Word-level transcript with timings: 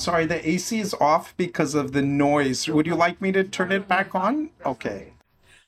Sorry, 0.00 0.24
the 0.24 0.48
AC 0.48 0.80
is 0.80 0.94
off 0.94 1.36
because 1.36 1.74
of 1.74 1.92
the 1.92 2.00
noise. 2.02 2.66
Would 2.68 2.86
you 2.86 2.94
like 2.94 3.20
me 3.20 3.32
to 3.32 3.44
turn 3.44 3.70
it 3.70 3.86
back 3.86 4.14
on? 4.14 4.50
Okay. 4.64 5.12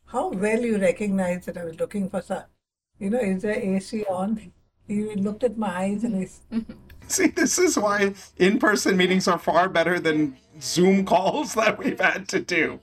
How 0.07 0.29
well 0.31 0.61
you 0.61 0.79
recognize 0.79 1.45
that 1.47 1.58
I 1.58 1.65
was 1.65 1.79
looking 1.79 2.08
for 2.08 2.22
some, 2.22 2.45
you 2.98 3.10
know, 3.10 3.18
is 3.21 3.42
there 3.42 3.54
AC 3.54 4.04
on? 4.04 4.53
He 4.88 5.03
looked 5.16 5.45
at 5.45 5.58
my 5.58 5.68
eyes 5.84 6.04
and 6.04 6.16
he's, 6.16 6.40
See, 7.08 7.26
this 7.26 7.58
is 7.58 7.79
why 7.79 8.14
in 8.38 8.58
person 8.58 8.96
meetings 8.96 9.29
are 9.29 9.38
far 9.38 9.68
better 9.68 10.00
than 10.00 10.37
Zoom 10.60 11.04
calls 11.04 11.54
that 11.60 11.78
we've 11.78 12.01
had 12.01 12.26
to 12.28 12.40
do. 12.40 12.80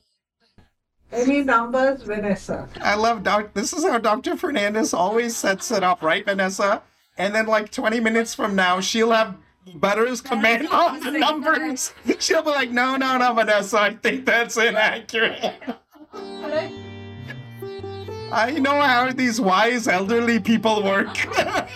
any 1.12 1.42
numbers, 1.44 2.04
Vanessa? 2.04 2.70
I 2.82 2.96
love 2.96 3.24
doc. 3.24 3.54
This 3.54 3.74
is 3.74 3.84
how 3.84 3.98
Dr. 3.98 4.38
Fernandez 4.38 4.94
always 4.94 5.36
sets 5.36 5.72
it 5.72 5.84
up, 5.84 6.02
right, 6.04 6.24
Vanessa? 6.26 6.84
And 7.18 7.34
then, 7.34 7.48
like 7.48 7.72
20 7.72 8.00
minutes 8.00 8.36
from 8.36 8.56
now, 8.56 8.80
she'll 8.80 9.12
have 9.12 9.36
Butter's 9.76 10.22
command 10.22 10.68
on 10.68 11.00
the 11.00 11.12
numbers. 11.12 11.94
She'll 12.20 12.44
be 12.44 12.50
like, 12.50 12.72
no, 12.72 12.96
no, 12.96 13.18
no, 13.18 13.34
Vanessa, 13.34 13.80
I 13.80 13.94
think 13.96 14.26
that's 14.26 14.58
inaccurate. 14.58 15.54
I 18.32 18.52
know 18.60 18.80
how 18.82 19.12
these 19.12 19.42
wise 19.42 19.88
elderly 19.88 20.40
people 20.40 20.84
work. 20.84 21.16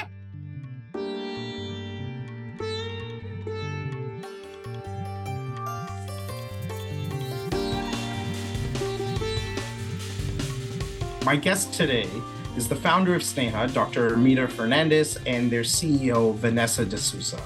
My 11.26 11.38
guest 11.38 11.74
today 11.74 12.10
is 12.58 12.68
the 12.68 12.76
founder 12.76 13.16
of 13.16 13.22
Sneha, 13.22 13.74
Dr. 13.74 14.10
Armida 14.10 14.48
Fernandez, 14.48 15.18
and 15.26 15.50
their 15.50 15.62
CEO, 15.62 16.36
Vanessa 16.36 16.86
D'Souza. 16.86 17.42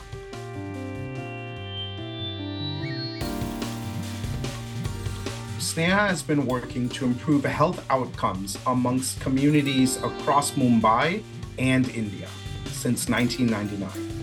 Sneha 5.78 6.08
has 6.08 6.24
been 6.24 6.48
working 6.48 6.90
to 6.90 7.06
improve 7.06 7.46
health 7.46 7.86
outcomes 7.92 8.58
amongst 8.66 9.20
communities 9.20 9.98
across 9.98 10.54
Mumbai 10.54 11.22
and 11.60 11.88
India 11.90 12.28
since 12.66 13.08
1999. 13.08 14.18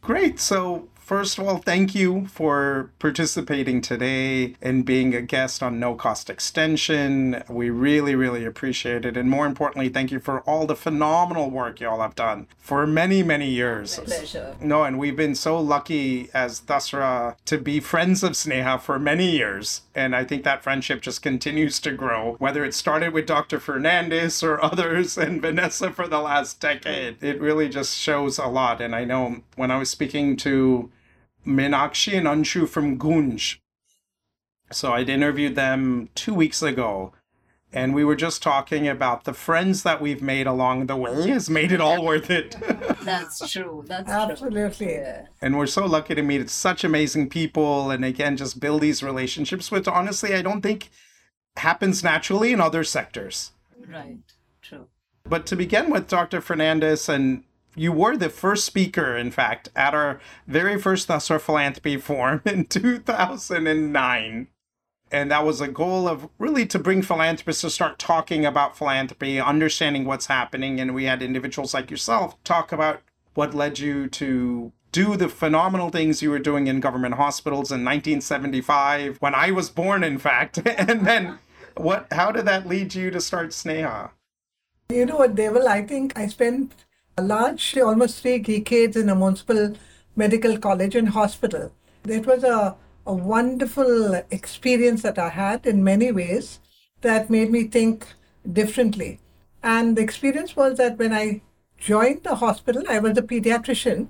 Great. 0.00 0.40
So, 0.40 0.88
first 1.04 1.38
of 1.38 1.46
all, 1.46 1.58
thank 1.58 1.94
you 1.94 2.26
for 2.28 2.90
participating 2.98 3.82
today 3.82 4.54
and 4.62 4.86
being 4.86 5.14
a 5.14 5.20
guest 5.20 5.62
on 5.62 5.78
No 5.78 5.94
Cost 5.94 6.30
Extension. 6.30 7.42
We 7.48 7.68
really, 7.68 8.14
really 8.14 8.44
appreciate 8.44 9.04
it. 9.04 9.16
And 9.16 9.28
more 9.28 9.46
importantly, 9.46 9.90
thank 9.90 10.10
you 10.10 10.18
for 10.18 10.40
all 10.40 10.66
the 10.66 10.74
phenomenal 10.74 11.50
work 11.50 11.78
y'all 11.80 12.00
have 12.00 12.14
done 12.14 12.46
for 12.58 12.86
many, 12.86 13.22
many 13.22 13.50
years. 13.50 13.98
Pleasure. 13.98 14.56
No, 14.60 14.84
and 14.84 14.98
we've 14.98 15.16
been 15.16 15.34
so 15.34 15.60
lucky 15.60 16.30
as 16.32 16.62
Dasra 16.62 17.36
to 17.44 17.58
be 17.58 17.80
friends 17.80 18.22
of 18.22 18.32
Sneha 18.32 18.80
for 18.80 18.98
many 18.98 19.30
years. 19.30 19.82
And 19.94 20.16
I 20.16 20.24
think 20.24 20.42
that 20.44 20.62
friendship 20.62 21.02
just 21.02 21.20
continues 21.22 21.78
to 21.80 21.92
grow, 21.92 22.36
whether 22.38 22.64
it 22.64 22.74
started 22.74 23.12
with 23.12 23.26
Dr. 23.26 23.60
Fernandez 23.60 24.42
or 24.42 24.62
others 24.64 25.18
and 25.24 25.42
Vanessa 25.42 25.90
for 25.90 26.08
the 26.08 26.20
last 26.20 26.60
decade. 26.60 27.22
It 27.22 27.40
really 27.40 27.68
just 27.68 27.98
shows 27.98 28.38
a 28.38 28.46
lot. 28.46 28.80
And 28.80 28.94
I 28.94 29.04
know 29.04 29.42
when 29.56 29.70
I 29.70 29.78
was 29.78 29.90
speaking 29.90 30.36
to 30.38 30.90
Meenakshi 31.46 32.16
and 32.16 32.26
Anshu 32.26 32.68
from 32.68 32.98
Goonj, 32.98 33.58
so 34.70 34.92
I'd 34.92 35.08
interviewed 35.08 35.54
them 35.56 36.08
two 36.14 36.34
weeks 36.34 36.62
ago. 36.62 37.12
And 37.72 37.92
we 37.92 38.04
were 38.04 38.14
just 38.14 38.40
talking 38.40 38.86
about 38.86 39.24
the 39.24 39.32
friends 39.32 39.82
that 39.82 40.00
we've 40.00 40.22
made 40.22 40.46
along 40.46 40.86
the 40.86 40.94
way 40.94 41.28
has 41.30 41.50
made 41.50 41.72
it 41.72 41.80
all 41.80 42.04
worth 42.04 42.30
it. 42.30 42.56
That's 43.02 43.50
true. 43.50 43.84
That's 43.88 44.08
Absolutely. 44.08 44.70
true. 44.86 44.86
Yeah. 44.94 45.26
and 45.42 45.58
we're 45.58 45.66
so 45.66 45.84
lucky 45.84 46.14
to 46.14 46.22
meet 46.22 46.48
such 46.50 46.84
amazing 46.84 47.28
people 47.30 47.90
and 47.90 48.04
again 48.04 48.36
just 48.36 48.60
build 48.60 48.80
these 48.82 49.02
relationships 49.02 49.70
which 49.72 49.88
honestly 49.88 50.34
i 50.34 50.40
don't 50.40 50.62
think 50.62 50.88
happens 51.56 52.02
naturally 52.04 52.52
in 52.52 52.60
other 52.60 52.84
sectors 52.84 53.50
Right. 53.88 54.18
True. 54.62 54.86
but 55.28 55.44
to 55.46 55.56
begin 55.56 55.90
with 55.90 56.06
dr 56.08 56.40
fernandez 56.42 57.08
and 57.08 57.42
you 57.74 57.92
were 57.92 58.16
the 58.16 58.28
first 58.28 58.64
speaker 58.64 59.16
in 59.16 59.30
fact 59.30 59.68
at 59.74 59.94
our 59.94 60.20
very 60.46 60.80
first 60.80 61.08
Dasra 61.08 61.40
philanthropy 61.40 61.96
forum 61.98 62.42
in 62.44 62.64
2009 62.66 64.48
and 65.14 65.30
that 65.30 65.46
was 65.46 65.60
a 65.60 65.68
goal 65.68 66.08
of 66.08 66.28
really 66.40 66.66
to 66.66 66.78
bring 66.78 67.00
philanthropists 67.00 67.62
to 67.62 67.70
start 67.70 68.00
talking 68.00 68.44
about 68.44 68.76
philanthropy 68.76 69.38
understanding 69.38 70.06
what's 70.06 70.26
happening. 70.26 70.80
And 70.80 70.92
we 70.92 71.04
had 71.04 71.22
individuals 71.22 71.72
like 71.72 71.88
yourself 71.88 72.42
talk 72.42 72.72
about 72.72 73.00
what 73.34 73.54
led 73.54 73.78
you 73.78 74.08
to 74.08 74.72
do 74.90 75.16
the 75.16 75.28
phenomenal 75.28 75.90
things 75.90 76.20
you 76.20 76.30
were 76.30 76.40
doing 76.40 76.66
in 76.66 76.80
government 76.80 77.14
hospitals 77.14 77.70
in 77.70 77.84
1975 77.84 79.18
when 79.18 79.36
I 79.36 79.52
was 79.52 79.70
born 79.70 80.02
in 80.02 80.18
fact. 80.18 80.58
And 80.66 81.06
then 81.06 81.38
what 81.76 82.08
how 82.12 82.32
did 82.32 82.44
that 82.46 82.66
lead 82.66 82.94
you 82.94 83.12
to 83.12 83.20
start 83.20 83.50
Sneha 83.50 84.10
You 84.88 85.06
know 85.06 85.18
what, 85.18 85.36
Deval? 85.36 85.66
I 85.66 85.82
think 85.82 86.18
I 86.18 86.26
spent 86.26 86.74
large, 87.22 87.76
almost 87.78 88.20
three 88.20 88.38
decades 88.38 88.96
in 88.96 89.08
a 89.08 89.14
municipal 89.14 89.74
medical 90.16 90.58
college 90.58 90.94
and 90.94 91.08
hospital. 91.10 91.72
It 92.06 92.26
was 92.26 92.44
a, 92.44 92.76
a 93.06 93.14
wonderful 93.14 94.14
experience 94.30 95.02
that 95.02 95.18
I 95.18 95.28
had 95.30 95.66
in 95.66 95.84
many 95.84 96.12
ways 96.12 96.60
that 97.00 97.30
made 97.30 97.50
me 97.50 97.64
think 97.64 98.06
differently. 98.50 99.20
And 99.62 99.96
the 99.96 100.02
experience 100.02 100.56
was 100.56 100.76
that 100.78 100.98
when 100.98 101.12
I 101.12 101.42
joined 101.78 102.22
the 102.22 102.36
hospital, 102.36 102.82
I 102.88 102.98
was 102.98 103.16
a 103.16 103.22
pediatrician, 103.22 104.08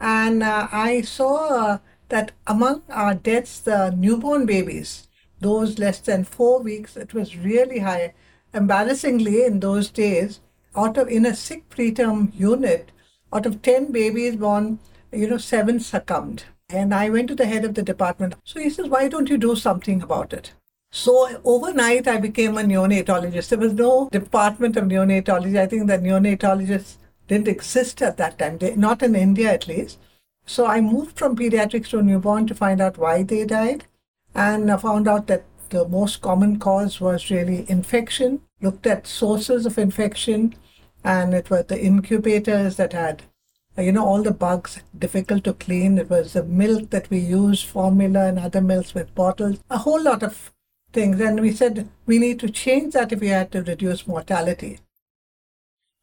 and 0.00 0.42
uh, 0.42 0.68
I 0.70 1.02
saw 1.02 1.48
uh, 1.48 1.78
that 2.08 2.32
among 2.46 2.82
our 2.90 3.14
deaths, 3.14 3.60
the 3.60 3.90
newborn 3.90 4.46
babies, 4.46 5.08
those 5.40 5.78
less 5.78 6.00
than 6.00 6.24
four 6.24 6.60
weeks, 6.60 6.96
it 6.96 7.14
was 7.14 7.36
really 7.36 7.80
high. 7.80 8.14
Embarrassingly, 8.54 9.44
in 9.44 9.60
those 9.60 9.90
days, 9.90 10.40
out 10.76 10.96
of 10.96 11.08
in 11.08 11.26
a 11.26 11.34
sick 11.34 11.68
preterm 11.68 12.32
unit, 12.34 12.90
out 13.32 13.46
of 13.46 13.62
10 13.62 13.92
babies 13.92 14.36
born, 14.36 14.78
you 15.12 15.28
know, 15.28 15.38
seven 15.38 15.80
succumbed. 15.80 16.44
And 16.68 16.94
I 16.94 17.10
went 17.10 17.28
to 17.28 17.34
the 17.34 17.46
head 17.46 17.64
of 17.64 17.74
the 17.74 17.82
department. 17.82 18.34
So 18.44 18.60
he 18.60 18.70
says, 18.70 18.88
Why 18.88 19.08
don't 19.08 19.28
you 19.28 19.36
do 19.36 19.54
something 19.56 20.02
about 20.02 20.32
it? 20.32 20.52
So 20.90 21.40
overnight, 21.44 22.06
I 22.06 22.18
became 22.18 22.58
a 22.58 22.62
neonatologist. 22.62 23.48
There 23.48 23.58
was 23.58 23.72
no 23.72 24.08
department 24.10 24.76
of 24.76 24.84
neonatology. 24.84 25.58
I 25.58 25.66
think 25.66 25.86
the 25.86 25.98
neonatologists 25.98 26.96
didn't 27.28 27.48
exist 27.48 28.02
at 28.02 28.16
that 28.18 28.38
time, 28.38 28.58
they, 28.58 28.76
not 28.76 29.02
in 29.02 29.14
India 29.14 29.52
at 29.52 29.66
least. 29.66 29.98
So 30.44 30.66
I 30.66 30.80
moved 30.80 31.18
from 31.18 31.36
pediatrics 31.36 31.88
to 31.90 32.02
newborn 32.02 32.46
to 32.46 32.54
find 32.54 32.80
out 32.80 32.98
why 32.98 33.22
they 33.22 33.44
died. 33.44 33.84
And 34.34 34.70
I 34.70 34.76
found 34.76 35.08
out 35.08 35.26
that 35.28 35.44
the 35.70 35.88
most 35.88 36.20
common 36.20 36.58
cause 36.58 37.00
was 37.00 37.30
really 37.30 37.64
infection, 37.68 38.42
looked 38.62 38.86
at 38.86 39.06
sources 39.06 39.66
of 39.66 39.78
infection, 39.78 40.54
and 41.04 41.34
it 41.34 41.50
was 41.50 41.66
the 41.66 41.80
incubators 41.80 42.76
that 42.76 42.92
had, 42.92 43.22
you 43.76 43.92
know, 43.92 44.06
all 44.06 44.22
the 44.22 44.32
bugs 44.32 44.80
difficult 44.96 45.44
to 45.44 45.54
clean. 45.54 45.98
It 45.98 46.08
was 46.08 46.32
the 46.32 46.44
milk 46.44 46.90
that 46.90 47.10
we 47.10 47.18
used, 47.18 47.66
formula 47.66 48.26
and 48.26 48.38
other 48.38 48.60
milks 48.60 48.94
with 48.94 49.14
bottles, 49.14 49.58
a 49.68 49.78
whole 49.78 50.02
lot 50.02 50.22
of 50.22 50.52
things. 50.92 51.20
And 51.20 51.40
we 51.40 51.52
said 51.52 51.88
we 52.06 52.18
need 52.18 52.38
to 52.40 52.50
change 52.50 52.94
that 52.94 53.12
if 53.12 53.20
we 53.20 53.28
had 53.28 53.50
to 53.52 53.62
reduce 53.62 54.06
mortality. 54.06 54.78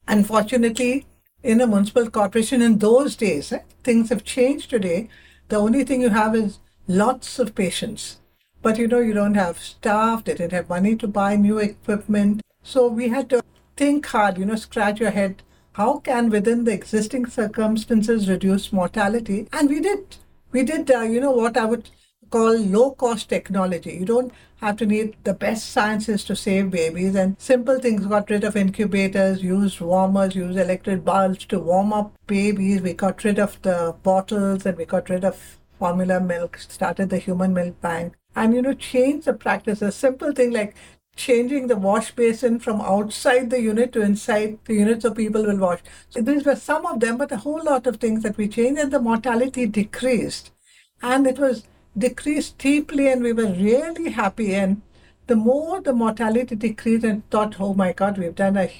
Unfortunately, 0.06 1.06
in 1.42 1.60
a 1.60 1.66
municipal 1.66 2.10
corporation 2.10 2.60
in 2.60 2.78
those 2.78 3.16
days, 3.16 3.52
eh, 3.52 3.60
things 3.82 4.10
have 4.10 4.24
changed 4.24 4.70
today. 4.70 5.08
The 5.48 5.56
only 5.56 5.84
thing 5.84 6.02
you 6.02 6.10
have 6.10 6.34
is 6.36 6.58
lots 6.86 7.38
of 7.38 7.54
patients. 7.54 8.18
But 8.62 8.76
you 8.76 8.88
know, 8.88 9.00
you 9.00 9.14
don't 9.14 9.34
have 9.34 9.58
staff, 9.58 10.24
they 10.24 10.34
didn't 10.34 10.52
have 10.52 10.68
money 10.68 10.96
to 10.96 11.08
buy 11.08 11.36
new 11.36 11.58
equipment. 11.58 12.42
So 12.62 12.88
we 12.88 13.08
had 13.08 13.30
to 13.30 13.42
think 13.76 14.06
hard, 14.06 14.38
you 14.38 14.44
know, 14.44 14.56
scratch 14.56 15.00
your 15.00 15.10
head. 15.10 15.42
How 15.72 15.98
can 15.98 16.28
within 16.28 16.64
the 16.64 16.72
existing 16.72 17.26
circumstances 17.26 18.28
reduce 18.28 18.72
mortality? 18.72 19.48
And 19.52 19.68
we 19.68 19.80
did. 19.80 20.16
We 20.52 20.64
did, 20.64 20.90
uh, 20.90 21.02
you 21.02 21.20
know, 21.20 21.30
what 21.30 21.56
I 21.56 21.64
would 21.64 21.88
call 22.30 22.58
low 22.58 22.92
cost 22.92 23.28
technology. 23.28 23.92
You 23.92 24.04
don't 24.04 24.32
have 24.56 24.76
to 24.76 24.86
need 24.86 25.16
the 25.24 25.34
best 25.34 25.70
sciences 25.70 26.24
to 26.24 26.36
save 26.36 26.70
babies. 26.70 27.14
And 27.14 27.36
simple 27.38 27.78
things 27.78 28.06
got 28.06 28.30
rid 28.30 28.44
of 28.44 28.56
incubators, 28.56 29.42
used 29.42 29.80
warmers, 29.80 30.34
used 30.34 30.58
electric 30.58 31.04
bulbs 31.04 31.44
to 31.46 31.58
warm 31.58 31.92
up 31.92 32.12
babies. 32.26 32.82
We 32.82 32.92
got 32.92 33.24
rid 33.24 33.38
of 33.38 33.60
the 33.62 33.96
bottles 34.02 34.66
and 34.66 34.76
we 34.76 34.84
got 34.84 35.08
rid 35.08 35.24
of 35.24 35.58
formula 35.78 36.20
milk, 36.20 36.58
started 36.58 37.10
the 37.10 37.18
human 37.18 37.54
milk 37.54 37.80
bank. 37.80 38.14
And 38.36 38.54
you 38.54 38.62
know, 38.62 38.74
change 38.74 39.24
the 39.24 39.32
practices. 39.34 39.94
Simple 39.94 40.32
thing 40.32 40.52
like 40.52 40.76
changing 41.16 41.66
the 41.66 41.76
wash 41.76 42.12
basin 42.12 42.58
from 42.58 42.80
outside 42.80 43.50
the 43.50 43.60
unit 43.60 43.92
to 43.92 44.00
inside 44.00 44.58
the 44.64 44.74
unit 44.74 45.02
so 45.02 45.10
people 45.10 45.42
will 45.42 45.58
wash. 45.58 45.80
So 46.08 46.22
these 46.22 46.44
were 46.44 46.56
some 46.56 46.86
of 46.86 47.00
them, 47.00 47.18
but 47.18 47.32
a 47.32 47.36
whole 47.38 47.62
lot 47.62 47.86
of 47.86 47.96
things 47.96 48.22
that 48.22 48.36
we 48.36 48.48
changed, 48.48 48.80
and 48.80 48.90
the 48.90 49.00
mortality 49.00 49.66
decreased. 49.66 50.50
And 51.02 51.26
it 51.26 51.38
was 51.38 51.64
decreased 51.96 52.50
steeply, 52.50 53.08
and 53.08 53.22
we 53.22 53.32
were 53.32 53.52
really 53.52 54.10
happy. 54.10 54.54
And 54.54 54.82
the 55.26 55.36
more 55.36 55.80
the 55.80 55.92
mortality 55.92 56.56
decreased, 56.56 57.04
and 57.04 57.28
thought, 57.30 57.60
oh 57.60 57.74
my 57.74 57.92
God, 57.92 58.18
we've 58.18 58.34
done 58.34 58.56
a 58.56 58.72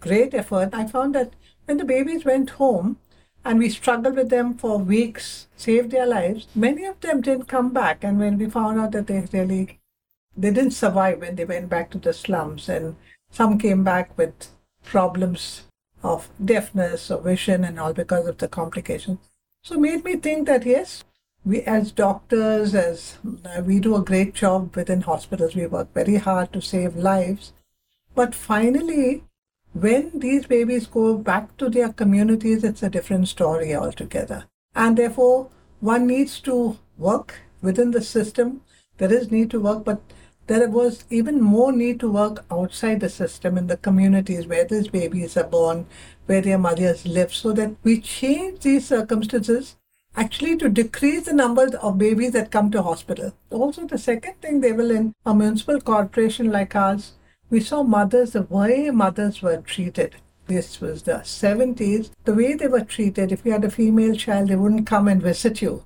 great 0.00 0.34
effort. 0.34 0.70
I 0.74 0.86
found 0.86 1.14
that 1.14 1.32
when 1.64 1.78
the 1.78 1.84
babies 1.84 2.24
went 2.24 2.50
home, 2.50 2.98
and 3.42 3.58
we 3.58 3.70
struggled 3.70 4.16
with 4.16 4.28
them 4.28 4.54
for 4.54 4.78
weeks, 4.78 5.48
saved 5.56 5.92
their 5.92 6.06
lives. 6.06 6.46
Many 6.54 6.84
of 6.84 7.00
them 7.00 7.22
didn't 7.22 7.48
come 7.48 7.72
back, 7.72 8.04
and 8.04 8.18
when 8.18 8.36
we 8.36 8.50
found 8.50 8.78
out 8.78 8.92
that 8.92 9.06
they 9.06 9.26
really 9.32 9.79
they 10.40 10.50
didn't 10.50 10.72
survive 10.72 11.20
when 11.20 11.36
they 11.36 11.44
went 11.44 11.68
back 11.68 11.90
to 11.90 11.98
the 11.98 12.12
slums, 12.12 12.68
and 12.68 12.96
some 13.30 13.58
came 13.58 13.84
back 13.84 14.16
with 14.16 14.48
problems 14.84 15.62
of 16.02 16.28
deafness 16.42 17.10
or 17.10 17.20
vision 17.20 17.64
and 17.64 17.78
all 17.78 17.92
because 17.92 18.26
of 18.26 18.38
the 18.38 18.48
complications. 18.48 19.18
So 19.62 19.78
made 19.78 20.04
me 20.04 20.16
think 20.16 20.46
that 20.46 20.64
yes, 20.64 21.04
we 21.44 21.62
as 21.62 21.92
doctors, 21.92 22.74
as 22.74 23.18
uh, 23.44 23.62
we 23.62 23.80
do 23.80 23.96
a 23.96 24.04
great 24.04 24.34
job 24.34 24.74
within 24.74 25.02
hospitals, 25.02 25.54
we 25.54 25.66
work 25.66 25.92
very 25.94 26.16
hard 26.16 26.52
to 26.52 26.62
save 26.62 26.96
lives, 26.96 27.52
but 28.14 28.34
finally 28.34 29.24
when 29.72 30.18
these 30.18 30.46
babies 30.46 30.86
go 30.86 31.16
back 31.16 31.56
to 31.58 31.68
their 31.68 31.92
communities, 31.92 32.64
it's 32.64 32.82
a 32.82 32.90
different 32.90 33.28
story 33.28 33.74
altogether. 33.74 34.46
And 34.74 34.96
therefore, 34.96 35.48
one 35.80 36.06
needs 36.06 36.40
to 36.40 36.78
work 36.98 37.40
within 37.62 37.92
the 37.92 38.02
system. 38.02 38.62
There 38.98 39.12
is 39.12 39.30
need 39.30 39.50
to 39.50 39.60
work, 39.60 39.84
but 39.84 40.00
there 40.50 40.68
was 40.68 41.04
even 41.10 41.40
more 41.40 41.70
need 41.70 42.00
to 42.00 42.10
work 42.10 42.44
outside 42.50 42.98
the 42.98 43.08
system 43.08 43.56
in 43.56 43.68
the 43.68 43.76
communities 43.76 44.48
where 44.48 44.64
these 44.64 44.88
babies 44.88 45.36
are 45.36 45.44
born, 45.44 45.86
where 46.26 46.40
their 46.40 46.58
mothers 46.58 47.06
live, 47.06 47.32
so 47.32 47.52
that 47.52 47.76
we 47.84 48.00
change 48.00 48.58
these 48.58 48.84
circumstances 48.84 49.76
actually 50.16 50.56
to 50.56 50.68
decrease 50.68 51.26
the 51.26 51.32
numbers 51.32 51.76
of 51.76 51.98
babies 51.98 52.32
that 52.32 52.50
come 52.50 52.68
to 52.68 52.82
hospital. 52.82 53.32
Also, 53.50 53.86
the 53.86 53.96
second 53.96 54.34
thing 54.42 54.60
they 54.60 54.72
will 54.72 54.90
in 54.90 55.14
a 55.24 55.32
municipal 55.32 55.80
corporation 55.80 56.50
like 56.50 56.74
ours, 56.74 57.12
we 57.48 57.60
saw 57.60 57.84
mothers, 57.84 58.32
the 58.32 58.42
way 58.42 58.90
mothers 58.90 59.40
were 59.42 59.58
treated. 59.58 60.16
This 60.48 60.80
was 60.80 61.04
the 61.04 61.20
70s. 61.22 62.10
The 62.24 62.34
way 62.34 62.54
they 62.54 62.66
were 62.66 62.80
treated, 62.80 63.30
if 63.30 63.46
you 63.46 63.52
had 63.52 63.64
a 63.64 63.70
female 63.70 64.16
child, 64.16 64.48
they 64.48 64.56
wouldn't 64.56 64.88
come 64.88 65.06
and 65.06 65.22
visit 65.22 65.62
you. 65.62 65.84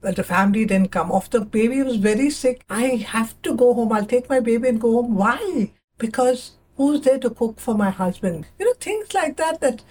But 0.00 0.16
the 0.16 0.24
family 0.24 0.64
didn't 0.64 0.92
come. 0.92 1.10
If 1.12 1.30
the 1.30 1.40
baby 1.40 1.82
was 1.82 1.96
very 1.96 2.30
sick, 2.30 2.62
I 2.70 2.84
have 3.14 3.40
to 3.42 3.54
go 3.54 3.74
home. 3.74 3.92
I'll 3.92 4.06
take 4.06 4.28
my 4.28 4.40
baby 4.40 4.68
and 4.68 4.80
go 4.80 4.92
home. 4.92 5.14
Why? 5.14 5.72
Because 5.98 6.52
who's 6.76 7.02
there 7.02 7.18
to 7.18 7.30
cook 7.30 7.60
for 7.60 7.74
my 7.74 7.90
husband? 7.90 8.46
You 8.58 8.66
know, 8.66 8.74
things 8.80 9.12
like 9.12 9.36
that 9.36 9.60
that 9.60 9.82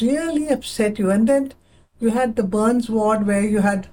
really 0.00 0.48
upset 0.48 0.98
you. 0.98 1.10
And 1.10 1.26
then 1.26 1.52
you 1.98 2.10
had 2.10 2.36
the 2.36 2.42
burns 2.42 2.90
ward 2.90 3.26
where 3.26 3.42
you 3.42 3.60
had 3.60 3.88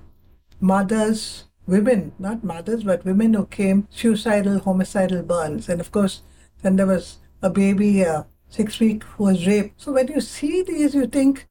mothers 0.60 1.46
women, 1.68 2.12
not 2.20 2.44
mothers, 2.44 2.84
but 2.84 3.06
women 3.06 3.34
who 3.34 3.46
came 3.46 3.88
suicidal, 3.90 4.60
homicidal 4.60 5.24
burns. 5.24 5.70
And 5.70 5.80
of 5.80 5.92
course, 5.92 6.22
then 6.62 6.76
there 6.76 6.88
was 6.88 7.20
a 7.42 7.50
baby, 7.50 8.06
uh, 8.06 8.24
six 8.50 8.80
week, 8.80 9.04
who 9.04 9.26
was 9.26 9.48
raped. 9.48 9.82
So 9.82 9.94
when 9.94 10.08
you 10.08 10.22
see 10.22 10.64
these, 10.64 10.94
you 10.94 11.08
think, 11.08 11.48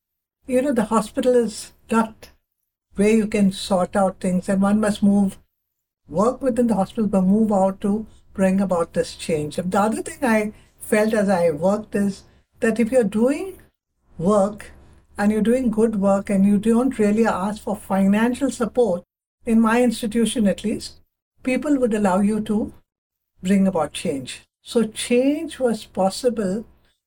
you 0.46 0.62
know, 0.62 0.72
the 0.72 0.84
hospital 0.84 1.34
is 1.34 1.72
not 1.90 2.29
where 3.00 3.16
you 3.16 3.26
can 3.26 3.50
sort 3.50 3.96
out 3.96 4.20
things, 4.20 4.48
and 4.48 4.60
one 4.60 4.80
must 4.80 5.02
move, 5.02 5.38
work 6.08 6.42
within 6.42 6.66
the 6.66 6.74
hospital, 6.74 7.06
but 7.06 7.22
move 7.22 7.50
out 7.50 7.80
to 7.80 8.06
bring 8.34 8.60
about 8.60 8.92
this 8.92 9.14
change. 9.16 9.58
And 9.58 9.72
the 9.72 9.80
other 9.80 10.02
thing 10.02 10.22
I 10.22 10.52
felt 10.78 11.14
as 11.14 11.30
I 11.30 11.50
worked 11.50 11.94
is 11.94 12.24
that 12.60 12.78
if 12.78 12.92
you're 12.92 13.04
doing 13.04 13.58
work 14.18 14.72
and 15.16 15.32
you're 15.32 15.48
doing 15.50 15.70
good 15.70 15.96
work 15.96 16.28
and 16.28 16.44
you 16.44 16.58
don't 16.58 16.98
really 16.98 17.26
ask 17.26 17.62
for 17.62 17.74
financial 17.74 18.50
support, 18.50 19.02
in 19.46 19.60
my 19.60 19.82
institution 19.82 20.46
at 20.46 20.64
least, 20.64 21.00
people 21.42 21.78
would 21.78 21.94
allow 21.94 22.20
you 22.20 22.40
to 22.52 22.72
bring 23.42 23.66
about 23.66 23.94
change. 23.94 24.42
So 24.62 24.84
change 24.84 25.58
was 25.58 25.84
possible 25.86 26.66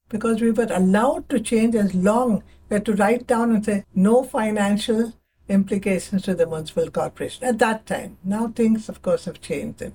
because 0.09 0.41
we 0.41 0.51
were 0.51 0.67
allowed 0.69 1.29
to 1.29 1.39
change 1.39 1.75
as 1.75 1.93
long 1.93 2.43
we 2.69 2.75
had 2.75 2.85
to 2.85 2.95
write 2.95 3.27
down 3.27 3.51
and 3.51 3.63
say 3.63 3.83
no 3.93 4.23
financial 4.23 5.13
implications 5.53 6.23
to 6.23 6.35
the 6.35 6.45
municipal 6.45 6.89
corporation 6.89 7.45
at 7.45 7.59
that 7.59 7.85
time. 7.85 8.17
Now 8.23 8.47
things, 8.47 8.89
of 8.89 9.01
course, 9.01 9.25
have 9.25 9.41
changed. 9.41 9.91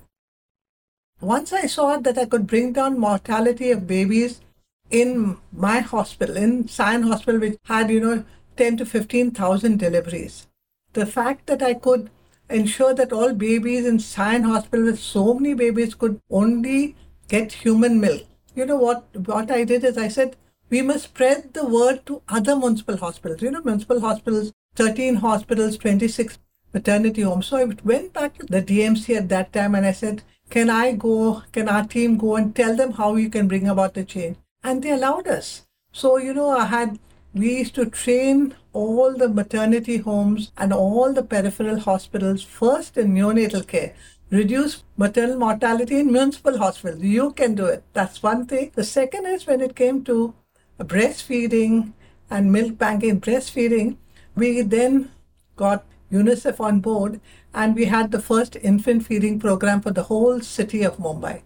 Once 1.21 1.51
I 1.53 1.65
saw 1.65 1.97
that 1.97 2.17
I 2.17 2.25
could 2.25 2.47
bring 2.47 2.73
down 2.73 2.99
mortality 2.99 3.71
of 3.71 3.87
babies 3.87 4.41
in 4.89 5.37
my 5.51 5.79
hospital, 5.79 6.37
in 6.37 6.67
Sion 6.67 7.03
Hospital, 7.03 7.41
which 7.41 7.57
had, 7.65 7.89
you 7.89 7.99
know, 7.99 8.23
10 8.57 8.77
to 8.77 8.85
15,000 8.85 9.77
deliveries. 9.77 10.47
The 10.93 11.05
fact 11.05 11.47
that 11.47 11.61
I 11.61 11.73
could 11.73 12.09
ensure 12.49 12.93
that 12.93 13.13
all 13.13 13.33
babies 13.33 13.85
in 13.85 13.99
Sion 13.99 14.43
Hospital 14.43 14.85
with 14.85 14.99
so 14.99 15.33
many 15.33 15.53
babies 15.53 15.93
could 15.93 16.19
only 16.31 16.95
get 17.27 17.51
human 17.51 17.99
milk. 17.99 18.23
You 18.55 18.65
know 18.65 18.77
what 18.77 19.05
what 19.25 19.51
I 19.51 19.63
did 19.63 19.83
is 19.83 19.97
I 19.97 20.07
said 20.07 20.35
we 20.69 20.81
must 20.81 21.05
spread 21.05 21.53
the 21.53 21.65
word 21.65 22.05
to 22.07 22.21
other 22.27 22.55
municipal 22.55 22.97
hospitals. 22.97 23.41
You 23.41 23.51
know, 23.51 23.61
municipal 23.61 24.01
hospitals, 24.01 24.51
13 24.75 25.15
hospitals, 25.15 25.77
26 25.77 26.39
maternity 26.73 27.21
homes. 27.21 27.47
So 27.47 27.57
I 27.57 27.65
went 27.83 28.13
back 28.13 28.37
to 28.37 28.45
the 28.45 28.61
DMC 28.61 29.15
at 29.17 29.29
that 29.29 29.51
time 29.53 29.75
and 29.75 29.85
I 29.85 29.91
said, 29.91 30.23
Can 30.49 30.69
I 30.69 30.93
go, 30.93 31.43
can 31.51 31.69
our 31.69 31.85
team 31.85 32.17
go 32.17 32.35
and 32.35 32.55
tell 32.55 32.75
them 32.75 32.93
how 32.93 33.15
you 33.15 33.29
can 33.29 33.47
bring 33.47 33.67
about 33.67 33.93
the 33.93 34.03
change? 34.03 34.37
And 34.63 34.83
they 34.83 34.91
allowed 34.91 35.27
us. 35.27 35.65
So, 35.91 36.17
you 36.17 36.33
know, 36.33 36.49
I 36.49 36.65
had 36.65 36.99
we 37.33 37.59
used 37.59 37.75
to 37.75 37.85
train 37.85 38.55
all 38.73 39.15
the 39.15 39.29
maternity 39.29 39.97
homes 39.97 40.51
and 40.57 40.73
all 40.73 41.13
the 41.13 41.23
peripheral 41.23 41.79
hospitals 41.79 42.43
first 42.43 42.97
in 42.97 43.13
neonatal 43.13 43.67
care. 43.67 43.93
Reduce 44.31 44.83
maternal 44.97 45.37
mortality 45.37 45.99
in 45.99 46.11
municipal 46.11 46.57
hospitals. 46.57 47.03
You 47.03 47.31
can 47.31 47.55
do 47.55 47.65
it. 47.65 47.83
That's 47.93 48.23
one 48.23 48.45
thing. 48.45 48.71
The 48.73 48.83
second 48.83 49.25
is 49.27 49.45
when 49.45 49.61
it 49.61 49.75
came 49.75 50.03
to 50.05 50.33
breastfeeding 50.79 51.93
and 52.29 52.51
milk 52.51 52.77
banking, 52.77 53.19
breastfeeding, 53.19 53.97
we 54.39 54.61
then 54.61 55.11
got 55.55 55.85
UNICEF 56.11 56.59
on 56.59 56.79
board 56.79 57.19
and 57.53 57.75
we 57.75 57.85
had 57.85 58.11
the 58.11 58.21
first 58.21 58.55
infant 58.55 59.05
feeding 59.05 59.39
program 59.39 59.81
for 59.81 59.91
the 59.91 60.03
whole 60.03 60.41
city 60.41 60.83
of 60.83 60.97
Mumbai. 60.97 61.41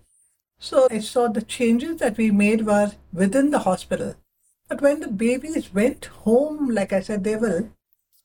So 0.59 0.87
I 0.89 0.99
saw 0.99 1.27
the 1.27 1.41
changes 1.41 1.97
that 1.97 2.17
we 2.17 2.31
made 2.31 2.65
were 2.65 2.91
within 3.11 3.49
the 3.51 3.59
hospital. 3.59 4.15
But 4.69 4.81
when 4.81 5.01
the 5.01 5.07
babies 5.07 5.73
went 5.73 6.05
home, 6.05 6.69
like 6.69 6.93
I 6.93 7.01
said, 7.01 7.23
they 7.23 7.35
will, 7.35 7.69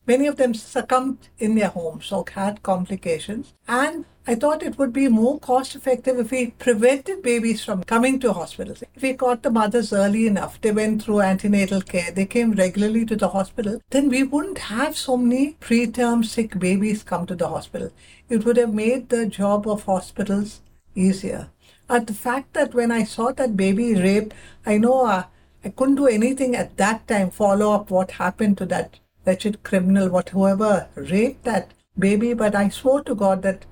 many 0.08 0.26
of 0.26 0.36
them 0.36 0.54
succumbed 0.54 1.28
in 1.38 1.54
their 1.54 1.68
homes 1.68 2.10
or 2.10 2.24
had 2.34 2.62
complications. 2.62 3.52
And 3.68 4.06
I 4.26 4.34
thought 4.34 4.62
it 4.62 4.78
would 4.78 4.92
be 4.92 5.08
more 5.08 5.38
cost 5.38 5.74
effective 5.74 6.18
if 6.18 6.30
we 6.30 6.50
prevented 6.52 7.22
babies 7.22 7.64
from 7.64 7.84
coming 7.84 8.18
to 8.20 8.32
hospitals. 8.32 8.82
If 8.94 9.02
we 9.02 9.14
caught 9.14 9.42
the 9.42 9.50
mothers 9.50 9.92
early 9.92 10.26
enough, 10.26 10.60
they 10.60 10.72
went 10.72 11.02
through 11.02 11.20
antenatal 11.20 11.82
care, 11.82 12.10
they 12.10 12.26
came 12.26 12.52
regularly 12.52 13.06
to 13.06 13.16
the 13.16 13.28
hospital, 13.28 13.80
then 13.90 14.08
we 14.08 14.22
wouldn't 14.22 14.58
have 14.58 14.96
so 14.96 15.16
many 15.16 15.56
preterm 15.60 16.24
sick 16.24 16.58
babies 16.58 17.02
come 17.02 17.26
to 17.26 17.34
the 17.34 17.48
hospital. 17.48 17.90
It 18.28 18.44
would 18.44 18.56
have 18.56 18.74
made 18.74 19.08
the 19.08 19.26
job 19.26 19.68
of 19.68 19.84
hospitals 19.84 20.60
easier. 20.94 21.48
And 21.88 22.06
the 22.06 22.14
fact 22.14 22.52
that 22.54 22.74
when 22.74 22.90
I 22.90 23.04
saw 23.04 23.32
that 23.32 23.56
baby 23.56 23.94
raped, 23.94 24.34
I 24.66 24.78
know 24.78 25.06
uh, 25.06 25.24
I 25.64 25.70
couldn't 25.70 25.96
do 25.96 26.06
anything 26.06 26.54
at 26.54 26.76
that 26.76 27.08
time, 27.08 27.30
follow 27.30 27.72
up 27.72 27.90
what 27.90 28.12
happened 28.12 28.58
to 28.58 28.66
that 28.66 28.98
wretched 29.26 29.62
criminal, 29.62 30.08
what 30.08 30.30
whoever 30.30 30.88
raped 30.94 31.44
that 31.44 31.72
baby. 31.98 32.34
But 32.34 32.54
I 32.54 32.68
swore 32.68 33.02
to 33.04 33.14
God 33.14 33.42
that 33.42 33.66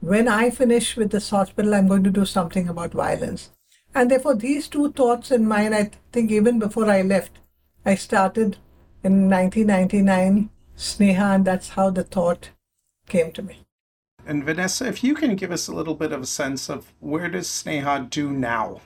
when 0.00 0.28
I 0.28 0.50
finish 0.50 0.96
with 0.96 1.10
this 1.10 1.30
hospital, 1.30 1.74
I'm 1.74 1.88
going 1.88 2.04
to 2.04 2.10
do 2.10 2.24
something 2.24 2.68
about 2.68 2.92
violence. 2.92 3.50
And 3.94 4.10
therefore, 4.10 4.34
these 4.34 4.68
two 4.68 4.92
thoughts 4.92 5.30
in 5.30 5.46
mind, 5.46 5.74
I 5.74 5.90
think 6.12 6.30
even 6.30 6.58
before 6.58 6.90
I 6.90 7.02
left, 7.02 7.38
I 7.86 7.94
started 7.94 8.56
in 9.02 9.30
1999 9.30 10.50
Sneha, 10.76 11.34
and 11.34 11.44
that's 11.44 11.70
how 11.70 11.90
the 11.90 12.02
thought 12.02 12.50
came 13.06 13.32
to 13.32 13.42
me. 13.42 13.64
And 14.26 14.42
Vanessa, 14.42 14.86
if 14.86 15.04
you 15.04 15.14
can 15.14 15.36
give 15.36 15.52
us 15.52 15.68
a 15.68 15.74
little 15.74 15.94
bit 15.94 16.12
of 16.12 16.22
a 16.22 16.26
sense 16.26 16.70
of 16.70 16.92
where 17.00 17.28
does 17.28 17.46
Sneha 17.46 18.08
do 18.08 18.30
now? 18.30 18.80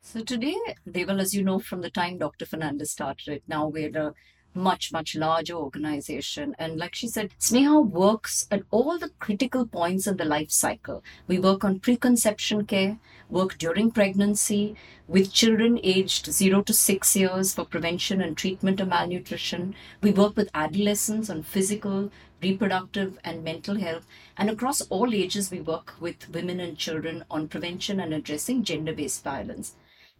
So 0.00 0.22
today, 0.22 0.56
Deval, 0.88 1.20
as 1.20 1.34
you 1.34 1.42
know, 1.42 1.58
from 1.58 1.80
the 1.80 1.90
time 1.90 2.18
Dr. 2.18 2.46
Fernandez 2.46 2.90
started 2.90 3.28
it, 3.28 3.42
now 3.46 3.68
we're 3.68 3.96
a 3.96 4.14
much, 4.54 4.92
much 4.92 5.14
larger 5.16 5.54
organization. 5.54 6.54
And 6.58 6.78
like 6.78 6.94
she 6.94 7.08
said, 7.08 7.34
Sneha 7.38 7.84
works 7.84 8.46
at 8.50 8.62
all 8.70 8.98
the 8.98 9.10
critical 9.18 9.66
points 9.66 10.06
of 10.06 10.16
the 10.16 10.24
life 10.24 10.50
cycle. 10.50 11.02
We 11.26 11.38
work 11.38 11.64
on 11.64 11.80
preconception 11.80 12.66
care, 12.66 12.98
work 13.28 13.58
during 13.58 13.90
pregnancy, 13.90 14.76
with 15.06 15.32
children 15.32 15.78
aged 15.82 16.32
0 16.32 16.62
to 16.62 16.72
6 16.72 17.16
years 17.16 17.54
for 17.54 17.64
prevention 17.64 18.20
and 18.20 18.36
treatment 18.36 18.80
of 18.80 18.88
malnutrition. 18.88 19.74
We 20.00 20.12
work 20.12 20.36
with 20.36 20.50
adolescents 20.54 21.28
on 21.28 21.42
physical, 21.42 22.10
reproductive, 22.42 23.18
and 23.24 23.44
mental 23.44 23.76
health. 23.76 24.06
And 24.36 24.48
across 24.48 24.80
all 24.82 25.14
ages, 25.14 25.50
we 25.50 25.60
work 25.60 25.94
with 26.00 26.28
women 26.30 26.60
and 26.60 26.78
children 26.78 27.24
on 27.30 27.48
prevention 27.48 28.00
and 28.00 28.14
addressing 28.14 28.64
gender 28.64 28.92
based 28.92 29.24
violence. 29.24 29.74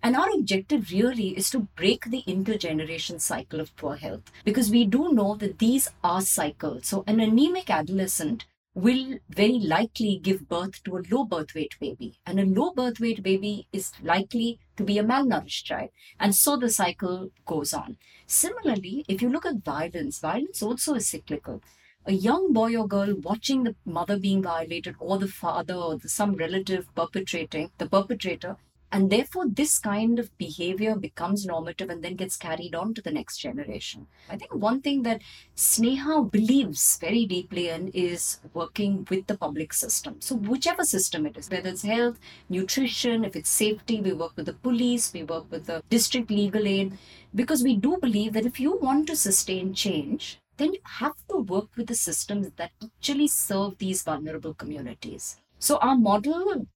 And 0.04 0.16
our 0.16 0.28
objective 0.34 0.90
really 0.90 1.28
is 1.30 1.48
to 1.48 1.60
break 1.60 2.04
the 2.04 2.22
intergeneration 2.28 3.22
cycle 3.22 3.58
of 3.58 3.74
poor 3.74 3.96
health 3.96 4.30
because 4.44 4.70
we 4.70 4.84
do 4.84 5.14
know 5.14 5.34
that 5.36 5.58
these 5.58 5.88
are 6.04 6.20
cycles. 6.20 6.88
So, 6.88 7.04
an 7.06 7.20
anemic 7.20 7.70
adolescent 7.70 8.44
will 8.74 9.14
very 9.30 9.58
likely 9.58 10.20
give 10.22 10.46
birth 10.46 10.84
to 10.84 10.98
a 10.98 11.04
low 11.10 11.24
birth 11.24 11.54
weight 11.54 11.76
baby, 11.80 12.18
and 12.26 12.38
a 12.38 12.44
low 12.44 12.72
birth 12.72 13.00
weight 13.00 13.22
baby 13.22 13.66
is 13.72 13.92
likely 14.02 14.58
to 14.76 14.84
be 14.84 14.98
a 14.98 15.02
malnourished 15.02 15.64
child. 15.64 15.88
And 16.20 16.34
so 16.34 16.58
the 16.58 16.68
cycle 16.68 17.30
goes 17.46 17.72
on. 17.72 17.96
Similarly, 18.26 19.06
if 19.08 19.22
you 19.22 19.30
look 19.30 19.46
at 19.46 19.64
violence, 19.64 20.18
violence 20.18 20.62
also 20.62 20.96
is 20.96 21.08
cyclical 21.08 21.62
a 22.06 22.12
young 22.12 22.52
boy 22.52 22.76
or 22.76 22.86
girl 22.86 23.14
watching 23.22 23.64
the 23.64 23.74
mother 23.86 24.18
being 24.18 24.42
violated 24.42 24.94
or 24.98 25.16
the 25.18 25.26
father 25.26 25.72
or 25.72 25.96
the, 25.96 26.08
some 26.10 26.34
relative 26.34 26.94
perpetrating 26.94 27.70
the 27.78 27.88
perpetrator 27.88 28.58
and 28.94 29.10
therefore, 29.10 29.46
this 29.48 29.80
kind 29.80 30.20
of 30.20 30.38
behavior 30.38 30.94
becomes 30.94 31.44
normative 31.44 31.90
and 31.90 32.04
then 32.04 32.14
gets 32.14 32.36
carried 32.36 32.76
on 32.76 32.94
to 32.94 33.02
the 33.02 33.10
next 33.10 33.38
generation. 33.38 34.06
I 34.30 34.36
think 34.36 34.54
one 34.54 34.82
thing 34.82 35.02
that 35.02 35.20
Sneha 35.56 36.30
believes 36.30 36.96
very 36.98 37.26
deeply 37.26 37.70
in 37.70 37.88
is 37.88 38.38
working 38.52 39.04
with 39.10 39.26
the 39.26 39.36
public 39.36 39.72
system. 39.72 40.20
So, 40.20 40.36
whichever 40.36 40.84
system 40.84 41.26
it 41.26 41.36
is, 41.36 41.50
whether 41.50 41.70
it's 41.70 41.82
health, 41.82 42.20
nutrition, 42.48 43.24
if 43.24 43.34
it's 43.34 43.50
safety, 43.50 44.00
we 44.00 44.12
work 44.12 44.36
with 44.36 44.46
the 44.46 44.52
police, 44.52 45.12
we 45.12 45.24
work 45.24 45.50
with 45.50 45.66
the 45.66 45.82
district 45.90 46.30
legal 46.30 46.64
aid, 46.64 46.96
because 47.34 47.64
we 47.64 47.74
do 47.74 47.98
believe 48.00 48.32
that 48.34 48.46
if 48.46 48.60
you 48.60 48.78
want 48.78 49.08
to 49.08 49.16
sustain 49.16 49.74
change, 49.74 50.38
then 50.56 50.72
you 50.72 50.80
have 50.84 51.16
to 51.30 51.38
work 51.38 51.76
with 51.76 51.88
the 51.88 51.96
systems 51.96 52.52
that 52.58 52.70
actually 52.80 53.26
serve 53.26 53.76
these 53.78 54.04
vulnerable 54.04 54.54
communities. 54.54 55.38
So, 55.58 55.78
our 55.78 55.96
model 55.96 56.68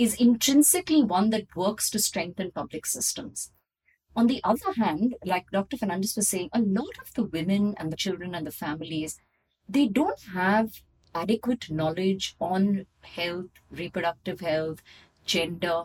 is 0.00 0.14
intrinsically 0.14 1.02
one 1.02 1.28
that 1.28 1.54
works 1.54 1.90
to 1.90 1.98
strengthen 1.98 2.50
public 2.50 2.86
systems. 2.86 3.52
On 4.16 4.28
the 4.28 4.40
other 4.42 4.72
hand, 4.72 5.14
like 5.26 5.50
Dr. 5.52 5.76
Fernandez 5.76 6.16
was 6.16 6.26
saying, 6.26 6.48
a 6.54 6.60
lot 6.62 6.96
of 7.02 7.12
the 7.12 7.24
women 7.24 7.74
and 7.76 7.92
the 7.92 7.98
children 7.98 8.34
and 8.34 8.46
the 8.46 8.50
families, 8.50 9.20
they 9.68 9.86
don't 9.86 10.22
have 10.32 10.80
adequate 11.14 11.70
knowledge 11.70 12.34
on 12.40 12.86
health, 13.02 13.50
reproductive 13.70 14.40
health, 14.40 14.82
gender, 15.26 15.82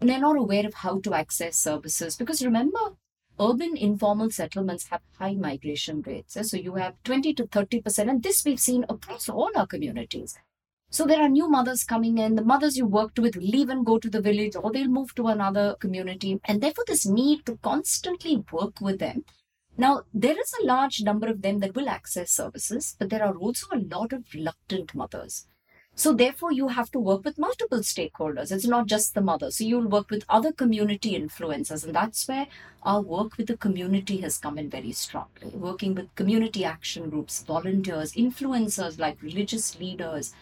and 0.00 0.10
they're 0.10 0.18
not 0.18 0.36
aware 0.36 0.66
of 0.66 0.74
how 0.74 0.98
to 0.98 1.14
access 1.14 1.56
services. 1.56 2.16
Because 2.16 2.44
remember, 2.44 2.96
urban 3.38 3.76
informal 3.76 4.30
settlements 4.30 4.88
have 4.88 5.02
high 5.20 5.34
migration 5.34 6.02
rates. 6.04 6.36
So 6.50 6.56
you 6.56 6.74
have 6.74 7.00
20 7.04 7.32
to 7.34 7.44
30%, 7.44 8.10
and 8.10 8.24
this 8.24 8.44
we've 8.44 8.58
seen 8.58 8.84
across 8.88 9.28
all 9.28 9.52
our 9.54 9.68
communities. 9.68 10.36
So 10.92 11.06
there 11.06 11.22
are 11.22 11.28
new 11.28 11.48
mothers 11.48 11.84
coming 11.84 12.18
in. 12.18 12.34
The 12.34 12.44
mothers 12.44 12.76
you 12.76 12.84
worked 12.84 13.18
with 13.18 13.34
leave 13.36 13.70
and 13.70 13.86
go 13.86 13.96
to 13.98 14.10
the 14.10 14.20
village 14.20 14.54
or 14.62 14.70
they'll 14.70 14.88
move 14.88 15.14
to 15.14 15.28
another 15.28 15.74
community. 15.80 16.38
And 16.44 16.60
therefore, 16.60 16.84
this 16.86 17.06
need 17.06 17.46
to 17.46 17.56
constantly 17.62 18.44
work 18.52 18.78
with 18.78 18.98
them. 18.98 19.24
Now, 19.78 20.02
there 20.12 20.38
is 20.38 20.52
a 20.60 20.66
large 20.66 21.00
number 21.00 21.28
of 21.28 21.40
them 21.40 21.60
that 21.60 21.74
will 21.74 21.88
access 21.88 22.30
services, 22.30 22.94
but 22.98 23.08
there 23.08 23.24
are 23.24 23.34
also 23.34 23.68
a 23.72 23.78
lot 23.78 24.12
of 24.12 24.26
reluctant 24.34 24.94
mothers. 24.94 25.46
So, 25.94 26.12
therefore, 26.12 26.52
you 26.52 26.68
have 26.68 26.90
to 26.90 26.98
work 26.98 27.24
with 27.24 27.38
multiple 27.38 27.80
stakeholders. 27.80 28.52
It's 28.52 28.66
not 28.66 28.86
just 28.86 29.14
the 29.14 29.22
mother. 29.22 29.50
So, 29.50 29.64
you'll 29.64 29.88
work 29.88 30.10
with 30.10 30.26
other 30.28 30.52
community 30.52 31.18
influencers. 31.18 31.84
And 31.84 31.94
that's 31.94 32.28
where 32.28 32.48
our 32.82 33.00
work 33.00 33.38
with 33.38 33.46
the 33.46 33.56
community 33.56 34.18
has 34.18 34.36
come 34.36 34.58
in 34.58 34.68
very 34.68 34.92
strongly. 34.92 35.52
Working 35.54 35.94
with 35.94 36.14
community 36.16 36.66
action 36.66 37.08
groups, 37.08 37.42
volunteers, 37.42 38.12
influencers 38.12 38.98
like 38.98 39.22
religious 39.22 39.80
leaders, 39.80 40.34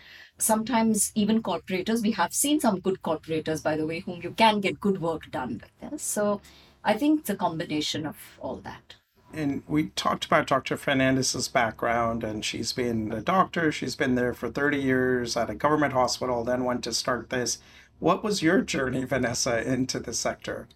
sometimes 0.42 1.12
even 1.14 1.42
corporators. 1.42 2.02
We 2.02 2.12
have 2.12 2.32
seen 2.32 2.61
some 2.61 2.80
good 2.80 3.02
corporators, 3.02 3.62
by 3.62 3.76
the 3.76 3.87
way, 3.87 4.00
whom 4.00 4.20
you 4.23 4.30
can 4.30 4.61
get 4.61 4.80
good 4.80 5.00
work 5.00 5.30
done 5.30 5.61
with. 5.62 5.70
Yes? 5.82 6.02
So 6.02 6.40
I 6.85 6.94
think 6.94 7.20
it's 7.20 7.30
a 7.30 7.37
combination 7.37 8.06
of 8.06 8.16
all 8.40 8.56
that. 8.56 8.97
And 9.32 9.62
we 9.68 9.90
talked 9.90 10.25
about 10.25 10.49
Dr. 10.49 10.76
Fernandez's 10.76 11.47
background, 11.47 12.25
and 12.25 12.44
she's 12.44 12.73
been 12.73 13.12
a 13.12 13.20
doctor. 13.20 13.70
She's 13.70 13.94
been 13.94 14.16
there 14.16 14.35
for 14.35 14.49
30 14.50 14.78
years 14.78 15.37
at 15.37 15.50
a 15.50 15.54
government 15.54 15.92
hospital, 15.92 16.42
then 16.42 16.64
went 16.64 16.82
to 16.85 16.92
start 16.92 17.30
this. 17.30 17.59
What 18.00 18.25
was 18.25 18.42
your 18.42 18.61
journey, 18.62 19.04
Vanessa, 19.04 19.62
into 19.62 20.00
the 20.00 20.14
sector? 20.14 20.66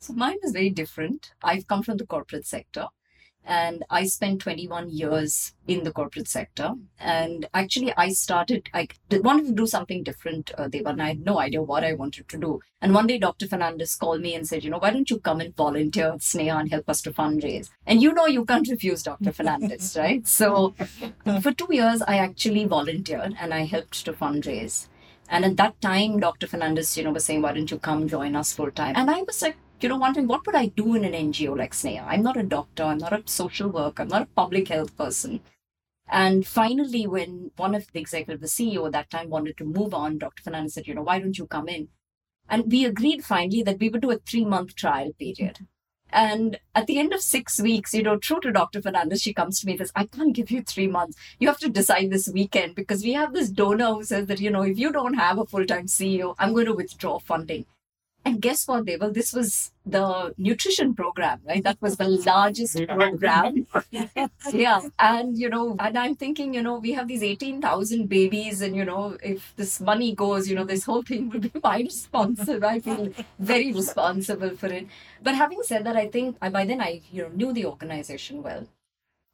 So 0.00 0.14
mine 0.14 0.38
was 0.42 0.52
very 0.52 0.70
different. 0.70 1.32
I've 1.42 1.66
come 1.66 1.82
from 1.82 1.98
the 1.98 2.06
corporate 2.06 2.46
sector. 2.46 2.86
And 3.44 3.84
I 3.90 4.04
spent 4.04 4.42
21 4.42 4.90
years 4.90 5.54
in 5.66 5.82
the 5.84 5.92
corporate 5.92 6.28
sector. 6.28 6.72
And 6.98 7.48
actually, 7.54 7.92
I 7.96 8.10
started, 8.10 8.68
I 8.74 8.88
wanted 9.10 9.46
to 9.46 9.52
do 9.52 9.66
something 9.66 10.02
different, 10.02 10.52
uh, 10.56 10.68
Deval. 10.68 11.00
I 11.00 11.08
had 11.08 11.24
no 11.24 11.40
idea 11.40 11.62
what 11.62 11.82
I 11.82 11.94
wanted 11.94 12.28
to 12.28 12.38
do. 12.38 12.60
And 12.80 12.94
one 12.94 13.06
day, 13.06 13.18
Dr. 13.18 13.46
Fernandez 13.46 13.96
called 13.96 14.20
me 14.20 14.34
and 14.34 14.46
said, 14.46 14.62
you 14.64 14.70
know, 14.70 14.78
why 14.78 14.90
don't 14.90 15.10
you 15.10 15.18
come 15.18 15.40
and 15.40 15.54
volunteer 15.56 16.12
at 16.12 16.20
Sneha 16.20 16.60
and 16.60 16.70
help 16.70 16.88
us 16.88 17.02
to 17.02 17.12
fundraise? 17.12 17.70
And 17.86 18.02
you 18.02 18.12
know, 18.12 18.26
you 18.26 18.44
can't 18.44 18.68
refuse 18.68 19.02
Dr. 19.02 19.32
Fernandez, 19.32 19.96
right? 19.98 20.26
So 20.26 20.74
for 21.42 21.52
two 21.52 21.68
years, 21.70 22.02
I 22.02 22.18
actually 22.18 22.64
volunteered 22.64 23.34
and 23.40 23.52
I 23.52 23.64
helped 23.64 24.04
to 24.04 24.12
fundraise. 24.12 24.88
And 25.28 25.44
at 25.44 25.56
that 25.58 25.80
time, 25.80 26.18
Dr. 26.18 26.48
Fernandez, 26.48 26.96
you 26.96 27.04
know, 27.04 27.12
was 27.12 27.24
saying, 27.24 27.42
why 27.42 27.52
don't 27.52 27.70
you 27.70 27.78
come 27.78 28.08
join 28.08 28.34
us 28.34 28.52
full 28.52 28.70
time? 28.72 28.94
And 28.96 29.08
I 29.08 29.22
was 29.22 29.40
like, 29.42 29.56
you 29.82 29.88
know, 29.88 29.96
wondering 29.96 30.26
what 30.26 30.46
would 30.46 30.54
I 30.54 30.66
do 30.66 30.94
in 30.94 31.04
an 31.04 31.12
NGO 31.12 31.56
like 31.56 31.72
Sneha? 31.72 32.04
I'm 32.06 32.22
not 32.22 32.36
a 32.36 32.42
doctor, 32.42 32.84
I'm 32.84 32.98
not 32.98 33.12
a 33.12 33.22
social 33.26 33.68
worker, 33.68 34.02
I'm 34.02 34.08
not 34.08 34.22
a 34.22 34.26
public 34.26 34.68
health 34.68 34.96
person. 34.96 35.40
And 36.08 36.46
finally, 36.46 37.06
when 37.06 37.52
one 37.56 37.74
of 37.74 37.86
the 37.92 38.00
executive, 38.00 38.40
the 38.40 38.48
CEO 38.48 38.86
at 38.86 38.92
that 38.92 39.10
time 39.10 39.30
wanted 39.30 39.56
to 39.58 39.64
move 39.64 39.94
on, 39.94 40.18
Dr. 40.18 40.42
Fernandez 40.42 40.74
said, 40.74 40.88
you 40.88 40.94
know, 40.94 41.02
why 41.02 41.20
don't 41.20 41.38
you 41.38 41.46
come 41.46 41.68
in? 41.68 41.88
And 42.48 42.70
we 42.70 42.84
agreed 42.84 43.24
finally 43.24 43.62
that 43.62 43.78
we 43.78 43.88
would 43.88 44.02
do 44.02 44.10
a 44.10 44.18
three 44.18 44.44
month 44.44 44.74
trial 44.74 45.12
period. 45.18 45.60
And 46.12 46.58
at 46.74 46.88
the 46.88 46.98
end 46.98 47.12
of 47.12 47.22
six 47.22 47.60
weeks, 47.60 47.94
you 47.94 48.02
know, 48.02 48.16
true 48.16 48.40
to 48.40 48.50
Dr. 48.50 48.82
Fernandez, 48.82 49.22
she 49.22 49.32
comes 49.32 49.60
to 49.60 49.66
me 49.66 49.72
and 49.72 49.78
says, 49.78 49.92
I 49.94 50.06
can't 50.06 50.34
give 50.34 50.50
you 50.50 50.62
three 50.62 50.88
months. 50.88 51.16
You 51.38 51.46
have 51.46 51.58
to 51.58 51.68
decide 51.68 52.10
this 52.10 52.28
weekend 52.28 52.74
because 52.74 53.04
we 53.04 53.12
have 53.12 53.32
this 53.32 53.48
donor 53.48 53.94
who 53.94 54.02
says 54.02 54.26
that, 54.26 54.40
you 54.40 54.50
know, 54.50 54.62
if 54.62 54.78
you 54.78 54.90
don't 54.90 55.14
have 55.14 55.38
a 55.38 55.46
full 55.46 55.64
time 55.64 55.86
CEO, 55.86 56.34
I'm 56.38 56.52
going 56.52 56.66
to 56.66 56.74
withdraw 56.74 57.20
funding. 57.20 57.66
And 58.22 58.40
guess 58.42 58.68
what, 58.68 58.84
Deval? 58.84 59.14
This 59.14 59.32
was 59.32 59.72
the 59.86 60.34
nutrition 60.36 60.94
program, 60.94 61.40
right? 61.48 61.64
That 61.64 61.78
was 61.80 61.96
the 61.96 62.08
largest 62.08 62.76
program. 62.86 63.66
yeah. 64.52 64.80
And, 64.98 65.38
you 65.38 65.48
know, 65.48 65.74
and 65.78 65.96
I'm 65.96 66.14
thinking, 66.14 66.52
you 66.52 66.62
know, 66.62 66.78
we 66.78 66.92
have 66.92 67.08
these 67.08 67.22
18,000 67.22 68.08
babies, 68.08 68.60
and, 68.60 68.76
you 68.76 68.84
know, 68.84 69.16
if 69.22 69.54
this 69.56 69.80
money 69.80 70.14
goes, 70.14 70.48
you 70.48 70.54
know, 70.54 70.64
this 70.64 70.84
whole 70.84 71.02
thing 71.02 71.30
will 71.30 71.40
be 71.40 71.50
my 71.64 71.78
responsible. 71.78 72.66
I 72.66 72.80
feel 72.80 73.12
very 73.38 73.72
responsible 73.72 74.50
for 74.50 74.66
it. 74.66 74.86
But 75.22 75.34
having 75.34 75.62
said 75.62 75.84
that, 75.84 75.96
I 75.96 76.08
think 76.08 76.36
I, 76.42 76.50
by 76.50 76.66
then 76.66 76.82
I, 76.82 77.00
you 77.10 77.22
know, 77.22 77.30
knew 77.30 77.52
the 77.54 77.64
organization 77.66 78.42
well. 78.42 78.66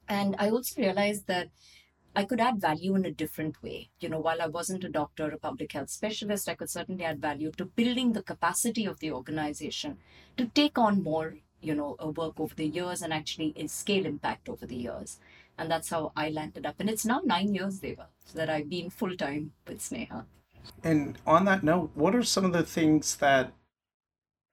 And 0.07 0.35
I 0.39 0.49
also 0.49 0.81
realized 0.81 1.27
that 1.27 1.49
I 2.17 2.25
could 2.25 2.41
add 2.41 2.59
value 2.59 2.95
in 2.95 3.05
a 3.05 3.11
different 3.11 3.61
way. 3.61 3.91
You 3.99 4.09
know, 4.09 4.19
while 4.19 4.41
I 4.41 4.47
wasn't 4.47 4.83
a 4.83 4.89
doctor 4.89 5.25
or 5.25 5.35
a 5.35 5.37
public 5.37 5.73
health 5.73 5.91
specialist, 5.91 6.49
I 6.49 6.55
could 6.55 6.71
certainly 6.71 7.05
add 7.05 7.21
value 7.21 7.51
to 7.51 7.65
building 7.65 8.13
the 8.13 8.23
capacity 8.23 8.87
of 8.87 8.99
the 8.99 9.11
organization 9.11 9.99
to 10.35 10.47
take 10.47 10.79
on 10.79 11.03
more, 11.03 11.35
you 11.61 11.75
know, 11.75 11.95
uh, 12.03 12.07
work 12.07 12.39
over 12.39 12.55
the 12.55 12.65
years 12.65 13.03
and 13.03 13.13
actually 13.13 13.53
uh, 13.55 13.67
scale 13.67 14.07
impact 14.07 14.49
over 14.49 14.65
the 14.65 14.75
years. 14.75 15.19
And 15.59 15.69
that's 15.69 15.89
how 15.89 16.11
I 16.15 16.29
landed 16.29 16.65
up. 16.65 16.79
And 16.79 16.89
it's 16.89 17.05
now 17.05 17.21
nine 17.23 17.53
years, 17.53 17.77
Deva, 17.77 18.07
that 18.33 18.49
I've 18.49 18.67
been 18.67 18.89
full 18.89 19.15
time 19.15 19.51
with 19.67 19.77
Sneha. 19.77 20.25
And 20.83 21.19
on 21.27 21.45
that 21.45 21.63
note, 21.63 21.91
what 21.93 22.15
are 22.15 22.23
some 22.23 22.45
of 22.45 22.51
the 22.51 22.63
things 22.63 23.17
that 23.17 23.53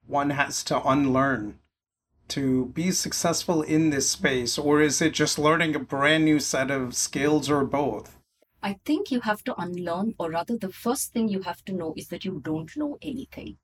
one 0.07 0.31
has 0.31 0.63
to 0.65 0.87
unlearn 0.87 1.61
to 2.29 2.67
be 2.67 2.91
successful 2.91 3.63
in 3.63 3.91
this 3.91 4.11
space, 4.11 4.59
or 4.59 4.81
is 4.81 5.01
it 5.01 5.13
just 5.13 5.39
learning 5.39 5.75
a 5.75 5.79
brand 5.79 6.25
new 6.25 6.41
set 6.41 6.71
of 6.71 6.97
skills 6.97 7.51
or 7.51 7.65
both? 7.65 8.17
I 8.63 8.79
think 8.85 9.11
you 9.11 9.21
have 9.21 9.45
to 9.45 9.61
unlearn, 9.61 10.15
or 10.19 10.31
rather, 10.31 10.57
the 10.57 10.73
first 10.73 11.13
thing 11.13 11.29
you 11.29 11.43
have 11.43 11.65
to 11.67 11.73
know 11.73 11.95
is 11.97 12.09
that 12.09 12.25
you 12.25 12.41
don't 12.43 12.75
know 12.77 12.97
anything. 13.03 13.59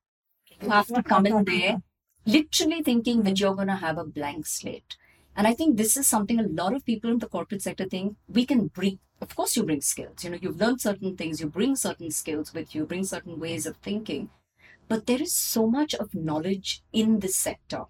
You 0.61 0.69
have 0.69 0.89
to 0.89 1.03
come 1.03 1.27
in 1.27 1.45
there 1.45 1.83
literally 2.27 2.83
thinking 2.83 3.23
that 3.23 3.41
you're 3.41 3.55
going 3.55 3.69
to 3.69 3.77
have 3.77 3.99
a 3.99 4.05
blank 4.05 4.47
slate. 4.47 4.97
And 5.37 5.47
I 5.47 5.55
think 5.55 5.77
this 5.77 5.97
is 5.97 6.07
something 6.07 6.39
a 6.39 6.47
lot 6.47 6.75
of 6.75 6.85
people 6.85 7.11
in 7.11 7.19
the 7.19 7.29
corporate 7.29 7.63
sector 7.63 7.87
think 7.87 8.17
we 8.29 8.45
can 8.45 8.67
bring. 8.67 8.99
Of 9.21 9.35
course, 9.35 9.57
you 9.57 9.63
bring 9.63 9.81
skills. 9.81 10.25
You 10.25 10.31
know, 10.31 10.39
you've 10.41 10.61
learned 10.61 10.81
certain 10.81 11.17
things, 11.17 11.41
you 11.41 11.47
bring 11.47 11.77
certain 11.77 12.11
skills 12.11 12.53
with 12.53 12.75
you, 12.75 12.85
bring 12.85 13.05
certain 13.05 13.39
ways 13.39 13.67
of 13.67 13.77
thinking. 13.77 14.31
But 14.89 15.07
there 15.07 15.23
is 15.23 15.33
so 15.33 15.67
much 15.67 15.95
of 15.95 16.15
knowledge 16.15 16.83
in 16.93 17.21
this 17.21 17.37
sector 17.37 17.85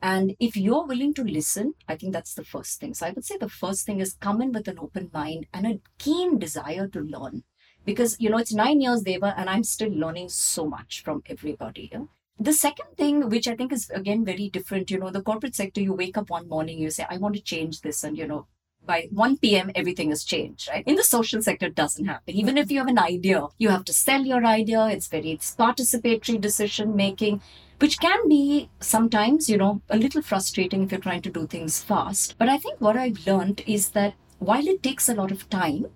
And 0.00 0.36
if 0.38 0.56
you're 0.56 0.86
willing 0.86 1.14
to 1.14 1.24
listen, 1.24 1.74
I 1.88 1.96
think 1.96 2.12
that's 2.12 2.34
the 2.34 2.44
first 2.44 2.80
thing. 2.80 2.94
So 2.94 3.06
I 3.06 3.10
would 3.10 3.24
say 3.24 3.36
the 3.36 3.48
first 3.48 3.84
thing 3.84 4.00
is 4.00 4.14
come 4.20 4.40
in 4.40 4.52
with 4.52 4.68
an 4.68 4.78
open 4.78 5.10
mind 5.12 5.46
and 5.52 5.66
a 5.66 5.80
keen 5.98 6.38
desire 6.38 6.86
to 6.88 7.00
learn. 7.00 7.42
Because, 7.84 8.20
you 8.20 8.28
know, 8.28 8.38
it's 8.38 8.52
nine 8.52 8.80
years, 8.80 9.02
Deva, 9.02 9.34
and 9.36 9.48
I'm 9.48 9.64
still 9.64 9.90
learning 9.90 10.28
so 10.28 10.66
much 10.66 11.02
from 11.02 11.22
everybody. 11.26 11.88
Yeah? 11.90 12.04
The 12.38 12.52
second 12.52 12.96
thing, 12.96 13.28
which 13.28 13.48
I 13.48 13.56
think 13.56 13.72
is 13.72 13.90
again 13.90 14.24
very 14.24 14.48
different, 14.48 14.90
you 14.90 14.98
know, 14.98 15.10
the 15.10 15.22
corporate 15.22 15.56
sector, 15.56 15.80
you 15.80 15.94
wake 15.94 16.16
up 16.16 16.30
one 16.30 16.48
morning, 16.48 16.78
you 16.78 16.90
say, 16.90 17.06
I 17.08 17.16
want 17.16 17.34
to 17.34 17.40
change 17.40 17.80
this, 17.80 18.04
and, 18.04 18.16
you 18.16 18.26
know, 18.26 18.46
by 18.84 19.08
1 19.12 19.38
p.m., 19.38 19.70
everything 19.74 20.10
has 20.10 20.22
changed, 20.22 20.68
right? 20.68 20.84
In 20.86 20.94
the 20.94 21.02
social 21.02 21.42
sector, 21.42 21.66
it 21.66 21.74
doesn't 21.74 22.06
happen. 22.06 22.34
Even 22.34 22.56
if 22.56 22.70
you 22.70 22.78
have 22.78 22.88
an 22.88 22.98
idea, 22.98 23.46
you 23.58 23.70
have 23.70 23.84
to 23.86 23.92
sell 23.92 24.24
your 24.24 24.44
idea. 24.44 24.86
It's 24.86 25.08
very, 25.08 25.32
it's 25.32 25.54
participatory 25.54 26.40
decision 26.40 26.94
making, 26.94 27.42
which 27.78 27.98
can 28.00 28.28
be 28.28 28.68
sometimes, 28.80 29.48
you 29.48 29.56
know, 29.56 29.80
a 29.88 29.96
little 29.96 30.22
frustrating 30.22 30.82
if 30.82 30.92
you're 30.92 31.00
trying 31.00 31.22
to 31.22 31.30
do 31.30 31.46
things 31.46 31.82
fast. 31.82 32.34
But 32.38 32.48
I 32.48 32.58
think 32.58 32.80
what 32.80 32.96
I've 32.96 33.26
learned 33.26 33.62
is 33.66 33.90
that 33.90 34.14
while 34.38 34.66
it 34.66 34.82
takes 34.82 35.08
a 35.08 35.14
lot 35.14 35.32
of 35.32 35.48
time, 35.48 35.86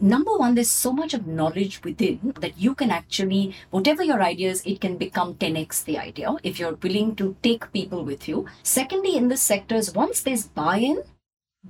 number 0.00 0.36
one, 0.36 0.54
there's 0.54 0.70
so 0.70 0.92
much 0.92 1.14
of 1.14 1.26
knowledge 1.26 1.82
within 1.82 2.34
that 2.40 2.58
you 2.58 2.74
can 2.74 2.90
actually, 2.90 3.54
whatever 3.70 4.02
your 4.02 4.22
idea 4.22 4.50
is, 4.50 4.62
it 4.64 4.80
can 4.80 4.96
become 4.96 5.34
10x 5.34 5.84
the 5.84 5.98
idea 5.98 6.34
if 6.42 6.58
you're 6.58 6.74
willing 6.74 7.14
to 7.16 7.36
take 7.42 7.72
people 7.72 8.04
with 8.04 8.28
you. 8.28 8.46
Secondly, 8.62 9.16
in 9.16 9.28
this 9.28 9.42
sectors, 9.42 9.94
once 9.94 10.20
there's 10.20 10.46
buy-in, 10.46 11.02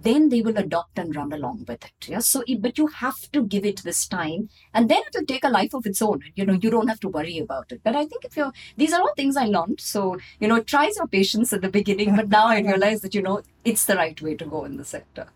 then 0.02 0.28
they 0.28 0.42
will 0.42 0.56
adopt 0.56 0.98
and 0.98 1.14
run 1.14 1.32
along 1.32 1.64
with 1.66 1.84
it. 1.84 2.08
Yeah. 2.08 2.20
So, 2.20 2.42
but 2.58 2.78
you 2.78 2.86
have 2.86 3.30
to 3.32 3.42
give 3.42 3.64
it 3.64 3.82
this 3.82 4.06
time, 4.06 4.48
and 4.74 4.88
then 4.88 5.02
it 5.06 5.14
will 5.14 5.26
take 5.26 5.44
a 5.44 5.48
life 5.48 5.74
of 5.74 5.86
its 5.86 6.00
own. 6.00 6.22
You 6.34 6.46
know, 6.46 6.52
you 6.54 6.70
don't 6.70 6.88
have 6.88 7.00
to 7.00 7.08
worry 7.08 7.38
about 7.38 7.72
it. 7.72 7.80
But 7.82 7.96
I 7.96 8.06
think 8.06 8.24
if 8.24 8.36
you're, 8.36 8.52
these 8.76 8.92
are 8.92 9.00
all 9.00 9.14
things 9.16 9.36
I 9.36 9.46
learned. 9.46 9.80
So, 9.80 10.18
you 10.40 10.48
know, 10.48 10.56
it 10.56 10.66
tries 10.66 10.96
your 10.96 11.06
patience 11.08 11.52
at 11.52 11.62
the 11.62 11.68
beginning, 11.68 12.14
but 12.16 12.28
now 12.28 12.46
I 12.46 12.60
realize 12.60 13.00
that 13.02 13.14
you 13.14 13.22
know 13.22 13.42
it's 13.64 13.84
the 13.86 13.96
right 13.96 14.20
way 14.20 14.34
to 14.36 14.44
go 14.44 14.64
in 14.64 14.76
the 14.76 14.84
sector. 14.84 15.28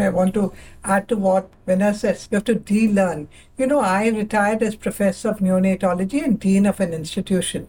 I 0.00 0.08
want 0.08 0.34
to 0.34 0.52
add 0.82 1.08
to 1.08 1.16
what 1.16 1.50
Vinay 1.66 1.94
says. 1.94 2.28
You 2.30 2.36
have 2.36 2.44
to 2.44 2.56
de-learn. 2.56 3.28
You 3.56 3.68
know, 3.68 3.78
I 3.78 4.08
retired 4.08 4.62
as 4.62 4.74
professor 4.74 5.28
of 5.28 5.38
neonatology 5.38 6.24
and 6.24 6.40
dean 6.40 6.66
of 6.66 6.80
an 6.80 6.92
institution. 6.92 7.68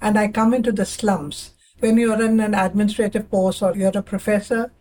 And 0.00 0.18
I 0.18 0.28
come 0.28 0.54
into 0.54 0.72
the 0.72 0.86
slums. 0.86 1.52
When 1.80 1.98
you're 1.98 2.22
in 2.22 2.40
an 2.40 2.54
administrative 2.54 3.30
post 3.30 3.62
or 3.62 3.76
you're 3.76 3.92
a 3.94 4.02
professor, 4.02 4.72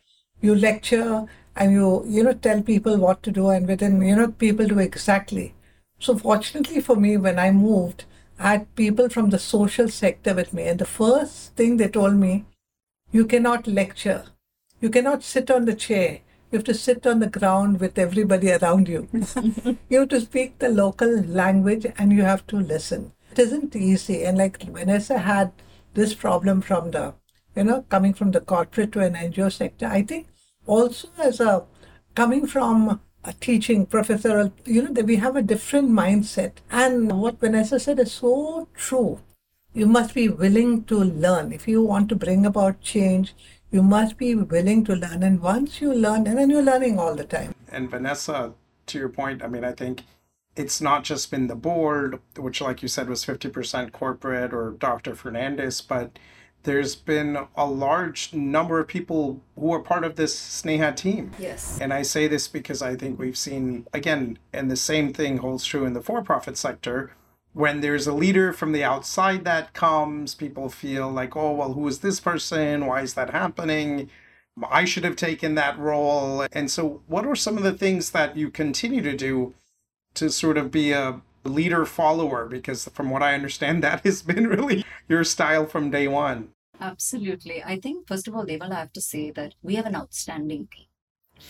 you 0.42 0.56
lecture 0.56 1.26
and 1.56 1.72
you, 1.72 2.04
you 2.08 2.24
know, 2.24 2.34
tell 2.34 2.62
people 2.62 2.98
what 2.98 3.24
to 3.24 3.32
do 3.32 3.50
and 3.50 3.68
within, 3.68 4.02
you 4.02 4.16
know, 4.16 4.32
people 4.32 4.68
do 4.68 4.80
exactly. 4.80 5.56
So 6.00 6.18
fortunately 6.18 6.82
for 6.82 6.96
me, 6.96 7.18
when 7.18 7.40
I 7.40 7.52
moved, 7.52 8.06
I 8.40 8.52
had 8.52 8.76
people 8.76 9.10
from 9.10 9.32
the 9.32 9.40
social 9.40 9.90
sector 9.90 10.34
with 10.34 10.54
me. 10.54 10.68
And 10.68 10.80
the 10.80 10.86
first 10.86 11.56
thing 11.56 11.78
they 11.78 11.88
told 11.88 12.16
me, 12.16 12.46
you 13.12 13.26
cannot 13.26 13.68
lecture. 13.68 14.26
You 14.80 14.90
cannot 14.90 15.24
sit 15.24 15.50
on 15.50 15.66
the 15.66 15.74
chair 15.74 16.20
you 16.52 16.58
have 16.58 16.66
to 16.66 16.74
sit 16.74 17.06
on 17.06 17.20
the 17.20 17.28
ground 17.28 17.82
with 17.82 17.98
everybody 17.98 18.52
around 18.52 18.88
you. 18.88 19.10
you 19.90 20.00
have 20.00 20.10
to 20.10 20.22
speak 20.22 20.60
the 20.60 20.70
local 20.70 21.22
language 21.24 21.86
and 21.98 22.14
you 22.14 22.22
have 22.22 22.48
to 22.48 22.56
listen. 22.58 23.12
It 23.32 23.40
isn't 23.40 23.76
easy. 23.76 24.24
And 24.24 24.38
like 24.38 24.62
Vanessa 24.64 25.18
had 25.18 25.52
this 25.94 26.14
problem 26.14 26.62
from 26.62 26.92
the, 26.92 27.16
you 27.58 27.64
know, 27.64 27.82
coming 27.90 28.14
from 28.14 28.32
the 28.32 28.40
corporate 28.40 28.92
to 28.94 29.00
an 29.02 29.16
NGO 29.16 29.52
sector, 29.52 29.88
I 29.88 30.04
think 30.04 30.28
also 30.66 31.10
as 31.18 31.40
a 31.40 31.66
coming 32.16 32.46
from 32.46 33.02
a 33.24 33.34
teaching 33.34 33.86
professor, 33.86 34.52
you 34.66 34.84
know, 34.84 34.94
that 34.94 35.06
we 35.06 35.18
have 35.18 35.36
a 35.36 35.42
different 35.42 35.90
mindset. 35.90 36.54
And 36.72 37.20
what 37.20 37.40
Vanessa 37.40 37.80
said 37.80 38.00
is 38.00 38.12
so 38.12 38.68
true. 38.76 39.20
You 39.74 39.86
must 39.86 40.14
be 40.14 40.30
willing 40.30 40.86
to 40.86 40.98
learn. 40.98 41.52
If 41.52 41.68
you 41.68 41.84
want 41.84 42.10
to 42.10 42.16
bring 42.16 42.46
about 42.46 42.82
change, 42.82 43.36
you 43.70 43.84
must 43.84 44.18
be 44.18 44.34
willing 44.34 44.86
to 44.86 44.96
learn. 44.96 45.24
And 45.24 45.42
once 45.42 45.82
you 45.82 45.94
learn, 45.94 46.26
and 46.26 46.38
then 46.38 46.50
you're 46.50 46.64
learning 46.64 47.00
all 47.00 47.16
the 47.16 47.26
time. 47.26 47.54
And 47.70 47.90
Vanessa, 47.90 48.54
to 48.88 48.98
your 48.98 49.10
point, 49.10 49.44
I 49.44 49.48
mean, 49.48 49.64
I 49.64 49.74
think 49.74 50.04
it's 50.56 50.82
not 50.82 51.04
just 51.04 51.30
been 51.30 51.48
the 51.48 51.56
board, 51.56 52.20
which, 52.38 52.62
like 52.62 52.82
you 52.82 52.88
said, 52.88 53.10
was 53.10 53.26
50% 53.26 53.92
corporate 53.92 54.54
or 54.54 54.72
Dr. 54.72 55.16
Fernandez, 55.16 55.82
but 55.82 56.18
there's 56.68 56.96
been 56.96 57.48
a 57.56 57.66
large 57.66 58.34
number 58.34 58.82
of 58.82 58.88
people 58.90 59.42
who 59.58 59.74
are 59.74 59.80
part 59.80 60.04
of 60.04 60.18
this 60.18 60.38
Sneha 60.38 60.94
team. 60.94 61.32
Yes. 61.40 61.80
And 61.80 61.94
I 61.94 62.02
say 62.02 62.28
this 62.28 62.50
because 62.50 62.82
I 62.82 62.98
think 62.98 63.18
we've 63.18 63.38
seen, 63.38 63.88
again, 63.94 64.38
and 64.52 64.70
the 64.70 64.76
same 64.76 65.14
thing 65.14 65.38
holds 65.38 65.64
true 65.66 65.86
in 65.86 65.94
the 65.94 66.02
for 66.02 66.22
profit 66.22 66.58
sector 66.58 67.14
when 67.54 67.82
there's 67.82 68.06
a 68.06 68.14
leader 68.14 68.54
from 68.54 68.72
the 68.72 68.84
outside 68.84 69.44
that 69.46 69.74
comes, 69.74 70.36
people 70.36 70.70
feel 70.70 71.10
like, 71.10 71.36
oh, 71.36 71.54
well, 71.54 71.74
who 71.74 71.88
is 71.88 72.00
this 72.00 72.20
person? 72.20 72.86
Why 72.86 73.02
is 73.02 73.16
that 73.16 73.32
happening? 73.32 74.12
I 74.70 74.86
should 74.86 75.04
have 75.04 75.16
taken 75.16 75.56
that 75.56 75.80
role. 75.80 76.46
And 76.52 76.70
so, 76.70 77.02
what 77.08 77.26
are 77.26 77.36
some 77.36 77.58
of 77.58 77.64
the 77.64 77.74
things 77.74 78.12
that 78.12 78.38
you 78.38 78.52
continue 78.52 79.02
to 79.02 79.16
do 79.16 79.56
to 80.14 80.30
sort 80.30 80.58
of 80.58 80.70
be 80.70 80.92
a 80.92 81.22
leader 81.44 81.84
follower? 81.86 82.46
Because 82.46 82.88
from 82.94 83.10
what 83.10 83.24
I 83.24 83.34
understand, 83.34 83.84
that 83.86 84.04
has 84.04 84.22
been 84.22 84.48
really 84.48 84.86
your 85.10 85.24
style 85.24 85.66
from 85.66 85.90
day 85.90 86.08
one. 86.08 86.50
Absolutely. 86.80 87.64
I 87.64 87.80
think, 87.80 88.08
first 88.08 88.28
of 88.28 88.36
all, 88.36 88.46
Deval, 88.46 88.72
I 88.72 88.80
have 88.80 88.94
to 88.94 89.02
say 89.02 89.32
that 89.32 89.56
we 89.62 89.76
have 89.76 89.86
an 89.86 89.96
outstanding 89.96 90.68
team, 90.72 90.88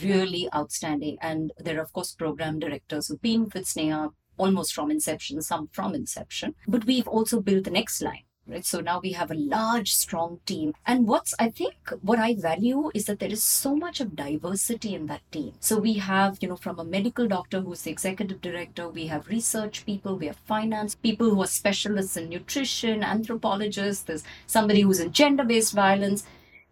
really 0.01 0.47
outstanding. 0.55 1.17
And 1.21 1.51
there 1.57 1.77
are, 1.77 1.83
of 1.83 1.91
course, 1.91 2.13
program 2.13 2.59
directors 2.59 3.07
who've 3.07 3.21
been 3.21 3.43
with 3.43 3.65
Sneha 3.65 4.11
almost 4.37 4.73
from 4.73 4.91
inception, 4.91 5.41
some 5.41 5.67
from 5.71 5.95
inception. 5.95 6.55
But 6.67 6.85
we've 6.85 7.07
also 7.07 7.41
built 7.41 7.65
the 7.65 7.71
next 7.71 8.01
line. 8.01 8.23
Right. 8.49 8.65
So 8.65 8.79
now 8.79 9.01
we 9.01 9.11
have 9.11 9.29
a 9.29 9.35
large, 9.35 9.93
strong 9.93 10.39
team. 10.45 10.73
And 10.85 11.05
what's, 11.05 11.33
I 11.37 11.49
think, 11.49 11.75
what 12.01 12.17
I 12.17 12.35
value 12.35 12.91
is 12.93 13.05
that 13.05 13.19
there 13.19 13.31
is 13.31 13.43
so 13.43 13.75
much 13.75 13.99
of 13.99 14.15
diversity 14.15 14.95
in 14.95 15.07
that 15.07 15.21
team. 15.33 15.53
So 15.59 15.77
we 15.77 15.95
have, 15.95 16.37
you 16.41 16.47
know, 16.47 16.55
from 16.55 16.79
a 16.79 16.85
medical 16.85 17.27
doctor 17.27 17.59
who's 17.59 17.81
the 17.81 17.91
executive 17.91 18.39
director, 18.39 18.87
we 18.87 19.07
have 19.07 19.27
research 19.27 19.85
people, 19.85 20.15
we 20.15 20.27
have 20.27 20.37
finance 20.37 20.95
people 20.95 21.29
who 21.29 21.41
are 21.41 21.47
specialists 21.47 22.15
in 22.15 22.29
nutrition, 22.29 23.03
anthropologists, 23.03 24.03
there's 24.03 24.23
somebody 24.45 24.81
who's 24.81 25.01
in 25.01 25.11
gender 25.11 25.43
based 25.43 25.73
violence. 25.73 26.25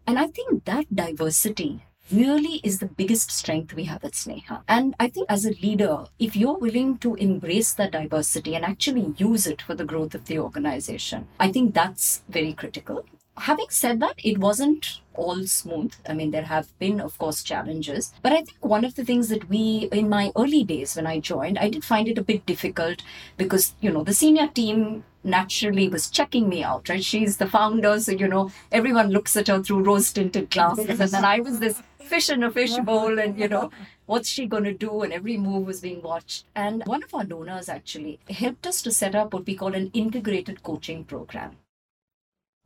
And 0.08 0.18
I 0.18 0.28
think 0.28 0.64
that 0.66 0.96
diversity 0.96 1.84
really 2.12 2.62
is 2.64 2.80
the 2.80 2.86
biggest 2.86 3.32
strength 3.32 3.74
we 3.74 3.86
have 3.86 4.04
at 4.04 4.14
Sneha. 4.14 4.62
And 4.68 4.96
I 5.00 5.08
think 5.08 5.28
as 5.30 5.46
a 5.46 5.52
leader, 5.62 6.06
if 6.20 6.36
you're 6.36 6.58
willing 6.58 6.98
to 7.00 7.16
embrace 7.16 7.74
that 7.74 7.92
diversity 7.92 8.56
and 8.56 8.66
actually 8.66 9.14
use 9.18 9.48
it 9.48 9.62
for 9.62 9.76
the 9.76 9.86
growth 9.86 10.16
of 10.16 10.26
the 10.26 10.40
organization, 10.40 11.28
I 11.40 11.52
think 11.52 11.74
that's 11.74 12.24
very 12.30 12.54
critical. 12.54 13.06
Having 13.38 13.66
said 13.70 14.00
that, 14.00 14.16
it 14.24 14.38
wasn't 14.38 15.02
all 15.14 15.46
smooth. 15.46 15.94
I 16.08 16.14
mean, 16.14 16.32
there 16.32 16.44
have 16.44 16.78
been, 16.80 17.02
of 17.02 17.18
course, 17.18 17.44
challenges. 17.44 18.14
But 18.22 18.32
I 18.32 18.38
think 18.38 18.58
one 18.62 18.86
of 18.86 18.96
the 18.96 19.04
things 19.04 19.28
that 19.28 19.50
we, 19.50 19.90
in 19.92 20.08
my 20.08 20.32
early 20.38 20.64
days 20.64 20.96
when 20.96 21.06
I 21.06 21.20
joined, 21.20 21.58
I 21.60 21.70
did 21.70 21.84
find 21.84 22.08
it 22.08 22.18
a 22.18 22.24
bit 22.24 22.46
difficult 22.46 23.04
because, 23.36 23.76
you 23.82 23.92
know, 23.92 24.06
the 24.06 24.14
senior 24.14 24.48
team 24.48 25.04
naturally 25.26 25.90
was 25.90 26.10
checking 26.10 26.48
me 26.48 26.64
out, 26.64 26.88
right? 26.88 27.04
She's 27.04 27.38
the 27.38 27.48
founder, 27.48 28.00
so, 28.00 28.12
you 28.12 28.28
know, 28.28 28.52
everyone 28.72 29.10
looks 29.10 29.36
at 29.36 29.48
her 29.48 29.62
through 29.62 29.84
rose 29.84 30.14
tinted 30.14 30.50
glasses. 30.52 31.00
and 31.00 31.12
then 31.12 31.26
I 31.26 31.40
was 31.40 31.60
this 31.60 31.82
fish 32.06 32.30
in 32.30 32.44
a 32.44 32.52
fish 32.52 32.78
bowl 32.78 33.20
and 33.20 33.38
you 33.40 33.48
know 33.48 33.72
what's 34.06 34.30
she 34.30 34.46
going 34.46 34.64
to 34.64 34.74
do 34.74 35.02
and 35.02 35.12
every 35.12 35.38
move 35.38 35.66
was 35.66 35.82
being 35.82 36.02
watched 36.04 36.46
and 36.56 36.84
one 36.86 37.04
of 37.04 37.14
our 37.16 37.24
donors 37.24 37.68
actually 37.68 38.20
helped 38.30 38.68
us 38.68 38.82
to 38.84 38.92
set 38.92 39.16
up 39.16 39.34
what 39.34 39.46
we 39.48 39.56
call 39.56 39.74
an 39.74 39.90
integrated 39.94 40.62
coaching 40.62 41.04
program 41.04 41.58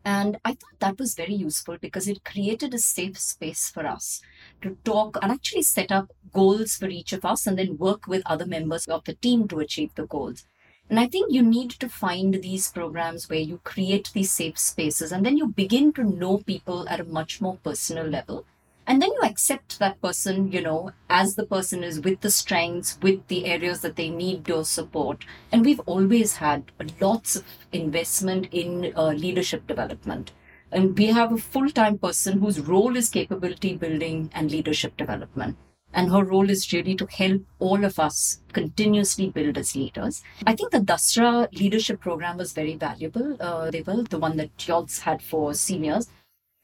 and 0.04 0.38
i 0.44 0.52
thought 0.52 0.80
that 0.80 1.00
was 1.00 1.16
very 1.16 1.34
useful 1.34 1.78
because 1.80 2.08
it 2.08 2.24
created 2.26 2.74
a 2.74 2.80
safe 2.80 3.18
space 3.18 3.70
for 3.70 3.86
us 3.88 4.22
to 4.62 4.78
talk 4.84 5.18
and 5.22 5.32
actually 5.32 5.62
set 5.62 5.92
up 5.92 6.12
goals 6.34 6.76
for 6.76 6.90
each 6.90 7.14
of 7.14 7.24
us 7.24 7.48
and 7.48 7.58
then 7.58 7.78
work 7.78 8.08
with 8.08 8.22
other 8.26 8.46
members 8.46 8.86
of 8.88 9.04
the 9.06 9.16
team 9.16 9.48
to 9.48 9.60
achieve 9.60 9.96
the 9.96 10.06
goals 10.08 10.46
and 10.90 11.00
I 11.00 11.06
think 11.08 11.32
you 11.32 11.44
need 11.44 11.70
to 11.72 11.88
find 11.88 12.34
these 12.34 12.72
programs 12.72 13.30
where 13.30 13.40
you 13.40 13.60
create 13.64 14.10
these 14.14 14.32
safe 14.32 14.58
spaces 14.58 15.12
and 15.12 15.24
then 15.24 15.38
you 15.38 15.48
begin 15.48 15.94
to 15.94 16.04
know 16.04 16.40
people 16.40 16.90
at 16.90 17.00
a 17.00 17.04
much 17.04 17.40
more 17.42 17.58
personal 17.64 18.08
level. 18.08 18.44
And 18.88 19.00
then 19.00 19.12
you 19.12 19.22
accept 19.22 19.78
that 19.78 20.02
person 20.02 20.52
you 20.52 20.62
know 20.62 20.94
as 21.08 21.36
the 21.36 21.46
person 21.46 21.84
is 21.84 22.00
with 22.00 22.22
the 22.22 22.32
strengths 22.32 22.98
with 23.04 23.28
the 23.28 23.46
areas 23.46 23.82
that 23.82 23.98
they 23.98 24.10
need 24.10 24.48
your 24.48 24.66
support. 24.66 25.26
And 25.52 25.64
we've 25.64 25.82
always 25.82 26.38
had 26.38 26.72
lots 27.00 27.36
of 27.36 27.44
investment 27.72 28.48
in 28.52 28.92
uh, 28.96 29.10
leadership 29.10 29.68
development. 29.68 30.32
And 30.72 30.98
we 30.98 31.08
have 31.08 31.32
a 31.32 31.38
full-time 31.38 32.00
person 32.00 32.40
whose 32.40 32.60
role 32.60 32.96
is 32.96 33.10
capability 33.10 33.76
building 33.76 34.32
and 34.34 34.50
leadership 34.50 34.98
development 34.98 35.56
and 35.94 36.12
her 36.12 36.24
role 36.24 36.50
is 36.50 36.72
really 36.72 36.96
to 36.96 37.06
help 37.08 37.42
all 37.60 37.84
of 37.84 38.00
us 38.00 38.42
continuously 38.54 39.30
build 39.30 39.58
as 39.58 39.76
leaders. 39.76 40.24
I 40.46 40.56
think 40.56 40.72
the 40.72 40.80
Dasra 40.80 41.48
leadership 41.58 42.00
program 42.00 42.38
was 42.38 42.54
very 42.54 42.76
valuable. 42.76 43.38
Uh, 43.40 43.72
they 43.72 43.82
were 43.82 44.04
the 44.04 44.20
one 44.20 44.38
that 44.38 44.56
Jolts 44.58 45.00
had 45.00 45.22
for 45.22 45.54
seniors. 45.54 46.10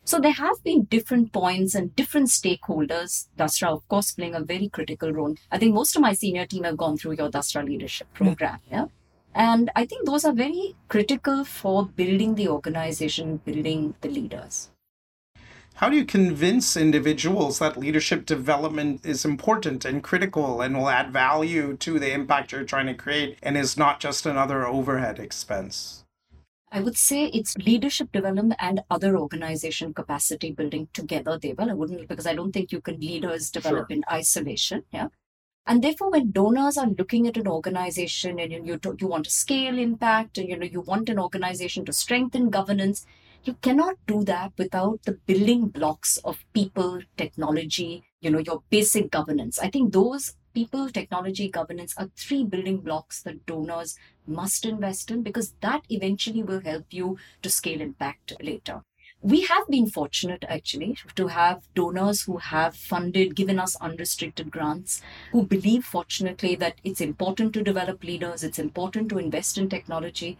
So 0.03 0.19
there 0.19 0.33
have 0.33 0.63
been 0.63 0.83
different 0.83 1.33
points 1.33 1.73
and 1.73 1.95
different 1.95 2.27
stakeholders, 2.27 3.25
Dasra, 3.39 3.69
of 3.69 3.87
course, 3.87 4.11
playing 4.11 4.35
a 4.35 4.41
very 4.41 4.69
critical 4.69 5.11
role. 5.11 5.35
I 5.51 5.57
think 5.57 5.73
most 5.73 5.95
of 5.95 6.03
my 6.03 6.13
senior 6.13 6.45
team 6.45 6.63
have 6.63 6.77
gone 6.77 6.97
through 6.97 7.13
your 7.13 7.31
Dasra 7.31 7.65
leadership 7.65 8.13
program. 8.13 8.59
Yeah. 8.69 8.81
yeah? 8.81 8.85
And 9.33 9.71
I 9.75 9.85
think 9.85 10.05
those 10.05 10.23
are 10.23 10.31
very 10.31 10.75
critical 10.87 11.43
for 11.43 11.87
building 11.87 12.35
the 12.35 12.47
organization, 12.47 13.37
building 13.37 13.95
the 14.01 14.09
leaders. 14.09 14.69
How 15.79 15.89
do 15.89 15.97
you 15.97 16.05
convince 16.05 16.77
individuals 16.77 17.59
that 17.59 17.75
leadership 17.75 18.25
development 18.25 19.05
is 19.05 19.25
important 19.25 19.83
and 19.83 20.01
critical 20.01 20.61
and 20.61 20.77
will 20.77 20.87
add 20.87 21.11
value 21.11 21.75
to 21.75 21.99
the 21.99 22.13
impact 22.13 22.53
you're 22.53 22.63
trying 22.63 22.87
to 22.87 22.93
create 22.93 23.37
and 23.43 23.57
is 23.57 23.75
not 23.75 23.99
just 23.99 24.25
another 24.25 24.65
overhead 24.65 25.19
expense? 25.19 26.05
I 26.71 26.79
would 26.79 26.95
say 26.95 27.25
it's 27.25 27.57
leadership 27.57 28.13
development 28.13 28.55
and 28.57 28.83
other 28.89 29.17
organization 29.17 29.93
capacity 29.93 30.53
building 30.53 30.87
together, 30.93 31.37
Deval. 31.37 31.69
I 31.69 31.73
wouldn't, 31.73 32.07
because 32.07 32.25
I 32.25 32.35
don't 32.35 32.53
think 32.53 32.71
you 32.71 32.79
can 32.79 32.97
leaders 33.01 33.49
develop 33.49 33.89
sure. 33.89 33.97
in 33.97 34.03
isolation. 34.09 34.83
Yeah. 34.93 35.09
And 35.67 35.83
therefore, 35.83 36.09
when 36.09 36.31
donors 36.31 36.77
are 36.77 36.87
looking 36.87 37.27
at 37.27 37.35
an 37.35 37.47
organization 37.49 38.39
and 38.39 38.53
you, 38.53 38.79
you 38.99 39.07
want 39.07 39.25
to 39.25 39.31
scale 39.31 39.77
impact 39.77 40.37
and 40.37 40.47
you 40.47 40.55
know 40.57 40.65
you 40.65 40.79
want 40.79 41.09
an 41.09 41.19
organization 41.19 41.83
to 41.83 41.91
strengthen 41.91 42.49
governance, 42.49 43.05
you 43.47 43.53
cannot 43.61 43.95
do 44.07 44.23
that 44.23 44.53
without 44.57 45.03
the 45.03 45.13
building 45.13 45.67
blocks 45.67 46.17
of 46.17 46.43
people, 46.53 47.01
technology, 47.17 48.03
you 48.21 48.29
know, 48.29 48.39
your 48.39 48.63
basic 48.69 49.11
governance. 49.11 49.59
I 49.59 49.69
think 49.69 49.93
those 49.93 50.33
people, 50.53 50.89
technology, 50.89 51.49
governance 51.49 51.93
are 51.97 52.09
three 52.15 52.43
building 52.43 52.77
blocks 52.77 53.21
that 53.23 53.45
donors 53.45 53.97
must 54.25 54.65
invest 54.65 55.11
in 55.11 55.21
because 55.21 55.53
that 55.61 55.83
eventually 55.89 56.41
will 56.41 56.61
help 56.61 56.85
you 56.89 57.17
to 57.41 57.49
scale 57.49 57.81
impact 57.81 58.33
later. 58.41 58.81
We 59.21 59.41
have 59.41 59.67
been 59.67 59.89
fortunate 59.89 60.45
actually 60.47 60.97
to 61.15 61.27
have 61.27 61.67
donors 61.73 62.23
who 62.23 62.37
have 62.37 62.75
funded, 62.75 63.35
given 63.35 63.59
us 63.59 63.75
unrestricted 63.77 64.51
grants, 64.51 65.01
who 65.31 65.45
believe 65.45 65.83
fortunately 65.83 66.55
that 66.55 66.75
it's 66.83 67.01
important 67.01 67.53
to 67.53 67.63
develop 67.63 68.03
leaders, 68.03 68.43
it's 68.43 68.59
important 68.59 69.09
to 69.09 69.17
invest 69.17 69.57
in 69.57 69.67
technology, 69.67 70.37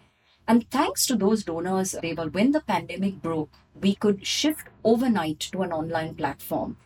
and 0.48 0.70
thanks 0.70 1.06
to 1.08 1.16
those 1.16 1.44
donors, 1.44 1.96
Deval, 2.02 2.34
when 2.34 2.52
the 2.52 2.62
pandemic 2.62 3.22
broke, 3.22 3.50
we 3.80 3.96
could 3.96 4.26
shift 4.26 4.68
overnight 4.84 5.40
to 5.52 5.62
an 5.62 5.72
online 5.72 6.16
platform 6.16 6.78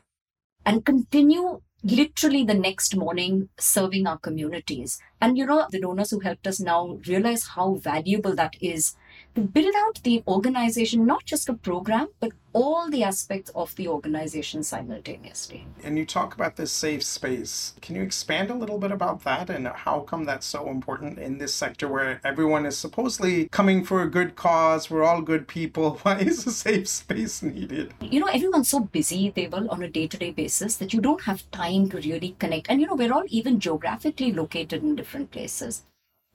and 0.65 0.85
continue 0.85 1.61
literally 1.83 2.43
the 2.43 2.53
next 2.53 2.95
morning 2.95 3.49
serving 3.57 4.07
our 4.07 4.17
communities. 4.17 4.99
And 5.21 5.37
you 5.37 5.45
know, 5.45 5.67
the 5.69 5.79
donors 5.79 6.11
who 6.11 6.19
helped 6.19 6.47
us 6.47 6.59
now 6.59 6.99
realize 7.07 7.47
how 7.47 7.75
valuable 7.75 8.35
that 8.35 8.55
is 8.61 8.95
to 9.35 9.41
build 9.41 9.73
out 9.75 10.01
the 10.03 10.23
organization, 10.27 11.05
not 11.05 11.25
just 11.25 11.49
a 11.49 11.53
program, 11.53 12.07
but 12.19 12.31
all 12.53 12.89
the 12.89 13.03
aspects 13.03 13.51
of 13.53 13.75
the 13.75 13.87
organization 13.87 14.63
simultaneously. 14.63 15.67
And 15.83 15.97
you 15.97 16.05
talk 16.05 16.33
about 16.33 16.55
this 16.55 16.71
safe 16.71 17.03
space. 17.03 17.73
Can 17.81 17.95
you 17.95 18.01
expand 18.01 18.49
a 18.49 18.55
little 18.55 18.79
bit 18.79 18.91
about 18.91 19.23
that 19.23 19.49
and 19.49 19.67
how 19.67 20.01
come 20.01 20.25
that's 20.25 20.45
so 20.45 20.69
important 20.69 21.19
in 21.19 21.37
this 21.37 21.53
sector 21.53 21.87
where 21.87 22.19
everyone 22.23 22.65
is 22.65 22.77
supposedly 22.77 23.47
coming 23.49 23.83
for 23.83 24.01
a 24.01 24.09
good 24.09 24.35
cause? 24.35 24.89
We're 24.89 25.03
all 25.03 25.21
good 25.21 25.47
people. 25.47 25.99
Why 26.03 26.19
is 26.19 26.45
a 26.47 26.51
safe 26.51 26.87
space 26.87 27.43
needed? 27.43 27.93
You 28.01 28.21
know, 28.21 28.27
everyone's 28.27 28.69
so 28.69 28.79
busy, 28.79 29.29
they 29.29 29.47
will, 29.47 29.69
on 29.69 29.83
a 29.83 29.89
day 29.89 30.07
to 30.07 30.17
day 30.17 30.31
basis 30.31 30.75
that 30.77 30.93
you 30.93 31.01
don't 31.01 31.21
have 31.21 31.49
time 31.51 31.89
to 31.89 31.97
really 31.97 32.35
connect. 32.39 32.69
And, 32.69 32.81
you 32.81 32.87
know, 32.87 32.95
we're 32.95 33.13
all 33.13 33.25
even 33.27 33.59
geographically 33.59 34.31
located 34.33 34.83
in 34.83 34.95
different 34.95 35.31
places. 35.31 35.83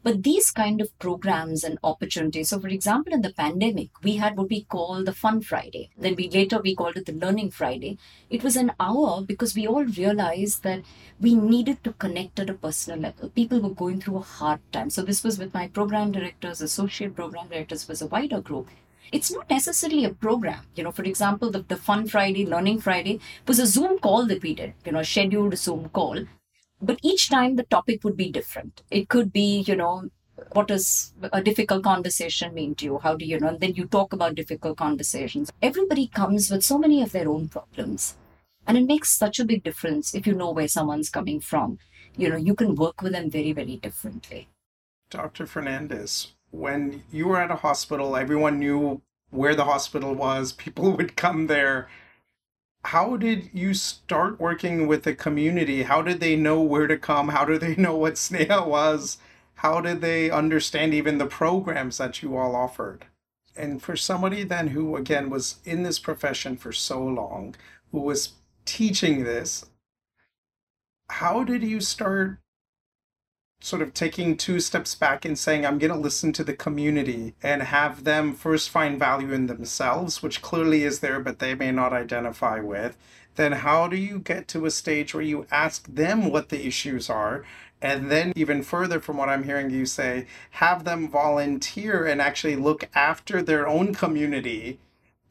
But 0.05 0.23
these 0.23 0.51
kind 0.51 0.83
of 0.83 0.97
programs 0.99 1.64
and 1.64 1.79
opportunities. 1.83 2.51
So, 2.51 2.61
for 2.61 2.69
example, 2.69 3.14
in 3.14 3.23
the 3.23 3.33
pandemic, 3.33 3.88
we 4.03 4.17
had 4.17 4.37
what 4.37 4.51
we 4.51 4.64
call 4.64 5.03
the 5.03 5.14
Fun 5.14 5.40
Friday. 5.40 5.88
Then 5.97 6.14
we 6.14 6.29
later 6.29 6.61
we 6.61 6.77
called 6.77 6.99
it 6.99 7.07
the 7.07 7.12
Learning 7.12 7.51
Friday. 7.51 7.97
It 8.29 8.45
was 8.45 8.57
an 8.57 8.73
hour 8.79 9.23
because 9.23 9.55
we 9.55 9.67
all 9.67 9.85
realized 9.85 10.62
that 10.62 10.83
we 11.19 11.35
needed 11.35 11.83
to 11.85 11.95
connect 11.95 12.38
at 12.38 12.51
a 12.51 12.55
personal 12.55 13.01
level. 13.01 13.31
People 13.31 13.61
were 13.61 13.71
going 13.83 14.03
through 14.03 14.19
a 14.19 14.31
hard 14.38 14.61
time. 14.73 14.90
So 14.90 15.01
this 15.01 15.25
was 15.25 15.38
with 15.38 15.55
my 15.55 15.69
program 15.69 16.12
directors, 16.12 16.61
associate 16.61 17.17
program 17.17 17.49
directors, 17.49 17.88
was 17.88 18.03
a 18.03 18.07
wider 18.07 18.43
group 18.43 18.69
it's 19.12 19.31
not 19.31 19.49
necessarily 19.49 20.05
a 20.05 20.11
program. 20.11 20.67
You 20.75 20.85
know, 20.85 20.90
for 20.90 21.05
example, 21.05 21.51
the, 21.51 21.61
the 21.61 21.77
Fun 21.77 22.09
Friday, 22.09 22.47
Learning 22.47 22.81
Friday 22.81 23.21
was 23.47 23.61
a 23.61 23.67
Zoom 23.67 23.99
call 23.99 24.27
that 24.27 24.43
we 24.43 24.55
did, 24.55 24.75
you 24.85 24.93
know, 24.93 25.03
scheduled 25.03 25.57
Zoom 25.57 25.88
call 25.90 26.25
but 26.85 26.99
each 27.03 27.29
time 27.31 27.57
the 27.57 27.64
topic 27.64 28.05
would 28.05 28.16
be 28.16 28.31
different. 28.31 28.83
It 28.90 29.09
could 29.09 29.33
be, 29.33 29.61
you 29.61 29.77
know, 29.77 30.11
what 30.53 30.68
does 30.68 31.12
a 31.33 31.42
difficult 31.42 31.85
conversation 31.85 32.55
mean 32.55 32.75
to 32.77 32.85
you? 32.85 32.99
How 32.99 33.14
do 33.16 33.25
you 33.25 33.38
know? 33.38 33.49
And 33.49 33.61
then 33.61 33.75
you 33.75 33.87
talk 33.87 34.12
about 34.12 34.35
difficult 34.35 34.79
conversations. 34.79 35.53
Everybody 35.62 36.09
comes 36.09 36.51
with 36.51 36.64
so 36.64 36.79
many 36.79 37.03
of 37.03 37.12
their 37.12 37.29
own 37.29 37.49
problems. 37.49 38.16
And 38.66 38.79
it 38.79 38.87
makes 38.87 39.11
such 39.11 39.38
a 39.38 39.44
big 39.44 39.62
difference 39.62 40.14
if 40.14 40.27
you 40.27 40.35
know 40.35 40.51
where 40.51 40.68
someone's 40.68 41.11
coming 41.11 41.40
from. 41.40 41.79
You 42.16 42.31
know, 42.31 42.37
you 42.37 42.55
can 42.55 42.75
work 42.75 43.03
with 43.03 43.12
them 43.12 43.31
very, 43.31 43.53
very 43.53 43.77
differently. 43.77 44.49
Dr. 45.11 45.47
Fernandez, 45.47 46.33
when 46.51 47.05
you 47.12 47.29
were 47.29 47.40
at 47.40 47.51
a 47.51 47.57
hospital, 47.57 48.16
everyone 48.16 48.59
knew 48.59 49.03
where 49.31 49.55
the 49.55 49.64
hospital 49.64 50.14
was, 50.14 50.53
people 50.53 50.92
would 50.97 51.16
come 51.16 51.47
there 51.47 51.88
how 52.85 53.16
did 53.16 53.49
you 53.53 53.73
start 53.73 54.38
working 54.38 54.87
with 54.87 55.05
the 55.05 55.14
community? 55.14 55.85
How 55.85 56.03
did 56.03 56.20
they 56.20 56.37
know 56.37 56.61
where 56.61 56.87
to 56.87 56.99
come? 56.99 57.29
How 57.29 57.44
did 57.44 57.61
they 57.61 57.75
know 57.79 57.97
what 57.97 58.14
Sneha 58.14 58.66
was? 58.66 59.18
How 59.57 59.81
did 59.81 60.01
they 60.01 60.31
understand 60.31 60.92
even 60.92 61.18
the 61.18 61.27
programs 61.27 61.99
that 61.99 62.23
you 62.23 62.37
all 62.37 62.55
offered? 62.55 63.07
And 63.57 63.81
for 63.83 63.97
somebody 63.97 64.44
then 64.44 64.68
who, 64.68 64.97
again, 64.97 65.31
was 65.31 65.57
in 65.64 65.85
this 65.85 65.99
profession 65.99 66.57
for 66.57 66.73
so 66.73 67.03
long, 67.03 67.55
who 67.92 68.01
was 68.01 68.33
teaching 68.64 69.25
this, 69.25 69.64
how 71.09 71.44
did 71.44 71.62
you 71.62 71.81
start 71.81 72.38
sort 73.64 73.81
of 73.81 73.94
taking 73.94 74.37
two 74.37 74.61
steps 74.61 74.94
back 74.94 75.24
and 75.24 75.38
saying, 75.38 75.64
I'm 75.64 75.79
going 75.79 75.90
to 75.90 75.98
listen 75.98 76.35
to 76.35 76.44
the 76.44 76.53
community 76.53 77.35
and 77.42 77.62
have 77.62 78.05
them 78.05 78.35
first 78.35 78.68
find 78.68 78.98
value 78.98 79.33
in 79.33 79.46
themselves, 79.46 80.22
which 80.22 80.42
clearly 80.42 80.85
is 80.85 81.00
there, 81.00 81.18
but 81.18 81.38
they 81.38 81.55
may 81.55 81.72
not 81.72 81.94
identify 81.94 82.61
with. 82.61 82.98
Then, 83.37 83.53
how 83.53 83.88
do 83.88 83.96
you 83.96 84.18
get 84.18 84.48
to 84.48 84.66
a 84.66 84.70
stage 84.70 85.14
where 85.14 85.22
you 85.22 85.46
ask 85.50 85.87
them 85.87 86.31
what 86.31 86.50
the 86.50 86.66
issues 86.66 87.09
are? 87.09 87.42
And 87.81 88.11
then, 88.11 88.35
even 88.37 88.62
further 88.62 89.00
from 89.00 89.16
what 89.16 89.31
I'm 89.31 89.44
hearing 89.44 89.70
you 89.70 89.87
say, 89.87 90.27
have 90.50 90.85
them 90.85 91.09
volunteer 91.09 92.05
and 92.05 92.20
actually 92.20 92.57
look 92.57 92.90
after 92.94 93.40
their 93.40 93.66
own 93.66 93.94
community 93.94 94.79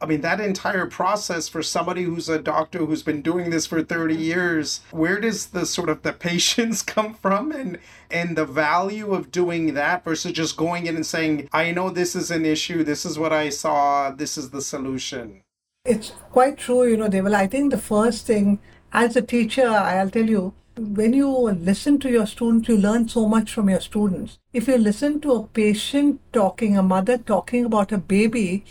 I 0.00 0.06
mean, 0.06 0.20
that 0.20 0.40
entire 0.40 0.86
process 0.86 1.48
for 1.48 1.62
somebody 1.62 2.02
who's 2.02 2.28
a 2.28 2.38
doctor 2.38 2.80
who's 2.80 3.02
been 3.02 3.22
doing 3.22 3.50
this 3.50 3.66
for 3.66 3.82
30 3.82 4.14
years, 4.14 4.80
where 4.90 5.18
does 5.20 5.46
the 5.46 5.64
sort 5.64 5.88
of 5.88 6.02
the 6.02 6.12
patience 6.28 6.82
come 6.82 7.14
from 7.14 7.52
and 7.52 7.78
and 8.10 8.36
the 8.36 8.44
value 8.44 9.14
of 9.14 9.30
doing 9.30 9.74
that 9.74 10.04
versus 10.04 10.32
just 10.32 10.56
going 10.56 10.86
in 10.86 10.96
and 10.96 11.06
saying, 11.06 11.48
I 11.52 11.70
know 11.70 11.90
this 11.90 12.14
is 12.14 12.30
an 12.30 12.44
issue, 12.44 12.84
this 12.84 13.04
is 13.04 13.18
what 13.18 13.32
I 13.32 13.48
saw, 13.48 14.10
this 14.10 14.36
is 14.36 14.50
the 14.50 14.60
solution? 14.60 15.42
It's 15.84 16.10
quite 16.30 16.58
true, 16.58 16.84
you 16.86 16.96
know, 16.96 17.08
Deval. 17.08 17.34
I 17.34 17.46
think 17.46 17.70
the 17.70 17.78
first 17.78 18.26
thing 18.26 18.58
as 18.92 19.16
a 19.16 19.22
teacher, 19.22 19.68
I'll 19.68 20.10
tell 20.10 20.28
you, 20.28 20.54
when 20.76 21.12
you 21.12 21.28
listen 21.28 21.98
to 22.00 22.10
your 22.10 22.26
students, 22.26 22.68
you 22.68 22.76
learn 22.76 23.08
so 23.08 23.28
much 23.28 23.52
from 23.52 23.68
your 23.68 23.80
students. 23.80 24.38
If 24.52 24.66
you 24.66 24.76
listen 24.76 25.20
to 25.20 25.32
a 25.32 25.46
patient 25.46 26.20
talking, 26.32 26.76
a 26.76 26.82
mother 26.82 27.18
talking 27.18 27.64
about 27.64 27.92
a 27.92 27.98
baby, 27.98 28.64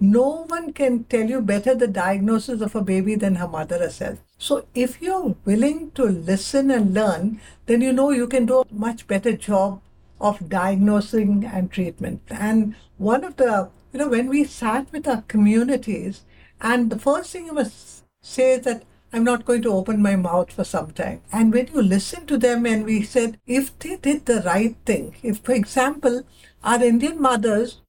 no 0.00 0.44
one 0.48 0.72
can 0.72 1.04
tell 1.04 1.28
you 1.28 1.42
better 1.42 1.74
the 1.74 1.86
diagnosis 1.86 2.62
of 2.62 2.74
a 2.74 2.80
baby 2.80 3.14
than 3.14 3.34
her 3.34 3.46
mother 3.46 3.78
herself. 3.78 4.18
So 4.38 4.66
if 4.74 5.02
you're 5.02 5.36
willing 5.44 5.90
to 5.92 6.04
listen 6.04 6.70
and 6.70 6.94
learn, 6.94 7.40
then 7.66 7.82
you 7.82 7.92
know 7.92 8.10
you 8.10 8.26
can 8.26 8.46
do 8.46 8.60
a 8.60 8.66
much 8.72 9.06
better 9.06 9.36
job 9.36 9.82
of 10.18 10.48
diagnosing 10.48 11.44
and 11.44 11.70
treatment. 11.70 12.22
And 12.30 12.74
one 12.96 13.24
of 13.24 13.36
the, 13.36 13.70
you 13.92 13.98
know, 13.98 14.08
when 14.08 14.28
we 14.28 14.44
sat 14.44 14.90
with 14.90 15.06
our 15.06 15.22
communities, 15.22 16.22
and 16.60 16.90
the 16.90 16.98
first 16.98 17.30
thing 17.30 17.46
you 17.46 17.52
must 17.52 18.04
say 18.22 18.54
is 18.54 18.64
that 18.64 18.84
I'm 19.12 19.24
not 19.24 19.44
going 19.44 19.62
to 19.62 19.72
open 19.72 20.00
my 20.00 20.16
mouth 20.16 20.52
for 20.52 20.64
some 20.64 20.92
time. 20.92 21.20
And 21.32 21.52
when 21.52 21.66
you 21.74 21.82
listen 21.82 22.26
to 22.26 22.38
them, 22.38 22.64
and 22.64 22.84
we 22.84 23.02
said, 23.02 23.38
if 23.46 23.76
they 23.78 23.96
did 23.96 24.26
the 24.26 24.42
right 24.46 24.76
thing, 24.86 25.16
if, 25.22 25.38
for 25.38 25.52
example, 25.52 26.22
our 26.62 26.82
Indian 26.82 27.20
mothers 27.20 27.80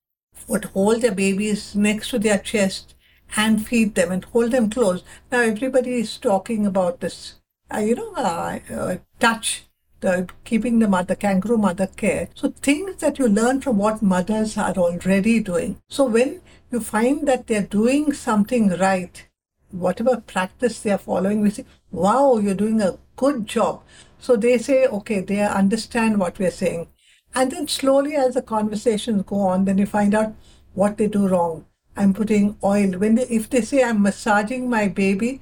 would 0.47 0.65
hold 0.65 1.01
their 1.01 1.13
babies 1.13 1.75
next 1.75 2.09
to 2.09 2.19
their 2.19 2.37
chest 2.37 2.95
and 3.35 3.65
feed 3.65 3.95
them 3.95 4.11
and 4.11 4.25
hold 4.25 4.51
them 4.51 4.69
close. 4.69 5.03
Now 5.31 5.39
everybody 5.41 5.99
is 5.99 6.17
talking 6.17 6.65
about 6.65 6.99
this, 6.99 7.35
uh, 7.73 7.79
you 7.79 7.95
know, 7.95 8.13
uh, 8.15 8.59
uh, 8.73 8.97
touch, 9.19 9.65
the 10.01 10.27
keeping 10.43 10.79
the 10.79 10.87
mother, 10.87 11.15
kangaroo 11.15 11.57
mother 11.57 11.87
care. 11.87 12.29
So 12.35 12.49
things 12.49 12.97
that 12.97 13.19
you 13.19 13.27
learn 13.27 13.61
from 13.61 13.77
what 13.77 14.01
mothers 14.01 14.57
are 14.57 14.73
already 14.73 15.39
doing. 15.39 15.79
So 15.89 16.05
when 16.05 16.41
you 16.71 16.79
find 16.79 17.27
that 17.27 17.47
they're 17.47 17.61
doing 17.61 18.13
something 18.13 18.69
right, 18.69 19.27
whatever 19.69 20.17
practice 20.21 20.79
they 20.79 20.91
are 20.91 20.97
following, 20.97 21.41
we 21.41 21.51
say, 21.51 21.65
wow, 21.91 22.37
you're 22.37 22.55
doing 22.55 22.81
a 22.81 22.97
good 23.15 23.45
job. 23.47 23.83
So 24.19 24.35
they 24.35 24.57
say, 24.57 24.87
okay, 24.87 25.21
they 25.21 25.41
understand 25.41 26.19
what 26.19 26.37
we're 26.39 26.51
saying. 26.51 26.87
And 27.33 27.51
then 27.51 27.67
slowly, 27.67 28.15
as 28.15 28.33
the 28.33 28.41
conversations 28.41 29.23
go 29.25 29.39
on, 29.41 29.65
then 29.65 29.77
you 29.77 29.85
find 29.85 30.13
out 30.13 30.33
what 30.73 30.97
they 30.97 31.07
do 31.07 31.27
wrong. 31.27 31.65
I'm 31.95 32.13
putting 32.13 32.57
oil. 32.63 32.91
When 32.93 33.15
they, 33.15 33.23
if 33.23 33.49
they 33.49 33.61
say 33.61 33.83
I'm 33.83 34.01
massaging 34.01 34.69
my 34.69 34.87
baby, 34.87 35.41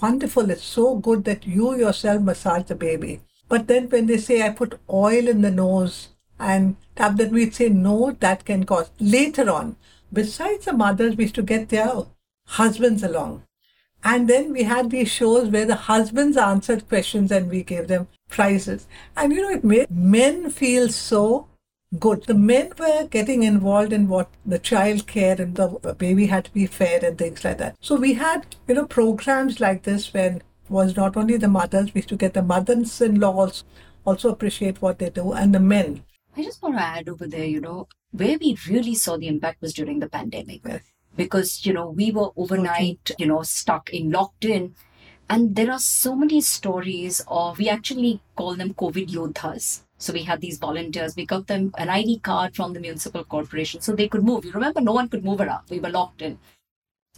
wonderful. 0.00 0.50
It's 0.50 0.64
so 0.64 0.96
good 0.96 1.24
that 1.24 1.46
you 1.46 1.76
yourself 1.76 2.22
massage 2.22 2.64
the 2.64 2.74
baby. 2.74 3.20
But 3.48 3.66
then 3.66 3.88
when 3.88 4.06
they 4.06 4.18
say 4.18 4.42
I 4.42 4.50
put 4.50 4.80
oil 4.90 5.28
in 5.28 5.42
the 5.42 5.50
nose 5.50 6.08
and 6.38 6.76
tap, 6.96 7.16
then 7.16 7.32
we'd 7.32 7.54
say 7.54 7.68
no, 7.68 8.12
that 8.20 8.44
can 8.44 8.64
cause 8.64 8.90
later 8.98 9.50
on. 9.50 9.76
Besides 10.12 10.64
the 10.64 10.72
mothers, 10.72 11.16
we 11.16 11.24
used 11.24 11.34
to 11.36 11.42
get 11.42 11.68
their 11.68 11.90
husbands 12.46 13.02
along. 13.02 13.42
And 14.04 14.28
then 14.28 14.52
we 14.52 14.64
had 14.64 14.90
these 14.90 15.08
shows 15.08 15.48
where 15.48 15.66
the 15.66 15.76
husbands 15.76 16.36
answered 16.36 16.88
questions 16.88 17.30
and 17.30 17.48
we 17.48 17.62
gave 17.62 17.88
them 17.88 18.08
prizes. 18.28 18.86
And 19.16 19.32
you 19.32 19.42
know, 19.42 19.50
it 19.50 19.64
made 19.64 19.90
men 19.90 20.50
feel 20.50 20.88
so 20.88 21.48
good. 21.98 22.24
The 22.24 22.34
men 22.34 22.72
were 22.78 23.06
getting 23.08 23.42
involved 23.42 23.92
in 23.92 24.08
what 24.08 24.28
the 24.44 24.58
child 24.58 25.06
care 25.06 25.40
and 25.40 25.54
the 25.54 25.94
baby 25.98 26.26
had 26.26 26.46
to 26.46 26.52
be 26.52 26.66
fed 26.66 27.04
and 27.04 27.16
things 27.16 27.44
like 27.44 27.58
that. 27.58 27.76
So 27.80 27.96
we 27.96 28.14
had, 28.14 28.56
you 28.66 28.74
know, 28.74 28.86
programs 28.86 29.60
like 29.60 29.82
this 29.82 30.12
when 30.12 30.42
was 30.68 30.96
not 30.96 31.16
only 31.16 31.36
the 31.36 31.48
mothers, 31.48 31.92
we 31.92 31.98
used 31.98 32.08
to 32.08 32.16
get 32.16 32.34
the 32.34 32.42
mothers 32.42 33.00
in 33.00 33.20
laws 33.20 33.64
also, 34.04 34.30
appreciate 34.30 34.82
what 34.82 34.98
they 34.98 35.10
do 35.10 35.32
and 35.32 35.54
the 35.54 35.60
men. 35.60 36.04
I 36.36 36.42
just 36.42 36.62
want 36.62 36.76
to 36.76 36.82
add 36.82 37.08
over 37.08 37.26
there, 37.26 37.44
you 37.44 37.60
know, 37.60 37.88
where 38.10 38.36
we 38.38 38.56
really 38.68 38.94
saw 38.94 39.16
the 39.16 39.28
impact 39.28 39.60
was 39.60 39.74
during 39.74 40.00
the 40.00 40.08
pandemic. 40.08 40.62
Yes. 40.64 40.82
Because, 41.16 41.66
you 41.66 41.72
know, 41.72 41.90
we 41.90 42.10
were 42.10 42.30
overnight, 42.36 43.10
you 43.18 43.26
know, 43.26 43.42
stuck 43.42 43.90
in, 43.90 44.10
locked 44.10 44.44
in. 44.44 44.74
And 45.28 45.56
there 45.56 45.70
are 45.70 45.78
so 45.78 46.14
many 46.14 46.40
stories 46.40 47.22
of, 47.28 47.58
we 47.58 47.68
actually 47.68 48.20
call 48.36 48.54
them 48.54 48.74
COVID 48.74 49.10
yodhas. 49.10 49.84
So 49.98 50.12
we 50.12 50.24
had 50.24 50.40
these 50.40 50.58
volunteers, 50.58 51.14
we 51.14 51.24
got 51.24 51.46
them 51.46 51.72
an 51.78 51.88
ID 51.88 52.18
card 52.18 52.56
from 52.56 52.72
the 52.72 52.80
municipal 52.80 53.24
corporation 53.24 53.80
so 53.80 53.92
they 53.92 54.08
could 54.08 54.24
move. 54.24 54.44
You 54.44 54.50
remember, 54.52 54.80
no 54.80 54.92
one 54.92 55.08
could 55.08 55.24
move 55.24 55.40
around. 55.40 55.62
We 55.70 55.78
were 55.78 55.90
locked 55.90 56.22
in. 56.22 56.38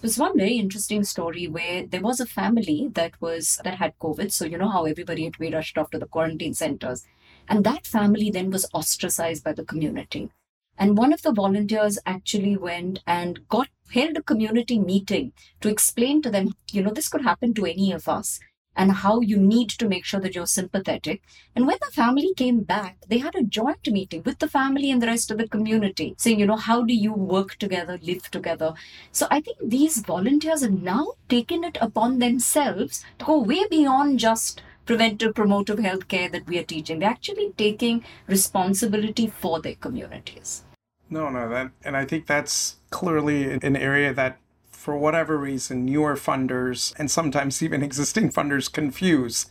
There's 0.01 0.19
one 0.19 0.37
very 0.37 0.59
interesting 0.59 1.03
story 1.05 1.47
where 1.49 1.87
there 1.87 2.03
was 2.03 2.21
a 2.21 2.27
family 2.27 2.91
that 2.93 3.19
was 3.23 3.59
that 3.65 3.79
had 3.79 3.99
COVID. 4.01 4.33
So 4.33 4.45
you 4.45 4.59
know 4.59 4.69
how 4.69 4.85
everybody 4.85 5.25
had 5.25 5.33
to 5.33 5.39
be 5.39 5.51
rushed 5.51 5.79
off 5.79 5.91
to 5.93 5.99
the 5.99 6.07
quarantine 6.07 6.53
centers. 6.53 7.07
And 7.49 7.65
that 7.65 7.87
family 7.87 8.31
then 8.31 8.51
was 8.51 8.69
ostracized 8.75 9.45
by 9.45 9.55
the 9.55 9.65
community. 9.65 10.31
And 10.79 10.99
one 10.99 11.13
of 11.13 11.23
the 11.23 11.33
volunteers 11.33 11.99
actually 12.07 12.57
went 12.57 13.01
and 13.07 13.49
got 13.49 13.69
held 13.93 14.17
a 14.17 14.23
community 14.23 14.79
meeting 14.79 15.33
to 15.61 15.69
explain 15.69 16.23
to 16.23 16.31
them, 16.31 16.55
you 16.73 16.83
know, 16.83 16.91
this 16.91 17.09
could 17.09 17.23
happen 17.23 17.55
to 17.55 17.67
any 17.67 17.93
of 17.93 18.09
us 18.09 18.41
and 18.77 18.91
how 18.91 19.21
you 19.21 19.37
need 19.37 19.69
to 19.69 19.89
make 19.89 20.05
sure 20.05 20.21
that 20.21 20.35
you're 20.35 20.47
sympathetic. 20.47 21.23
And 21.55 21.67
when 21.67 21.79
the 21.81 21.93
family 21.93 22.35
came 22.37 22.63
back, 22.63 22.97
they 23.09 23.19
had 23.19 23.35
a 23.37 23.45
joint 23.45 23.87
meeting 23.87 24.23
with 24.25 24.41
the 24.41 24.49
family 24.49 24.91
and 24.91 25.01
the 25.01 25.07
rest 25.07 25.31
of 25.31 25.39
the 25.39 25.49
community, 25.49 26.15
saying, 26.19 26.41
you 26.41 26.47
know, 26.47 26.57
how 26.57 26.83
do 26.83 26.93
you 26.93 27.13
work 27.13 27.57
together, 27.57 27.99
live 28.03 28.31
together? 28.31 28.75
So 29.13 29.27
I 29.31 29.41
think 29.41 29.59
these 29.63 29.99
volunteers 29.99 30.63
have 30.63 30.83
now 30.83 31.13
taken 31.29 31.63
it 31.63 31.79
upon 31.81 32.19
themselves 32.19 33.05
to 33.19 33.25
go 33.25 33.39
way 33.39 33.65
beyond 33.69 34.19
just 34.19 34.61
preventive 34.87 35.35
promotive 35.35 35.81
health 35.81 36.09
care 36.09 36.29
that 36.29 36.47
we 36.47 36.59
are 36.59 36.65
teaching. 36.65 36.99
They're 36.99 37.09
actually 37.11 37.53
taking 37.57 38.05
responsibility 38.27 39.27
for 39.27 39.61
their 39.61 39.75
communities. 39.75 40.65
No, 41.11 41.29
no, 41.29 41.49
that 41.49 41.71
and 41.85 41.97
I 41.97 42.05
think 42.05 42.27
that's 42.27 42.77
clearly 42.91 43.53
an 43.53 43.77
area 43.77 44.13
that 44.15 44.39
for 44.71 44.97
whatever 44.99 45.39
reason, 45.39 45.87
newer 45.87 46.15
funders 46.15 46.93
and 46.99 47.11
sometimes 47.11 47.63
even 47.63 47.83
existing 47.83 48.31
funders 48.31 48.71
confuse 48.71 49.47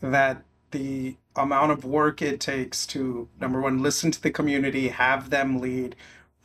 that 0.00 0.42
the 0.72 1.16
amount 1.36 1.70
of 1.70 1.84
work 1.84 2.20
it 2.20 2.40
takes 2.40 2.86
to, 2.86 3.28
number 3.40 3.60
one, 3.60 3.80
listen 3.80 4.10
to 4.10 4.20
the 4.20 4.30
community, 4.30 4.88
have 4.88 5.30
them 5.30 5.60
lead, 5.60 5.94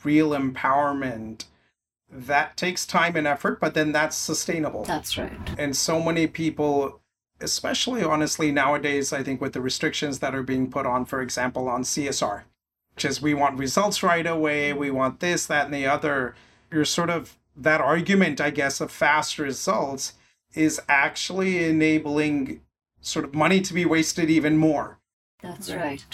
real 0.04 0.30
empowerment, 0.30 1.45
that 2.10 2.56
takes 2.56 2.86
time 2.86 3.15
and 3.15 3.28
effort, 3.28 3.60
but 3.60 3.73
then 3.73 3.91
that's 3.91 4.15
sustainable. 4.15 4.84
That's 4.84 5.17
right. 5.17 5.32
And 5.58 5.76
so 5.76 6.02
many 6.02 6.28
people, 6.28 7.02
especially 7.39 8.04
honestly 8.04 8.52
nowadays, 8.52 9.13
I 9.13 9.23
think 9.23 9.41
with 9.41 9.54
the 9.54 9.62
restrictions 9.62 10.19
that 10.19 10.36
are 10.36 10.43
being 10.43 10.69
put 10.69 10.86
on, 10.86 11.06
for 11.06 11.21
example, 11.21 11.67
on 11.69 11.84
CSR, 11.84 12.43
which 12.95 13.06
is 13.06 13.21
we 13.21 13.34
want 13.34 13.60
results 13.60 14.04
right 14.04 14.26
away, 14.26 14.73
we 14.73 14.91
want 14.91 15.19
this, 15.19 15.45
that, 15.45 15.65
and 15.65 15.73
the 15.73 15.86
other, 15.86 16.36
you're 16.71 16.86
sort 16.86 17.10
of 17.10 17.38
that 17.56 17.82
argument, 17.82 18.39
I 18.39 18.52
guess, 18.52 18.82
of 18.82 18.91
fast 18.91 19.39
results 19.39 20.13
is 20.54 20.80
actually 20.88 21.65
enabling 21.65 22.62
sort 23.02 23.26
of 23.26 23.34
money 23.34 23.62
to 23.62 23.73
be 23.73 23.86
wasted 23.86 24.30
even 24.30 24.58
more. 24.58 25.00
That's 25.41 25.71
right. 25.71 26.06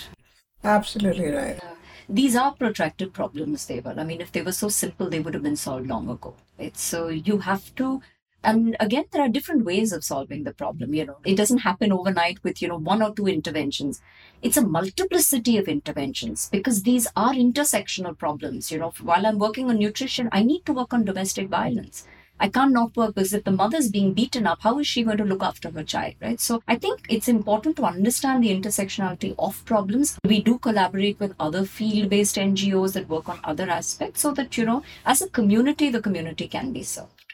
Absolutely 0.63 1.31
right. 1.31 1.63
Uh, 1.63 1.75
these 2.09 2.35
are 2.35 2.53
protracted 2.53 3.13
problems, 3.13 3.67
Deval. 3.67 3.97
I 3.97 4.03
mean, 4.03 4.21
if 4.21 4.31
they 4.31 4.41
were 4.41 4.51
so 4.51 4.69
simple, 4.69 5.09
they 5.09 5.19
would 5.19 5.33
have 5.33 5.43
been 5.43 5.55
solved 5.55 5.87
long 5.87 6.09
ago. 6.09 6.35
Right? 6.59 6.77
So 6.77 7.07
you 7.07 7.39
have 7.39 7.73
to 7.75 8.01
and 8.43 8.75
again 8.79 9.05
there 9.11 9.21
are 9.21 9.29
different 9.29 9.65
ways 9.65 9.91
of 9.91 10.03
solving 10.03 10.43
the 10.43 10.53
problem 10.53 10.93
you 10.93 11.05
know 11.05 11.17
it 11.25 11.35
doesn't 11.35 11.59
happen 11.59 11.91
overnight 11.91 12.43
with 12.43 12.61
you 12.61 12.67
know 12.67 12.77
one 12.77 13.01
or 13.01 13.13
two 13.13 13.27
interventions 13.27 14.01
it's 14.41 14.57
a 14.57 14.67
multiplicity 14.67 15.57
of 15.57 15.67
interventions 15.67 16.49
because 16.51 16.83
these 16.83 17.07
are 17.15 17.33
intersectional 17.33 18.17
problems 18.17 18.71
you 18.71 18.79
know 18.79 18.93
while 19.01 19.25
i'm 19.25 19.39
working 19.39 19.69
on 19.69 19.79
nutrition 19.79 20.29
i 20.31 20.43
need 20.43 20.65
to 20.65 20.73
work 20.73 20.93
on 20.93 21.05
domestic 21.05 21.47
violence 21.47 22.05
I 22.39 22.49
can't 22.49 22.73
not 22.73 22.97
work 22.97 23.15
because 23.15 23.33
if 23.33 23.43
the 23.43 23.51
mother's 23.51 23.89
being 23.89 24.13
beaten 24.13 24.47
up, 24.47 24.63
how 24.63 24.79
is 24.79 24.87
she 24.87 25.03
going 25.03 25.17
to 25.17 25.23
look 25.23 25.43
after 25.43 25.69
her 25.69 25.83
child, 25.83 26.15
right? 26.21 26.41
So 26.41 26.61
I 26.67 26.75
think 26.75 27.01
it's 27.07 27.27
important 27.27 27.77
to 27.77 27.83
understand 27.83 28.43
the 28.43 28.49
intersectionality 28.49 29.35
of 29.37 29.63
problems. 29.65 30.17
We 30.25 30.41
do 30.41 30.57
collaborate 30.57 31.19
with 31.19 31.35
other 31.39 31.63
field-based 31.63 32.35
NGOs 32.35 32.93
that 32.93 33.07
work 33.07 33.29
on 33.29 33.39
other 33.43 33.69
aspects 33.69 34.21
so 34.21 34.31
that, 34.31 34.57
you 34.57 34.65
know, 34.65 34.83
as 35.05 35.21
a 35.21 35.29
community, 35.29 35.89
the 35.89 36.01
community 36.01 36.47
can 36.47 36.73
be 36.73 36.83
served. 36.83 37.32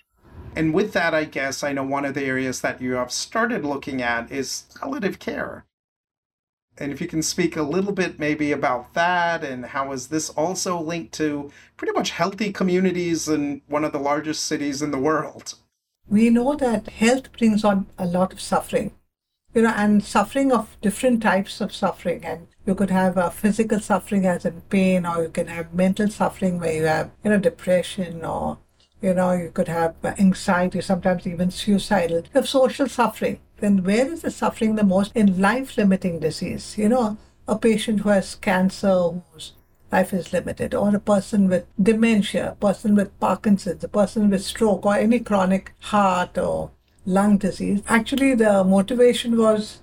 And 0.55 0.73
with 0.73 0.93
that, 0.93 1.13
I 1.13 1.25
guess 1.25 1.63
I 1.63 1.73
know 1.73 1.83
one 1.83 2.05
of 2.05 2.13
the 2.13 2.25
areas 2.25 2.61
that 2.61 2.81
you 2.81 2.93
have 2.93 3.11
started 3.11 3.63
looking 3.63 4.01
at 4.01 4.31
is 4.31 4.65
palliative 4.79 5.19
care. 5.19 5.65
And 6.77 6.91
if 6.91 7.01
you 7.01 7.07
can 7.07 7.21
speak 7.21 7.57
a 7.57 7.61
little 7.61 7.91
bit 7.91 8.19
maybe 8.19 8.51
about 8.51 8.93
that 8.93 9.43
and 9.43 9.65
how 9.65 9.91
is 9.91 10.07
this 10.07 10.29
also 10.29 10.79
linked 10.81 11.13
to 11.15 11.51
pretty 11.75 11.93
much 11.93 12.11
healthy 12.11 12.53
communities 12.53 13.27
in 13.27 13.61
one 13.67 13.83
of 13.83 13.91
the 13.91 13.99
largest 13.99 14.45
cities 14.45 14.81
in 14.81 14.91
the 14.91 14.97
world? 14.97 15.55
We 16.07 16.29
know 16.29 16.55
that 16.55 16.87
health 16.87 17.31
brings 17.33 17.63
on 17.63 17.87
a 17.97 18.05
lot 18.05 18.31
of 18.33 18.41
suffering, 18.41 18.93
you 19.53 19.61
know, 19.61 19.73
and 19.75 20.03
suffering 20.03 20.51
of 20.51 20.77
different 20.81 21.21
types 21.21 21.59
of 21.59 21.73
suffering. 21.73 22.23
And 22.23 22.47
you 22.65 22.75
could 22.75 22.89
have 22.89 23.17
a 23.17 23.29
physical 23.29 23.79
suffering 23.79 24.25
as 24.25 24.45
in 24.45 24.61
pain, 24.69 25.05
or 25.05 25.23
you 25.23 25.29
can 25.29 25.47
have 25.47 25.73
mental 25.73 26.07
suffering 26.07 26.59
where 26.59 26.73
you 26.73 26.83
have, 26.83 27.11
you 27.23 27.31
know, 27.31 27.39
depression 27.39 28.23
or 28.23 28.57
you 29.01 29.13
know, 29.13 29.31
you 29.31 29.51
could 29.51 29.67
have 29.67 29.95
anxiety, 30.03 30.81
sometimes 30.81 31.25
even 31.25 31.51
suicidal. 31.51 32.17
You 32.17 32.31
have 32.33 32.49
social 32.49 32.87
suffering. 32.87 33.39
Then 33.57 33.83
where 33.83 34.11
is 34.11 34.21
the 34.21 34.31
suffering 34.31 34.75
the 34.75 34.83
most? 34.83 35.11
In 35.15 35.39
life-limiting 35.39 36.19
disease. 36.19 36.77
You 36.77 36.89
know, 36.89 37.17
a 37.47 37.57
patient 37.57 38.01
who 38.01 38.09
has 38.09 38.35
cancer, 38.35 39.09
whose 39.33 39.53
life 39.91 40.13
is 40.13 40.33
limited, 40.33 40.73
or 40.73 40.95
a 40.95 40.99
person 40.99 41.47
with 41.49 41.65
dementia, 41.81 42.51
a 42.51 42.55
person 42.55 42.95
with 42.95 43.17
Parkinson's, 43.19 43.83
a 43.83 43.87
person 43.87 44.29
with 44.29 44.43
stroke, 44.43 44.85
or 44.85 44.95
any 44.95 45.19
chronic 45.19 45.73
heart 45.79 46.37
or 46.37 46.71
lung 47.05 47.37
disease. 47.37 47.81
Actually, 47.87 48.35
the 48.35 48.63
motivation 48.63 49.37
was 49.37 49.79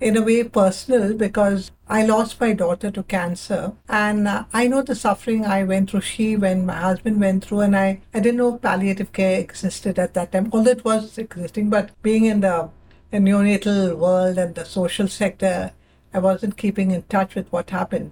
in 0.00 0.16
a 0.16 0.22
way 0.22 0.42
personal 0.44 1.14
because 1.14 1.70
I 1.88 2.04
lost 2.04 2.40
my 2.40 2.52
daughter 2.52 2.90
to 2.90 3.04
cancer 3.04 3.72
and 3.88 4.26
uh, 4.26 4.44
I 4.52 4.66
know 4.66 4.82
the 4.82 4.96
suffering 4.96 5.44
I 5.44 5.62
went 5.62 5.90
through, 5.90 6.00
she 6.00 6.36
went, 6.36 6.64
my 6.64 6.74
husband 6.74 7.20
went 7.20 7.44
through, 7.44 7.60
and 7.60 7.76
I, 7.76 8.00
I 8.12 8.18
didn't 8.18 8.38
know 8.38 8.58
palliative 8.58 9.12
care 9.12 9.38
existed 9.38 9.96
at 9.96 10.12
that 10.14 10.32
time, 10.32 10.50
although 10.52 10.72
it 10.72 10.84
was 10.84 11.16
existing, 11.16 11.70
but 11.70 11.90
being 12.02 12.24
in 12.24 12.40
the, 12.40 12.70
the 13.12 13.18
neonatal 13.18 13.96
world 13.96 14.36
and 14.36 14.56
the 14.56 14.64
social 14.64 15.06
sector, 15.06 15.70
I 16.12 16.18
wasn't 16.18 16.56
keeping 16.56 16.90
in 16.90 17.04
touch 17.04 17.36
with 17.36 17.52
what 17.52 17.70
happened. 17.70 18.10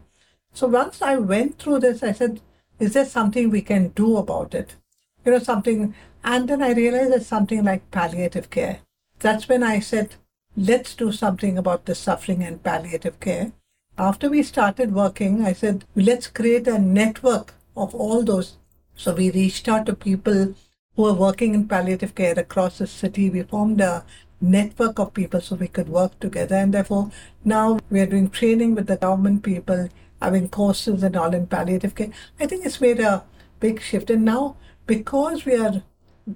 So 0.53 0.69
once 0.69 1.03
I 1.03 1.17
went 1.17 1.59
through 1.59 1.81
this, 1.81 2.05
I 2.05 2.13
said, 2.13 2.41
is 2.79 2.93
there 2.93 3.05
something 3.05 3.51
we 3.51 3.63
can 3.63 3.89
do 3.89 4.19
about 4.19 4.55
it? 4.55 4.77
You 5.25 5.33
know, 5.33 5.41
something, 5.41 5.97
and 6.23 6.49
then 6.49 6.63
I 6.63 6.75
realized 6.75 7.11
there's 7.11 7.27
something 7.27 7.65
like 7.65 7.91
palliative 7.91 8.51
care. 8.51 8.81
That's 9.19 9.49
when 9.49 9.65
I 9.65 9.81
said, 9.81 10.15
let's 10.57 10.95
do 10.95 11.11
something 11.11 11.59
about 11.59 11.87
the 11.87 11.97
suffering 11.97 12.45
and 12.45 12.63
palliative 12.63 13.19
care. 13.19 13.51
After 13.97 14.29
we 14.29 14.43
started 14.43 14.93
working, 14.93 15.45
I 15.45 15.53
said, 15.53 15.85
let's 15.95 16.27
create 16.27 16.67
a 16.67 16.81
network 16.81 17.55
of 17.77 17.95
all 17.95 18.25
those. 18.25 18.57
So 18.97 19.15
we 19.15 19.31
reached 19.31 19.69
out 19.69 19.87
to 19.87 19.95
people 19.95 20.55
who 20.97 21.07
are 21.07 21.15
working 21.15 21.55
in 21.55 21.69
palliative 21.69 22.17
care 22.17 22.37
across 22.37 22.79
the 22.79 22.89
city. 22.89 23.31
We 23.31 23.45
formed 23.45 23.81
a 23.81 24.05
network 24.41 24.99
of 24.99 25.15
people 25.15 25.41
so 25.41 25.55
we 25.55 25.69
could 25.69 25.89
work 25.89 26.19
together. 26.19 26.57
And 26.57 26.75
therefore, 26.75 27.13
now 27.45 27.79
we 27.89 28.01
are 28.01 28.07
doing 28.07 28.31
training 28.31 28.75
with 28.75 28.89
the 28.89 28.97
government 28.97 29.45
people, 29.45 29.89
having 30.21 30.49
courses 30.49 31.05
and 31.05 31.17
all 31.17 31.33
in 31.33 31.47
palliative 31.47 31.95
care. 31.95 32.11
I 32.41 32.47
think 32.47 32.67
it's 32.67 32.81
made 32.81 32.99
a 32.99 33.23
big 33.61 33.81
shift. 33.81 34.11
And 34.11 34.25
now, 34.25 34.57
because 34.89 35.45
we 35.45 35.55
are 35.55 35.85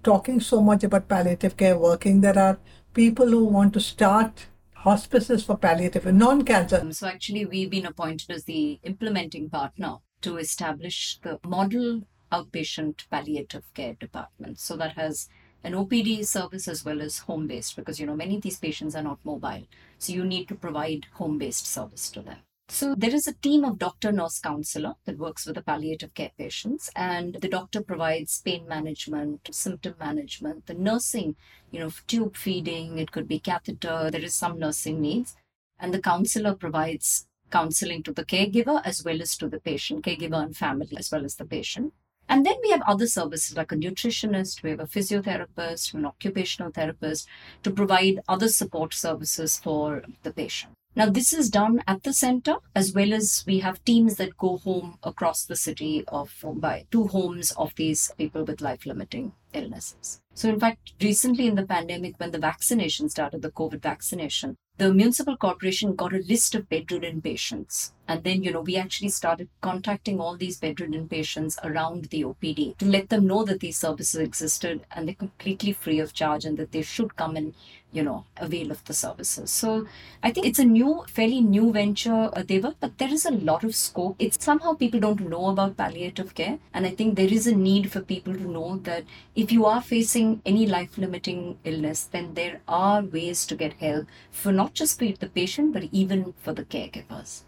talking 0.04 0.38
so 0.38 0.60
much 0.60 0.84
about 0.84 1.08
palliative 1.08 1.56
care 1.56 1.76
working, 1.76 2.20
there 2.20 2.38
are 2.38 2.58
people 2.94 3.26
who 3.26 3.46
want 3.46 3.74
to 3.74 3.80
start 3.80 4.46
hospices 4.82 5.44
for 5.44 5.56
palliative 5.56 6.06
and 6.06 6.18
non-cancer. 6.18 6.92
So 6.92 7.08
actually, 7.08 7.44
we've 7.44 7.70
been 7.70 7.86
appointed 7.86 8.30
as 8.30 8.44
the 8.44 8.78
implementing 8.84 9.50
partner 9.50 9.96
to 10.22 10.36
establish 10.36 11.18
the 11.22 11.38
model 11.44 12.02
outpatient 12.30 13.08
palliative 13.10 13.64
care 13.74 13.94
department. 13.94 14.58
So 14.60 14.76
that 14.76 14.92
has 14.92 15.28
an 15.64 15.72
OPD 15.72 16.24
service 16.26 16.68
as 16.68 16.84
well 16.84 17.00
as 17.00 17.18
home 17.18 17.46
based 17.46 17.74
because 17.74 17.98
you 17.98 18.06
know 18.06 18.14
many 18.14 18.36
of 18.36 18.42
these 18.42 18.58
patients 18.58 18.94
are 18.94 19.02
not 19.02 19.18
mobile. 19.24 19.66
So 19.98 20.12
you 20.12 20.24
need 20.24 20.46
to 20.48 20.54
provide 20.54 21.06
home 21.14 21.38
based 21.38 21.66
service 21.66 22.10
to 22.10 22.22
them. 22.22 22.38
So 22.70 22.94
there 22.94 23.14
is 23.14 23.26
a 23.26 23.32
team 23.32 23.64
of 23.64 23.78
doctor 23.78 24.12
nurse 24.12 24.38
counselor 24.40 24.94
that 25.06 25.16
works 25.16 25.46
with 25.46 25.54
the 25.54 25.62
palliative 25.62 26.12
care 26.12 26.32
patients 26.36 26.90
and 26.94 27.34
the 27.36 27.48
doctor 27.48 27.82
provides 27.82 28.42
pain 28.42 28.68
management, 28.68 29.48
symptom 29.50 29.94
management, 29.98 30.66
the 30.66 30.74
nursing, 30.74 31.36
you 31.70 31.80
know, 31.80 31.90
tube 32.06 32.36
feeding, 32.36 32.98
it 32.98 33.10
could 33.10 33.26
be 33.26 33.40
catheter, 33.40 34.10
there 34.10 34.20
is 34.20 34.34
some 34.34 34.58
nursing 34.58 35.00
needs 35.00 35.34
and 35.78 35.94
the 35.94 36.00
counselor 36.00 36.54
provides 36.54 37.26
counseling 37.50 38.02
to 38.02 38.12
the 38.12 38.24
caregiver 38.24 38.82
as 38.84 39.02
well 39.02 39.22
as 39.22 39.34
to 39.38 39.48
the 39.48 39.60
patient, 39.60 40.04
caregiver 40.04 40.42
and 40.42 40.54
family 40.54 40.94
as 40.98 41.10
well 41.10 41.24
as 41.24 41.36
the 41.36 41.46
patient. 41.46 41.94
And 42.28 42.44
then 42.44 42.56
we 42.62 42.70
have 42.70 42.82
other 42.86 43.06
services 43.06 43.56
like 43.56 43.72
a 43.72 43.76
nutritionist, 43.76 44.62
we 44.62 44.70
have 44.70 44.80
a 44.80 44.86
physiotherapist, 44.86 45.94
an 45.94 46.04
occupational 46.04 46.70
therapist 46.70 47.26
to 47.62 47.70
provide 47.70 48.20
other 48.28 48.48
support 48.48 48.92
services 48.92 49.58
for 49.58 50.02
the 50.22 50.32
patient. 50.32 50.72
Now, 50.96 51.08
this 51.08 51.32
is 51.32 51.48
done 51.48 51.80
at 51.86 52.02
the 52.02 52.12
center 52.12 52.56
as 52.74 52.92
well 52.92 53.12
as 53.12 53.44
we 53.46 53.60
have 53.60 53.84
teams 53.84 54.16
that 54.16 54.36
go 54.36 54.56
home 54.58 54.98
across 55.04 55.44
the 55.44 55.54
city 55.54 56.02
of 56.08 56.34
Mumbai 56.42 56.90
to 56.90 57.06
homes 57.06 57.52
of 57.52 57.72
these 57.76 58.10
people 58.18 58.44
with 58.44 58.60
life 58.60 58.84
limiting 58.84 59.32
illnesses. 59.52 60.20
So, 60.34 60.48
in 60.48 60.58
fact, 60.58 60.94
recently 61.00 61.46
in 61.46 61.54
the 61.54 61.66
pandemic, 61.66 62.18
when 62.18 62.32
the 62.32 62.38
vaccination 62.38 63.08
started, 63.08 63.42
the 63.42 63.52
COVID 63.52 63.80
vaccination, 63.80 64.56
the 64.78 64.92
municipal 64.92 65.36
corporation 65.36 65.94
got 65.94 66.14
a 66.14 66.24
list 66.28 66.54
of 66.54 66.68
bedridden 66.68 67.22
patients. 67.22 67.92
And 68.08 68.24
then, 68.24 68.42
you 68.42 68.50
know, 68.50 68.62
we 68.62 68.76
actually 68.76 69.10
started 69.10 69.50
contacting 69.60 70.18
all 70.18 70.34
these 70.34 70.58
bedridden 70.58 71.08
patients 71.08 71.58
around 71.62 72.06
the 72.06 72.24
OPD 72.24 72.78
to 72.78 72.86
let 72.86 73.10
them 73.10 73.26
know 73.26 73.44
that 73.44 73.60
these 73.60 73.76
services 73.76 74.18
existed 74.18 74.86
and 74.90 75.06
they're 75.06 75.14
completely 75.14 75.74
free 75.74 76.00
of 76.00 76.14
charge 76.14 76.46
and 76.46 76.56
that 76.56 76.72
they 76.72 76.80
should 76.80 77.16
come 77.16 77.36
and, 77.36 77.52
you 77.92 78.02
know, 78.02 78.24
avail 78.38 78.70
of 78.70 78.82
the 78.86 78.94
services. 78.94 79.50
So 79.50 79.86
I 80.22 80.30
think 80.32 80.46
it's 80.46 80.58
a 80.58 80.64
new, 80.64 81.04
fairly 81.06 81.42
new 81.42 81.70
venture, 81.70 82.30
Deva, 82.46 82.76
but 82.80 82.96
there 82.96 83.12
is 83.12 83.26
a 83.26 83.30
lot 83.30 83.62
of 83.62 83.74
scope. 83.74 84.16
It's 84.18 84.42
somehow 84.42 84.72
people 84.72 85.00
don't 85.00 85.28
know 85.28 85.48
about 85.50 85.76
palliative 85.76 86.34
care. 86.34 86.58
And 86.72 86.86
I 86.86 86.90
think 86.90 87.14
there 87.14 87.32
is 87.32 87.46
a 87.46 87.54
need 87.54 87.92
for 87.92 88.00
people 88.00 88.32
to 88.32 88.50
know 88.50 88.78
that 88.84 89.04
if 89.36 89.52
you 89.52 89.66
are 89.66 89.82
facing 89.82 90.40
any 90.46 90.66
life 90.66 90.96
limiting 90.96 91.58
illness, 91.64 92.04
then 92.04 92.32
there 92.32 92.62
are 92.66 93.02
ways 93.02 93.44
to 93.46 93.54
get 93.54 93.74
help 93.74 94.06
for 94.30 94.50
not 94.50 94.72
just 94.72 94.98
for 94.98 95.12
the 95.12 95.28
patient, 95.28 95.74
but 95.74 95.84
even 95.92 96.32
for 96.38 96.54
the 96.54 96.64
caregivers. 96.64 97.42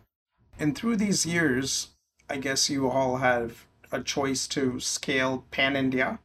And 0.60 0.76
through 0.76 0.96
these 0.96 1.24
years, 1.24 1.88
I 2.28 2.36
guess 2.36 2.68
you 2.68 2.90
all 2.90 3.16
have 3.16 3.64
a 3.90 4.02
choice 4.02 4.46
to 4.48 4.78
scale 4.78 5.46
pan 5.50 5.74
India 5.74 6.18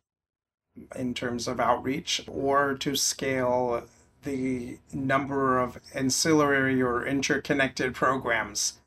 in 0.94 1.14
terms 1.14 1.48
of 1.48 1.58
outreach 1.62 2.22
or 2.28 2.76
to 2.76 2.98
scale 2.98 3.86
the 4.24 4.78
number 4.92 5.58
of 5.58 5.80
ancillary 5.94 6.82
or 6.82 7.06
interconnected 7.06 7.96
programs 7.96 8.80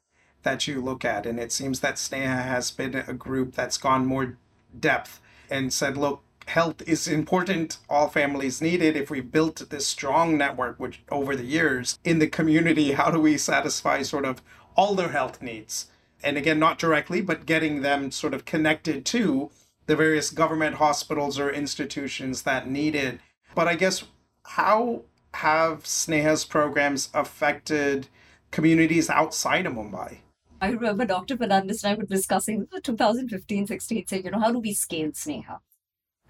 that 0.43 0.69
you 0.69 0.83
look 0.83 1.03
at. 1.03 1.25
And 1.25 1.41
it 1.41 1.51
seems 1.51 1.81
that 1.81 1.95
Sneha 1.95 2.45
has 2.45 2.71
been 2.71 2.95
a 2.95 3.15
group 3.15 3.55
that's 3.55 3.79
gone 3.79 4.05
more 4.05 4.37
depth 4.79 5.19
and 5.49 5.73
said, 5.73 5.97
look, 5.97 6.23
health 6.47 6.83
is 6.87 7.09
important. 7.09 7.79
All 7.89 8.09
families 8.09 8.61
need 8.61 8.83
it. 8.83 8.97
If 8.97 9.11
we 9.11 9.21
built 9.23 9.71
this 9.71 9.87
strong 9.87 10.37
network, 10.37 10.79
which 10.79 11.01
over 11.11 11.35
the 11.35 11.45
years 11.45 11.99
in 12.05 12.19
the 12.19 12.27
community, 12.27 12.93
how 13.01 13.11
do 13.11 13.19
we 13.19 13.39
satisfy 13.39 14.03
sort 14.03 14.27
of 14.27 14.43
all 14.79 14.95
their 14.95 15.09
health 15.09 15.43
needs. 15.43 15.89
And 16.23 16.39
again, 16.39 16.59
not 16.61 16.79
directly, 16.79 17.21
but 17.21 17.47
getting 17.47 17.83
them 17.83 18.13
sort 18.13 18.33
of 18.33 18.45
connected 18.45 19.05
to 19.07 19.51
the 19.87 19.97
various 19.97 20.31
government 20.31 20.77
hospitals 20.77 21.39
or 21.39 21.51
institutions 21.51 22.43
that 22.43 22.71
need 22.71 22.95
it. 22.95 23.19
But 23.55 23.67
I 23.67 23.75
guess 23.75 24.05
how 24.45 25.03
have 25.35 25.85
Sneha's 25.85 26.45
programs 26.45 27.11
affected 27.13 28.07
communities 28.53 29.11
outside 29.11 29.67
of 29.67 29.75
Mumbai? 29.75 30.19
I 30.61 30.71
remember 30.71 31.05
Dr. 31.05 31.37
Fernandez 31.37 31.83
and 31.83 31.93
I 31.93 31.97
were 31.97 32.05
discussing 32.05 32.69
2015 32.83 33.67
16, 33.67 34.07
saying, 34.07 34.25
you 34.25 34.31
know, 34.31 34.41
how 34.41 34.53
do 34.53 34.61
we 34.61 34.75
scale 34.75 35.11
Sneha? 35.11 35.59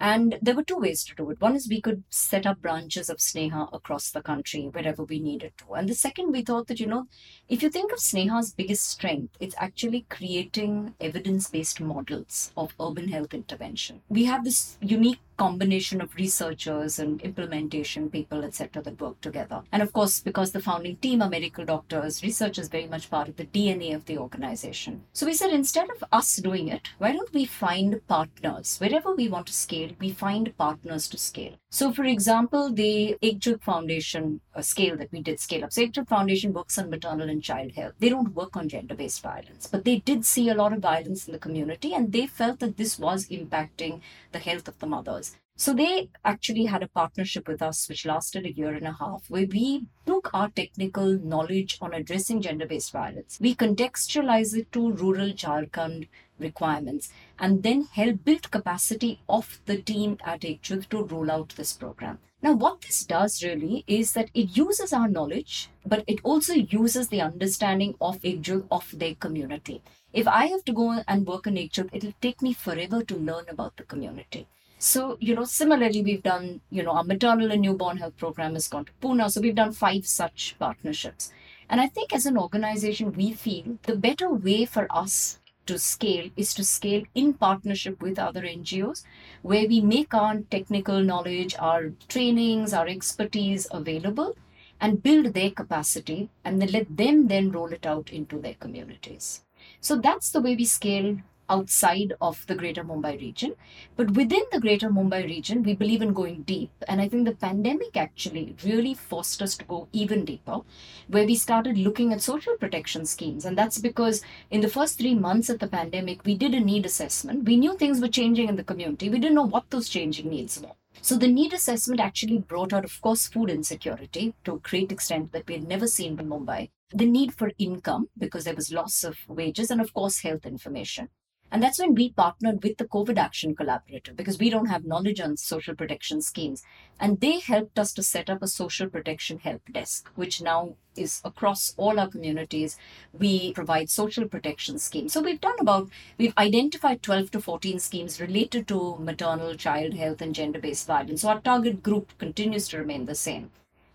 And 0.01 0.39
there 0.41 0.55
were 0.55 0.63
two 0.63 0.79
ways 0.79 1.05
to 1.05 1.15
do 1.15 1.31
it. 1.31 1.41
One 1.41 1.57
is 1.57 1.69
we 1.69 1.81
could 1.81 2.05
set 2.09 2.47
up 2.47 2.63
branches 2.63 3.11
of 3.11 3.19
Sneha 3.19 3.69
across 3.73 4.11
the 4.11 4.23
country 4.23 4.69
wherever 4.71 5.05
we 5.05 5.19
needed 5.19 5.53
to. 5.59 5.75
And 5.75 5.89
the 5.89 5.95
second, 5.95 6.33
we 6.33 6.43
thought 6.43 6.69
that, 6.69 6.81
you 6.81 6.87
know, 6.87 7.07
if 7.49 7.63
you 7.63 7.71
think 7.71 7.93
of 7.93 7.99
Sneha's 7.99 8.53
biggest 8.53 8.89
strength, 8.89 9.37
it's 9.41 9.55
actually 9.59 10.07
creating 10.09 10.95
evidence 11.01 11.51
based 11.51 11.81
models 11.81 12.53
of 12.57 12.75
urban 12.81 13.09
health 13.09 13.35
intervention. 13.35 14.03
We 14.09 14.25
have 14.25 14.45
this 14.45 14.79
unique 14.81 15.21
combination 15.39 16.03
of 16.03 16.15
researchers 16.17 16.99
and 16.99 17.23
implementation 17.23 18.11
people, 18.11 18.45
etc., 18.45 18.83
that 18.83 19.01
work 19.01 19.21
together. 19.23 19.63
And 19.73 19.83
of 19.83 19.93
course, 19.93 20.21
because 20.21 20.53
the 20.53 20.61
founding 20.61 20.97
team 20.97 21.23
are 21.23 21.31
medical 21.31 21.65
doctors, 21.65 22.23
research 22.23 22.59
is 22.59 22.69
very 22.69 22.87
much 22.87 23.09
part 23.09 23.29
of 23.29 23.37
the 23.37 23.47
DNA 23.47 23.95
of 23.95 24.05
the 24.05 24.19
organization. 24.19 25.05
So 25.13 25.25
we 25.25 25.35
said 25.35 25.51
instead 25.51 25.89
of 25.91 26.05
us 26.13 26.37
doing 26.37 26.69
it, 26.69 26.91
why 26.99 27.13
don't 27.13 27.33
we 27.33 27.47
find 27.47 28.07
partners? 28.07 28.77
Wherever 28.79 29.15
we 29.15 29.29
want 29.29 29.47
to 29.47 29.53
scale, 29.55 29.93
we 29.99 30.11
find 30.11 30.55
partners 30.59 31.09
to 31.09 31.19
scale. 31.19 31.55
So, 31.71 31.93
for 31.93 32.05
example, 32.05 32.73
the 32.73 33.19
Ekjut 33.23 33.63
Foundation 33.63 34.41
uh, 34.55 34.63
scale 34.63 34.97
that 34.97 35.13
we 35.13 35.21
did 35.21 35.39
scale 35.39 35.65
up. 35.65 35.73
So, 35.73 35.83
Ekjut 35.83 36.09
Foundation 36.09 36.55
works 36.55 36.79
on 36.79 36.89
maternal 36.89 37.29
and 37.29 37.43
child 37.43 37.73
health. 37.73 37.93
They 37.99 38.09
don't 38.09 38.35
work 38.35 38.57
on 38.57 38.71
gender 38.71 38.95
based 38.95 39.23
violence, 39.23 39.67
but 39.67 39.85
they 39.85 39.99
did 39.99 40.25
see 40.25 40.49
a 40.49 40.55
lot 40.55 40.73
of 40.73 40.81
violence 40.81 41.27
in 41.27 41.33
the 41.33 41.39
community 41.39 41.93
and 41.93 42.11
they 42.11 42.27
felt 42.27 42.61
that 42.61 42.79
this 42.79 42.99
was 42.99 43.29
impacting 43.29 44.01
the 44.33 44.39
health 44.39 44.67
of 44.67 44.79
the 44.79 44.87
mothers. 44.87 45.37
So 45.57 45.75
they 45.75 46.09
actually 46.25 46.67
had 46.67 46.85
a 46.85 46.89
partnership 46.89 47.49
with 47.49 47.61
us, 47.61 47.89
which 47.89 48.07
lasted 48.07 48.47
a 48.47 48.53
year 48.53 48.73
and 48.75 48.87
a 48.87 48.93
half, 48.93 49.25
where 49.29 49.45
we 49.47 49.89
took 50.07 50.31
our 50.33 50.49
technical 50.49 51.19
knowledge 51.19 51.79
on 51.83 51.93
addressing 51.93 52.41
gender 52.41 52.65
based 52.65 52.93
violence. 52.93 53.39
We 53.41 53.57
contextualized 53.57 54.57
it 54.57 54.73
to 54.73 54.93
rural 54.93 55.33
Jharkhand 55.33 56.07
requirements 56.39 57.11
and 57.39 57.63
then 57.63 57.89
help 57.93 58.25
build 58.25 58.51
capacity 58.51 59.21
of 59.29 59.61
the 59.67 59.81
team 59.81 60.19
at 60.25 60.41
Ekjut 60.41 60.89
to 60.91 61.05
roll 61.05 61.31
out 61.31 61.51
this 61.57 61.73
program. 61.73 62.19
Now, 62.41 62.53
what 62.53 62.83
this 62.83 63.05
does 63.05 63.43
really 63.43 63.85
is 63.87 64.13
that 64.13 64.31
it 64.33 64.57
uses 64.57 64.93
our 64.93 65.09
knowledge, 65.09 65.71
but 65.85 66.05
it 66.07 66.21
also 66.23 66.55
uses 66.55 67.09
the 67.09 67.21
understanding 67.21 67.95
of 68.01 68.21
Ekjut 68.23 68.67
of 68.71 68.97
their 68.97 69.15
community. 69.17 69.83
If 70.13 70.29
I 70.29 70.47
have 70.47 70.65
to 70.67 70.73
go 70.73 71.03
and 71.07 71.27
work 71.27 71.47
in 71.47 71.55
Ekjut, 71.55 71.91
it'll 71.93 72.15
take 72.21 72.41
me 72.41 72.53
forever 72.53 73.03
to 73.03 73.17
learn 73.17 73.45
about 73.49 73.77
the 73.77 73.83
community. 73.83 74.47
So, 74.79 75.17
you 75.21 75.35
know, 75.35 75.45
similarly, 75.45 76.03
we've 76.03 76.23
done, 76.23 76.61
you 76.71 76.85
know, 76.85 76.93
our 76.93 77.03
maternal 77.03 77.51
and 77.51 77.63
newborn 77.63 77.97
health 77.97 78.17
program 78.17 78.55
has 78.55 78.69
gone 78.69 78.85
to 78.85 78.93
Pune. 79.03 79.29
So 79.31 79.41
we've 79.41 79.55
done 79.55 79.73
five 79.73 80.07
such 80.07 80.55
partnerships. 80.59 81.33
And 81.69 81.81
I 81.81 81.89
think 81.89 82.15
as 82.15 82.27
an 82.27 82.39
organization, 82.39 83.13
we 83.13 83.33
feel 83.33 83.79
the 83.83 83.97
better 83.97 84.31
way 84.31 84.65
for 84.65 84.87
us 84.91 85.41
to 85.69 85.79
scale 85.79 86.29
is 86.37 86.53
to 86.55 86.65
scale 86.65 87.05
in 87.15 87.33
partnership 87.35 88.03
with 88.03 88.19
other 88.19 88.43
NGOs, 88.43 89.05
where 89.43 89.69
we 89.69 89.81
make 89.81 90.13
our 90.13 90.41
technical 90.51 91.03
knowledge, 91.03 91.55
our 91.59 91.93
trainings, 92.09 92.73
our 92.73 92.89
expertise 92.89 93.67
available 93.71 94.37
and 94.81 95.03
build 95.03 95.35
their 95.35 95.51
capacity 95.51 96.31
and 96.45 96.61
then 96.61 96.71
let 96.73 96.97
them 96.97 97.27
then 97.29 97.51
roll 97.51 97.73
it 97.73 97.87
out 97.87 98.11
into 98.11 98.39
their 98.39 98.55
communities. 98.55 99.43
So 99.81 99.97
that's 99.97 100.31
the 100.31 100.41
way 100.41 100.55
we 100.57 100.65
scale 100.65 101.19
outside 101.49 102.13
of 102.21 102.47
the 102.47 102.55
greater 102.55 102.85
Mumbai 102.85 103.21
region. 103.21 103.55
But 103.97 104.13
within 104.13 104.43
the 104.53 104.61
greater 104.61 104.91
Mumbai 104.91 105.25
region, 105.25 105.63
we 105.63 105.75
believe 105.75 106.03
in 106.03 106.13
going 106.13 106.43
deep. 106.43 106.71
And 106.89 107.01
I 107.01 107.09
think 107.09 107.25
the 107.25 107.35
pandemic 107.35 107.97
actually 107.97 108.57
really 108.65 108.95
forced 108.95 109.43
us 109.43 109.57
to 109.57 109.65
go 109.65 109.89
even 109.93 110.25
deeper, 110.25 110.61
where 111.09 111.27
we 111.27 111.35
started 111.35 111.79
looking 111.79 112.13
at 112.13 112.23
social 112.23 112.57
protection 112.57 113.07
schemes. 113.07 113.45
And 113.45 113.57
that's 113.57 113.79
because 113.79 114.23
in 114.51 114.61
the 114.61 114.69
first 114.69 114.99
three 114.99 115.15
months 115.15 115.49
of 115.49 115.59
the 115.59 115.69
pandemic, 115.69 116.25
we 116.25 116.37
did 116.37 116.55
a 116.55 116.61
need 116.61 116.87
assessment. 116.87 117.45
We 117.45 117.57
knew 117.57 117.77
things 117.77 118.01
were 118.01 118.09
changing 118.09 118.49
in 118.49 118.57
the 118.57 118.65
community. 118.65 119.09
We 119.09 119.19
didn't 119.19 119.37
know 119.37 119.47
what 119.47 119.71
those 119.71 119.89
changing 119.89 120.31
needs 120.31 120.61
were. 120.61 120.73
So 121.01 121.17
the 121.17 121.29
need 121.29 121.53
assessment 121.53 122.01
actually 122.01 122.39
brought 122.39 122.73
out, 122.73 122.85
of 122.85 123.01
course, 123.01 123.29
food 123.29 123.51
insecurity 123.51 124.35
to 124.45 124.55
a 124.55 124.59
great 124.59 124.91
extent 124.91 125.33
that 125.33 125.47
we 125.47 125.55
had 125.55 125.69
never 125.69 125.87
seen 125.87 126.19
in 126.19 126.29
Mumbai. 126.29 126.71
The 126.93 127.07
need 127.07 127.35
for 127.35 127.53
income 127.59 128.09
because 128.19 128.45
there 128.45 128.55
was 128.55 128.73
loss 128.73 129.05
of 129.05 129.17
wages 129.29 129.71
and, 129.71 129.81
of 129.81 129.93
course, 129.93 130.21
health 130.21 130.47
information. 130.47 131.11
And 131.51 131.63
that's 131.63 131.79
when 131.79 131.95
we 131.95 132.11
partnered 132.11 132.63
with 132.63 132.77
the 132.77 132.85
COVID 132.85 133.17
Action 133.17 133.57
Collaborative 133.57 134.17
because 134.17 134.39
we 134.39 134.51
don't 134.51 134.67
have 134.67 134.85
knowledge 134.85 135.19
on 135.19 135.39
social 135.39 135.75
protection 135.75 136.21
schemes. 136.21 136.63
And 137.01 137.21
they 137.21 137.39
helped 137.39 137.79
us 137.79 137.95
to 137.95 138.03
set 138.03 138.29
up 138.29 138.43
a 138.43 138.47
social 138.47 138.91
protection 138.91 139.39
help 139.39 139.63
desk, 139.73 140.11
which 140.15 140.43
now 140.43 140.75
is 140.95 141.23
across 141.25 141.75
all 141.79 141.99
our 141.99 142.09
communities. 142.09 142.77
We 143.15 143.55
provide 143.55 143.89
social 143.89 144.29
protection 144.29 144.79
schemes. 144.79 145.15
So 145.15 145.23
we've 145.23 145.41
done 145.41 145.57
about, 145.59 145.89
we've 146.19 146.37
identified 146.37 147.03
12 147.03 147.31
to 147.31 147.41
14 147.41 147.79
schemes 147.79 148.21
related 148.21 148.69
to 148.69 148.97
maternal, 148.99 149.55
child 149.55 149.95
health, 149.95 150.21
and 150.21 150.35
gender 150.35 150.59
based 150.59 150.87
violence. 150.87 151.23
So 151.23 151.29
our 151.29 151.41
target 151.41 151.83
group 151.83 152.13
continues 152.19 152.69
to 152.69 152.79
remain 152.79 153.07
the 153.07 153.15
same. 153.15 153.51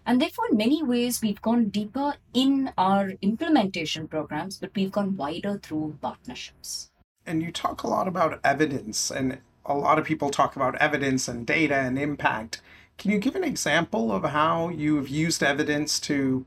And 0.07 0.19
therefore, 0.19 0.45
in 0.49 0.57
many 0.57 0.81
ways, 0.81 1.21
we've 1.21 1.41
gone 1.41 1.69
deeper 1.69 2.15
in 2.33 2.71
our 2.77 3.11
implementation 3.21 4.07
programs, 4.07 4.57
but 4.57 4.71
we've 4.75 4.91
gone 4.91 5.15
wider 5.15 5.59
through 5.59 5.99
partnerships 6.01 6.89
and 7.25 7.41
you 7.41 7.51
talk 7.51 7.83
a 7.83 7.87
lot 7.87 8.07
about 8.07 8.39
evidence, 8.43 9.11
and 9.11 9.39
a 9.65 9.75
lot 9.75 9.99
of 9.99 10.05
people 10.05 10.29
talk 10.29 10.55
about 10.55 10.75
evidence 10.75 11.27
and 11.27 11.45
data 11.45 11.75
and 11.75 11.97
impact. 11.97 12.61
Can 12.97 13.11
you 13.11 13.17
give 13.17 13.35
an 13.35 13.43
example 13.43 14.11
of 14.11 14.23
how 14.23 14.69
you've 14.69 15.09
used 15.09 15.41
evidence 15.41 15.99
to 16.01 16.45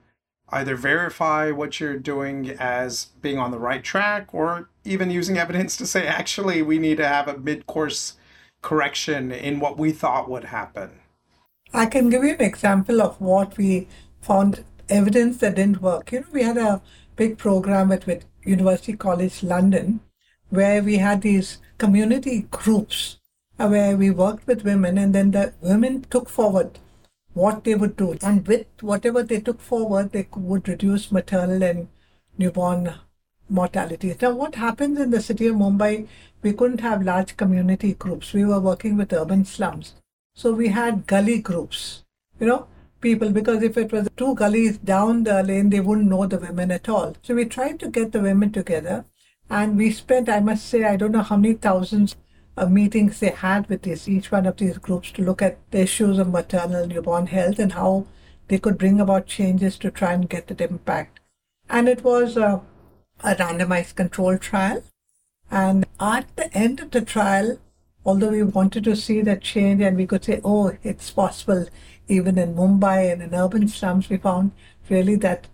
either 0.51 0.77
verify 0.77 1.51
what 1.51 1.81
you're 1.81 1.99
doing 1.99 2.51
as 2.51 3.07
being 3.21 3.39
on 3.39 3.51
the 3.51 3.59
right 3.59 3.83
track 3.83 4.33
or 4.33 4.69
even 4.85 5.11
using 5.11 5.39
evidence 5.39 5.77
to 5.77 5.87
say, 5.87 6.07
actually, 6.07 6.63
we 6.63 6.79
need 6.79 6.99
to 6.99 7.09
have 7.09 7.27
a 7.27 7.39
mid 7.39 7.67
course 7.67 8.15
correction 8.63 9.33
in 9.33 9.61
what 9.61 9.79
we 9.79 9.93
thought 9.93 10.31
would 10.31 10.45
happen? 10.45 10.91
I 11.73 11.87
can 11.87 12.11
give 12.11 12.23
you 12.23 12.35
an 12.35 12.43
example 12.43 13.03
of 13.03 13.21
what 13.21 13.57
we 13.57 13.89
found 14.21 14.65
evidence 14.89 15.39
that 15.39 15.57
didn't 15.57 15.83
work. 15.83 16.13
You 16.13 16.21
know, 16.21 16.27
we 16.33 16.43
had 16.43 16.57
a 16.57 16.81
big 17.17 17.39
program 17.39 17.93
at, 17.93 18.25
University 18.45 18.97
College 18.97 19.43
London 19.43 19.99
where 20.51 20.83
we 20.83 20.99
had 20.99 21.23
these 21.23 21.59
community 21.79 22.47
groups 22.51 23.19
uh, 23.59 23.69
where 23.69 23.97
we 23.97 24.11
worked 24.11 24.47
with 24.47 24.65
women 24.65 24.99
and 24.99 25.15
then 25.15 25.31
the 25.31 25.53
women 25.61 26.05
took 26.11 26.29
forward 26.29 26.79
what 27.35 27.65
they 27.65 27.75
would 27.75 27.97
do. 27.97 28.17
And 28.23 28.47
with 28.47 28.67
whatever 28.81 29.23
they 29.23 29.41
took 29.41 29.61
forward, 29.61 30.13
they 30.13 30.27
would 30.35 30.69
reduce 30.69 31.13
maternal 31.13 31.63
and 31.63 31.89
newborn 32.39 32.95
mortality. 33.49 34.17
Now, 34.21 34.33
what 34.33 34.55
happens 34.55 34.99
in 34.99 35.11
the 35.11 35.21
city 35.21 35.47
of 35.47 35.57
Mumbai, 35.57 36.09
we 36.43 36.53
couldn't 36.53 36.81
have 36.81 37.03
large 37.03 37.37
community 37.37 37.95
groups. 37.95 38.33
We 38.33 38.45
were 38.45 38.61
working 38.61 38.97
with 38.97 39.13
urban 39.13 39.45
slums. 39.45 39.95
So 40.35 40.53
we 40.53 40.69
had 40.69 41.07
gully 41.07 41.39
groups, 41.41 42.05
you 42.41 42.47
know, 42.47 42.67
people, 43.01 43.31
because 43.31 43.63
if 43.63 43.77
it 43.77 43.93
was 43.93 44.09
two 44.17 44.35
gullies 44.35 44.79
down 44.79 45.25
the 45.25 45.43
lane, 45.43 45.71
they 45.71 45.81
wouldn't 45.81 46.09
know 46.09 46.27
the 46.27 46.39
women 46.39 46.71
at 46.71 46.89
all. 46.89 47.17
So 47.23 47.35
we 47.35 47.45
tried 47.45 47.81
to 47.81 47.89
get 47.89 48.13
the 48.13 48.21
women 48.21 48.53
together 48.53 49.05
and 49.49 49.77
we 49.77 49.91
spent, 49.91 50.29
I 50.29 50.41
must 50.41 50.67
say, 50.67 50.85
I 50.85 50.97
don't 50.97 51.13
know 51.13 51.23
how 51.23 51.37
many 51.37 51.55
thousands 51.55 52.17
of 52.57 52.73
meetings 52.73 53.21
they 53.21 53.31
had 53.31 53.69
with 53.69 53.83
this, 53.83 54.09
each 54.09 54.33
one 54.33 54.47
of 54.47 54.57
these 54.57 54.79
groups 54.79 55.11
to 55.13 55.23
look 55.23 55.43
at 55.43 55.59
the 55.71 55.81
issues 55.81 56.19
of 56.19 56.31
maternal 56.31 56.87
newborn 56.87 57.27
health 57.27 57.59
and 57.59 57.73
how 57.73 58.07
they 58.49 58.59
could 58.59 58.79
bring 58.79 59.01
about 59.01 59.27
changes 59.27 59.79
to 59.79 59.91
try 59.91 60.13
and 60.13 60.29
get 60.29 60.47
that 60.49 60.61
impact. 60.61 61.21
And 61.69 61.89
it 61.89 62.03
was 62.03 62.37
a, 62.37 62.63
a 63.23 63.35
randomized 63.35 63.95
control 63.95 64.39
trial. 64.39 64.83
And 65.51 65.87
at 66.01 66.35
the 66.37 66.53
end 66.57 66.81
of 66.81 66.91
the 66.91 67.03
trial, 67.03 67.59
although 68.05 68.31
we 68.31 68.43
wanted 68.43 68.85
to 68.85 68.97
see 68.97 69.21
that 69.23 69.43
change 69.43 69.83
and 69.83 69.97
we 69.97 70.07
could 70.07 70.25
say, 70.25 70.41
oh, 70.45 70.77
it's 70.83 71.11
possible 71.11 71.67
even 72.09 72.39
in 72.39 72.55
Mumbai 72.55 73.13
and 73.13 73.23
in 73.23 73.35
urban 73.35 73.69
slums, 73.69 74.09
we 74.09 74.17
found 74.17 74.53
really 74.89 75.17
that 75.17 75.49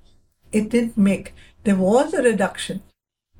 it 0.52 0.68
didn't 0.68 0.98
make, 0.98 1.34
there 1.64 1.76
was 1.76 2.12
a 2.12 2.22
reduction 2.22 2.82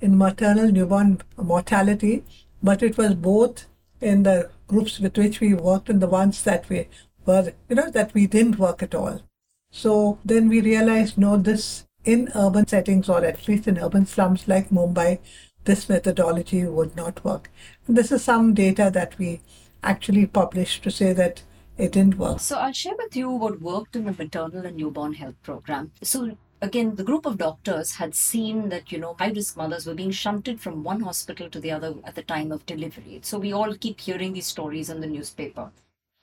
in 0.03 0.19
maternal 0.19 0.71
newborn 0.71 1.21
mortality, 1.37 2.25
but 2.63 2.83
it 2.83 2.99
was 2.99 3.15
both 3.15 3.67
in 4.01 4.25
the 4.25 4.51
groups 4.67 4.99
with 4.99 5.17
which 5.17 5.41
we 5.41 5.55
worked 5.55 5.89
and 5.89 6.03
the 6.03 6.09
ones 6.09 6.43
that 6.43 6.69
we 6.69 6.89
were, 7.25 7.53
you 7.69 7.77
know, 7.77 7.91
that 7.91 8.13
we 8.13 8.27
didn't 8.27 8.59
work 8.59 8.83
at 8.83 8.95
all. 8.95 9.23
So 9.71 10.19
then 10.25 10.49
we 10.49 10.61
realized, 10.61 11.17
no, 11.17 11.37
this 11.37 11.87
in 12.05 12.31
urban 12.35 12.67
settings 12.67 13.09
or 13.09 13.25
at 13.25 13.47
least 13.47 13.69
in 13.69 13.79
urban 13.79 14.07
slums 14.07 14.49
like 14.49 14.71
Mumbai, 14.71 15.21
this 15.65 15.89
methodology 15.89 16.65
would 16.65 16.97
not 16.97 17.25
work. 17.25 17.51
And 17.87 17.97
this 17.97 18.11
is 18.11 18.25
some 18.25 18.55
data 18.55 18.91
that 18.93 19.17
we 19.19 19.41
actually 19.85 20.27
published 20.27 20.83
to 20.83 20.91
say 20.91 21.13
that 21.13 21.43
it 21.79 21.93
didn't 21.93 22.19
work. 22.19 22.41
So 22.41 22.59
I'll 22.59 22.73
share 22.73 22.95
with 22.99 23.17
you 23.17 23.31
what 23.31 23.61
worked 23.61 23.97
in 23.97 24.05
the 24.05 24.13
maternal 24.13 24.67
and 24.67 24.77
newborn 24.77 25.15
health 25.15 25.41
program. 25.43 25.93
So 26.03 26.37
again, 26.63 26.95
the 26.95 27.05
group 27.05 27.27
of 27.27 27.39
doctors 27.39 27.97
had 27.97 28.15
seen 28.15 28.69
that, 28.69 28.93
you 28.93 28.99
know, 28.99 29.17
high 29.19 29.31
risk 29.31 29.57
mothers 29.57 29.85
were 29.85 29.95
being 29.95 30.13
shunted 30.13 30.61
from 30.61 30.85
one 30.85 31.01
hospital 31.01 31.51
to 31.51 31.61
the 31.61 31.73
other 31.73 31.95
at 32.05 32.15
the 32.15 32.23
time 32.23 32.53
of 32.53 32.65
delivery. 32.65 33.19
So 33.23 33.39
we 33.39 33.53
all 33.53 33.75
keep 33.75 34.01
hearing 34.01 34.33
these 34.33 34.47
stories 34.47 34.89
in 34.89 35.01
the 35.01 35.09
newspaper. 35.09 35.73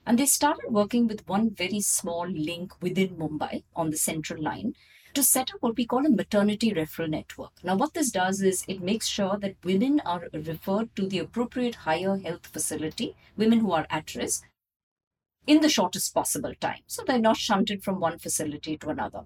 And 0.06 0.18
they 0.18 0.26
started 0.26 0.72
working 0.72 1.08
with 1.08 1.28
one 1.28 1.52
very 1.52 1.82
small 1.82 2.28
link 2.28 2.82
within 2.82 3.18
Mumbai 3.18 3.64
on 3.76 3.90
the 3.90 3.98
central 3.98 4.42
line 4.42 4.76
to 5.14 5.24
set 5.24 5.54
up 5.54 5.62
what 5.62 5.76
we 5.76 5.86
call 5.86 6.06
a 6.06 6.10
maternity 6.10 6.72
referral 6.72 7.10
network. 7.10 7.52
Now, 7.62 7.76
what 7.76 7.94
this 7.94 8.10
does 8.10 8.42
is 8.42 8.64
it 8.68 8.82
makes 8.82 9.08
sure 9.08 9.38
that 9.42 9.56
women 9.64 10.00
are 10.06 10.30
referred 10.32 10.96
to 10.96 11.06
the 11.06 11.20
appropriate 11.20 11.76
higher 11.76 12.18
health 12.18 12.48
facility, 12.48 13.16
women 13.36 13.60
who 13.60 13.74
are 13.74 13.88
at 13.90 14.16
risk, 14.16 14.44
in 15.46 15.62
the 15.62 15.70
shortest 15.70 16.14
possible 16.14 16.54
time. 16.62 16.82
So 16.88 17.04
they're 17.04 17.20
not 17.20 17.38
shunted 17.38 17.84
from 17.84 18.00
one 18.00 18.20
facility 18.20 18.78
to 18.78 18.90
another. 18.90 19.26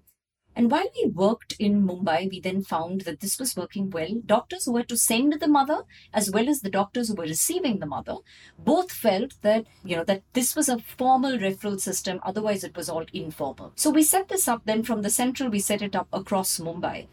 And 0.55 0.69
while 0.69 0.87
we 0.95 1.09
worked 1.09 1.55
in 1.57 1.87
Mumbai, 1.87 2.29
we 2.29 2.39
then 2.39 2.63
found 2.63 3.01
that 3.01 3.21
this 3.21 3.39
was 3.39 3.55
working 3.55 3.89
well. 3.89 4.21
Doctors 4.25 4.65
who 4.65 4.73
were 4.73 4.83
to 4.83 4.97
send 4.97 5.33
the 5.39 5.47
mother, 5.47 5.81
as 6.13 6.29
well 6.29 6.47
as 6.47 6.61
the 6.61 6.69
doctors 6.69 7.07
who 7.07 7.15
were 7.15 7.23
receiving 7.23 7.79
the 7.79 7.87
mother, 7.87 8.17
both 8.59 8.91
felt 8.91 9.41
that, 9.41 9.65
you 9.83 9.95
know, 9.95 10.03
that 10.03 10.21
this 10.33 10.55
was 10.55 10.69
a 10.69 10.77
formal 10.77 11.37
referral 11.37 11.79
system. 11.79 12.19
Otherwise, 12.23 12.63
it 12.63 12.77
was 12.77 12.87
all 12.87 13.05
informal. 13.13 13.71
So 13.75 13.89
we 13.89 14.03
set 14.03 14.27
this 14.27 14.47
up 14.47 14.61
then 14.65 14.83
from 14.83 15.01
the 15.01 15.09
central, 15.09 15.49
we 15.49 15.59
set 15.59 15.81
it 15.81 15.95
up 15.95 16.07
across 16.13 16.59
Mumbai. 16.59 17.07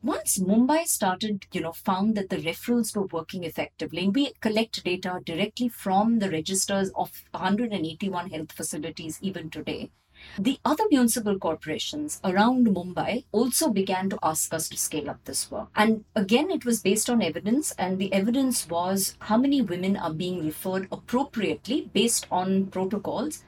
Once 0.00 0.38
Mumbai 0.38 0.86
started, 0.86 1.44
you 1.52 1.60
know, 1.60 1.72
found 1.72 2.14
that 2.14 2.30
the 2.30 2.36
referrals 2.36 2.94
were 2.94 3.06
working 3.06 3.42
effectively, 3.42 4.04
and 4.04 4.14
we 4.14 4.32
collect 4.40 4.84
data 4.84 5.20
directly 5.26 5.68
from 5.68 6.20
the 6.20 6.30
registers 6.30 6.90
of 6.94 7.24
181 7.32 8.30
health 8.30 8.52
facilities 8.52 9.18
even 9.20 9.50
today. 9.50 9.90
The 10.38 10.58
other 10.64 10.84
municipal 10.90 11.38
corporations 11.38 12.20
around 12.24 12.66
Mumbai 12.66 13.24
also 13.32 13.70
began 13.70 14.10
to 14.10 14.18
ask 14.22 14.52
us 14.52 14.68
to 14.68 14.76
scale 14.76 15.10
up 15.10 15.24
this 15.24 15.50
work. 15.50 15.68
And 15.74 16.04
again, 16.14 16.50
it 16.50 16.64
was 16.64 16.82
based 16.82 17.08
on 17.08 17.22
evidence, 17.22 17.72
and 17.72 17.98
the 17.98 18.12
evidence 18.12 18.68
was 18.68 19.16
how 19.20 19.36
many 19.36 19.62
women 19.62 19.96
are 19.96 20.12
being 20.12 20.44
referred 20.44 20.88
appropriately 20.92 21.90
based 21.92 22.26
on 22.30 22.66
protocols 22.66 23.44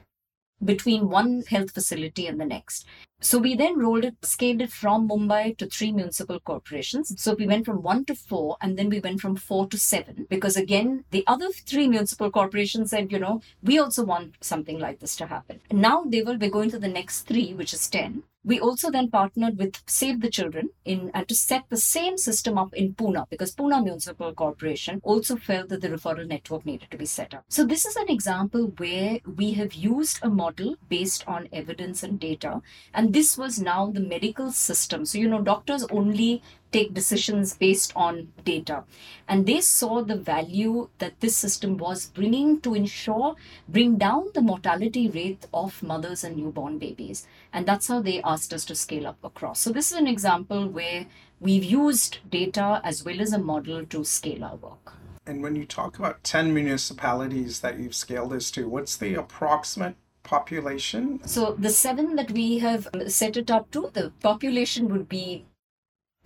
between 0.63 1.09
one 1.09 1.43
health 1.49 1.71
facility 1.71 2.27
and 2.27 2.39
the 2.39 2.45
next. 2.45 2.85
So 3.23 3.37
we 3.37 3.55
then 3.55 3.77
rolled 3.77 4.03
it, 4.03 4.15
scaled 4.23 4.61
it 4.61 4.71
from 4.71 5.07
Mumbai 5.07 5.55
to 5.57 5.67
three 5.67 5.91
municipal 5.91 6.39
corporations. 6.39 7.13
So 7.21 7.35
we 7.35 7.45
went 7.45 7.65
from 7.65 7.83
one 7.83 8.03
to 8.05 8.15
four, 8.15 8.57
and 8.61 8.77
then 8.77 8.89
we 8.89 8.99
went 8.99 9.21
from 9.21 9.35
four 9.35 9.67
to 9.67 9.77
seven. 9.77 10.25
Because 10.27 10.57
again, 10.57 11.05
the 11.11 11.23
other 11.27 11.49
three 11.49 11.87
municipal 11.87 12.31
corporations 12.31 12.89
said, 12.89 13.11
you 13.11 13.19
know, 13.19 13.41
we 13.61 13.77
also 13.77 14.03
want 14.03 14.35
something 14.41 14.79
like 14.79 14.99
this 14.99 15.15
to 15.17 15.27
happen. 15.27 15.61
Now 15.71 16.03
they 16.03 16.23
will 16.23 16.37
be 16.37 16.49
going 16.49 16.71
to 16.71 16.79
the 16.79 16.87
next 16.87 17.21
three, 17.21 17.53
which 17.53 17.73
is 17.73 17.87
10. 17.89 18.23
We 18.43 18.59
also 18.59 18.89
then 18.89 19.11
partnered 19.11 19.59
with 19.59 19.83
Save 19.85 20.21
the 20.21 20.29
Children 20.29 20.71
in 20.83 21.11
and 21.13 21.27
to 21.27 21.35
set 21.35 21.65
the 21.69 21.77
same 21.77 22.17
system 22.17 22.57
up 22.57 22.73
in 22.73 22.95
Pune 22.95 23.29
because 23.29 23.53
Pune 23.55 23.83
Municipal 23.83 24.33
Corporation 24.33 24.99
also 25.03 25.35
felt 25.35 25.69
that 25.69 25.81
the 25.81 25.89
referral 25.89 26.27
network 26.27 26.65
needed 26.65 26.89
to 26.89 26.97
be 26.97 27.05
set 27.05 27.35
up. 27.35 27.43
So 27.49 27.63
this 27.63 27.85
is 27.85 27.95
an 27.95 28.09
example 28.09 28.73
where 28.77 29.19
we 29.35 29.51
have 29.53 29.75
used 29.75 30.19
a 30.23 30.29
model 30.29 30.75
based 30.89 31.23
on 31.27 31.49
evidence 31.53 32.01
and 32.01 32.19
data 32.19 32.61
and 32.95 33.10
this 33.13 33.37
was 33.37 33.59
now 33.59 33.91
the 33.91 33.99
medical 33.99 34.51
system. 34.51 35.05
So, 35.05 35.17
you 35.17 35.27
know, 35.27 35.41
doctors 35.41 35.83
only 35.91 36.41
take 36.71 36.93
decisions 36.93 37.55
based 37.55 37.91
on 37.95 38.31
data. 38.45 38.83
And 39.27 39.45
they 39.45 39.59
saw 39.61 40.01
the 40.01 40.15
value 40.15 40.89
that 40.99 41.19
this 41.19 41.35
system 41.35 41.77
was 41.77 42.07
bringing 42.07 42.61
to 42.61 42.73
ensure, 42.73 43.35
bring 43.67 43.97
down 43.97 44.29
the 44.33 44.41
mortality 44.41 45.09
rate 45.09 45.45
of 45.53 45.83
mothers 45.83 46.23
and 46.23 46.37
newborn 46.37 46.77
babies. 46.77 47.27
And 47.51 47.65
that's 47.65 47.87
how 47.87 48.01
they 48.01 48.21
asked 48.21 48.53
us 48.53 48.65
to 48.65 48.75
scale 48.75 49.07
up 49.07 49.23
across. 49.23 49.59
So, 49.59 49.71
this 49.71 49.91
is 49.91 49.97
an 49.97 50.07
example 50.07 50.67
where 50.67 51.07
we've 51.39 51.63
used 51.63 52.19
data 52.29 52.81
as 52.83 53.03
well 53.03 53.19
as 53.19 53.33
a 53.33 53.39
model 53.39 53.85
to 53.87 54.05
scale 54.05 54.43
our 54.43 54.55
work. 54.55 54.93
And 55.25 55.43
when 55.43 55.55
you 55.55 55.65
talk 55.65 55.99
about 55.99 56.23
10 56.23 56.53
municipalities 56.53 57.59
that 57.59 57.79
you've 57.79 57.95
scaled 57.95 58.31
this 58.31 58.49
to, 58.51 58.67
what's 58.67 58.97
the 58.97 59.13
approximate 59.13 59.95
population? 60.23 61.21
So 61.25 61.55
the 61.57 61.69
seven 61.69 62.15
that 62.15 62.31
we 62.31 62.59
have 62.59 62.87
um, 62.93 63.09
set 63.09 63.37
it 63.37 63.51
up 63.51 63.71
to, 63.71 63.89
the 63.93 64.11
population 64.21 64.89
would 64.89 65.07
be 65.09 65.45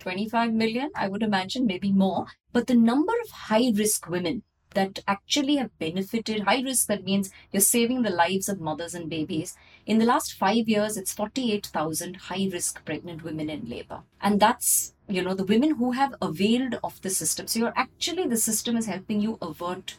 25 0.00 0.52
million, 0.52 0.90
I 0.94 1.08
would 1.08 1.22
imagine, 1.22 1.66
maybe 1.66 1.92
more. 1.92 2.26
But 2.52 2.66
the 2.66 2.74
number 2.74 3.12
of 3.24 3.30
high 3.30 3.72
risk 3.74 4.08
women 4.08 4.42
that 4.74 4.98
actually 5.08 5.56
have 5.56 5.76
benefited, 5.78 6.42
high 6.42 6.60
risk, 6.60 6.86
that 6.88 7.04
means 7.04 7.30
you're 7.50 7.60
saving 7.60 8.02
the 8.02 8.10
lives 8.10 8.48
of 8.48 8.60
mothers 8.60 8.94
and 8.94 9.08
babies. 9.08 9.56
In 9.86 9.98
the 9.98 10.04
last 10.04 10.34
five 10.34 10.68
years, 10.68 10.96
it's 10.96 11.14
48,000 11.14 12.16
high 12.16 12.48
risk 12.52 12.84
pregnant 12.84 13.24
women 13.24 13.48
in 13.48 13.68
labor. 13.68 14.02
And 14.20 14.38
that's, 14.38 14.94
you 15.08 15.22
know, 15.22 15.34
the 15.34 15.44
women 15.44 15.76
who 15.76 15.92
have 15.92 16.14
availed 16.20 16.78
of 16.84 17.00
the 17.00 17.10
system. 17.10 17.46
So 17.46 17.58
you're 17.58 17.72
actually, 17.74 18.26
the 18.26 18.36
system 18.36 18.76
is 18.76 18.86
helping 18.86 19.20
you 19.20 19.38
avert 19.40 19.96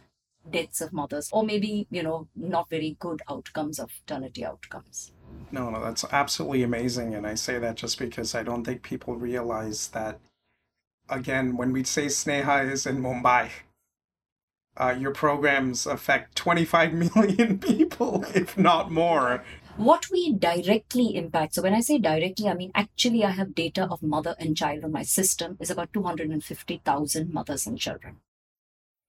deaths 0.51 0.81
of 0.81 0.93
mothers 0.93 1.29
or 1.31 1.43
maybe 1.43 1.87
you 1.89 2.03
know 2.03 2.27
not 2.35 2.69
very 2.69 2.95
good 2.99 3.21
outcomes 3.29 3.79
of 3.79 3.91
maternity 4.01 4.45
outcomes. 4.45 5.11
No 5.51 5.69
no 5.69 5.81
that's 5.81 6.05
absolutely 6.11 6.63
amazing 6.63 7.13
and 7.15 7.25
i 7.25 7.35
say 7.35 7.57
that 7.59 7.75
just 7.75 7.99
because 7.99 8.35
i 8.35 8.43
don't 8.43 8.63
think 8.63 8.81
people 8.81 9.15
realize 9.15 9.89
that 9.89 10.19
again 11.09 11.55
when 11.57 11.71
we 11.71 11.83
say 11.83 12.07
sneha 12.07 12.69
is 12.69 12.85
in 12.85 13.01
mumbai 13.01 13.49
uh, 14.77 14.95
your 14.97 15.11
programs 15.11 15.85
affect 15.87 16.35
25 16.35 16.93
million 17.15 17.57
people 17.57 18.23
if 18.35 18.57
not 18.57 18.91
more. 18.91 19.43
What 19.75 20.05
we 20.11 20.33
directly 20.33 21.15
impact 21.15 21.55
so 21.55 21.61
when 21.61 21.73
i 21.73 21.81
say 21.81 21.99
directly 21.99 22.47
i 22.49 22.53
mean 22.55 22.71
actually 22.73 23.23
i 23.23 23.29
have 23.29 23.53
data 23.53 23.87
of 23.91 24.01
mother 24.01 24.35
and 24.39 24.57
child 24.57 24.83
on 24.83 24.91
my 24.91 25.03
system 25.03 25.57
is 25.59 25.69
about 25.69 25.93
250000 25.93 27.31
mothers 27.31 27.67
and 27.67 27.77
children 27.77 28.17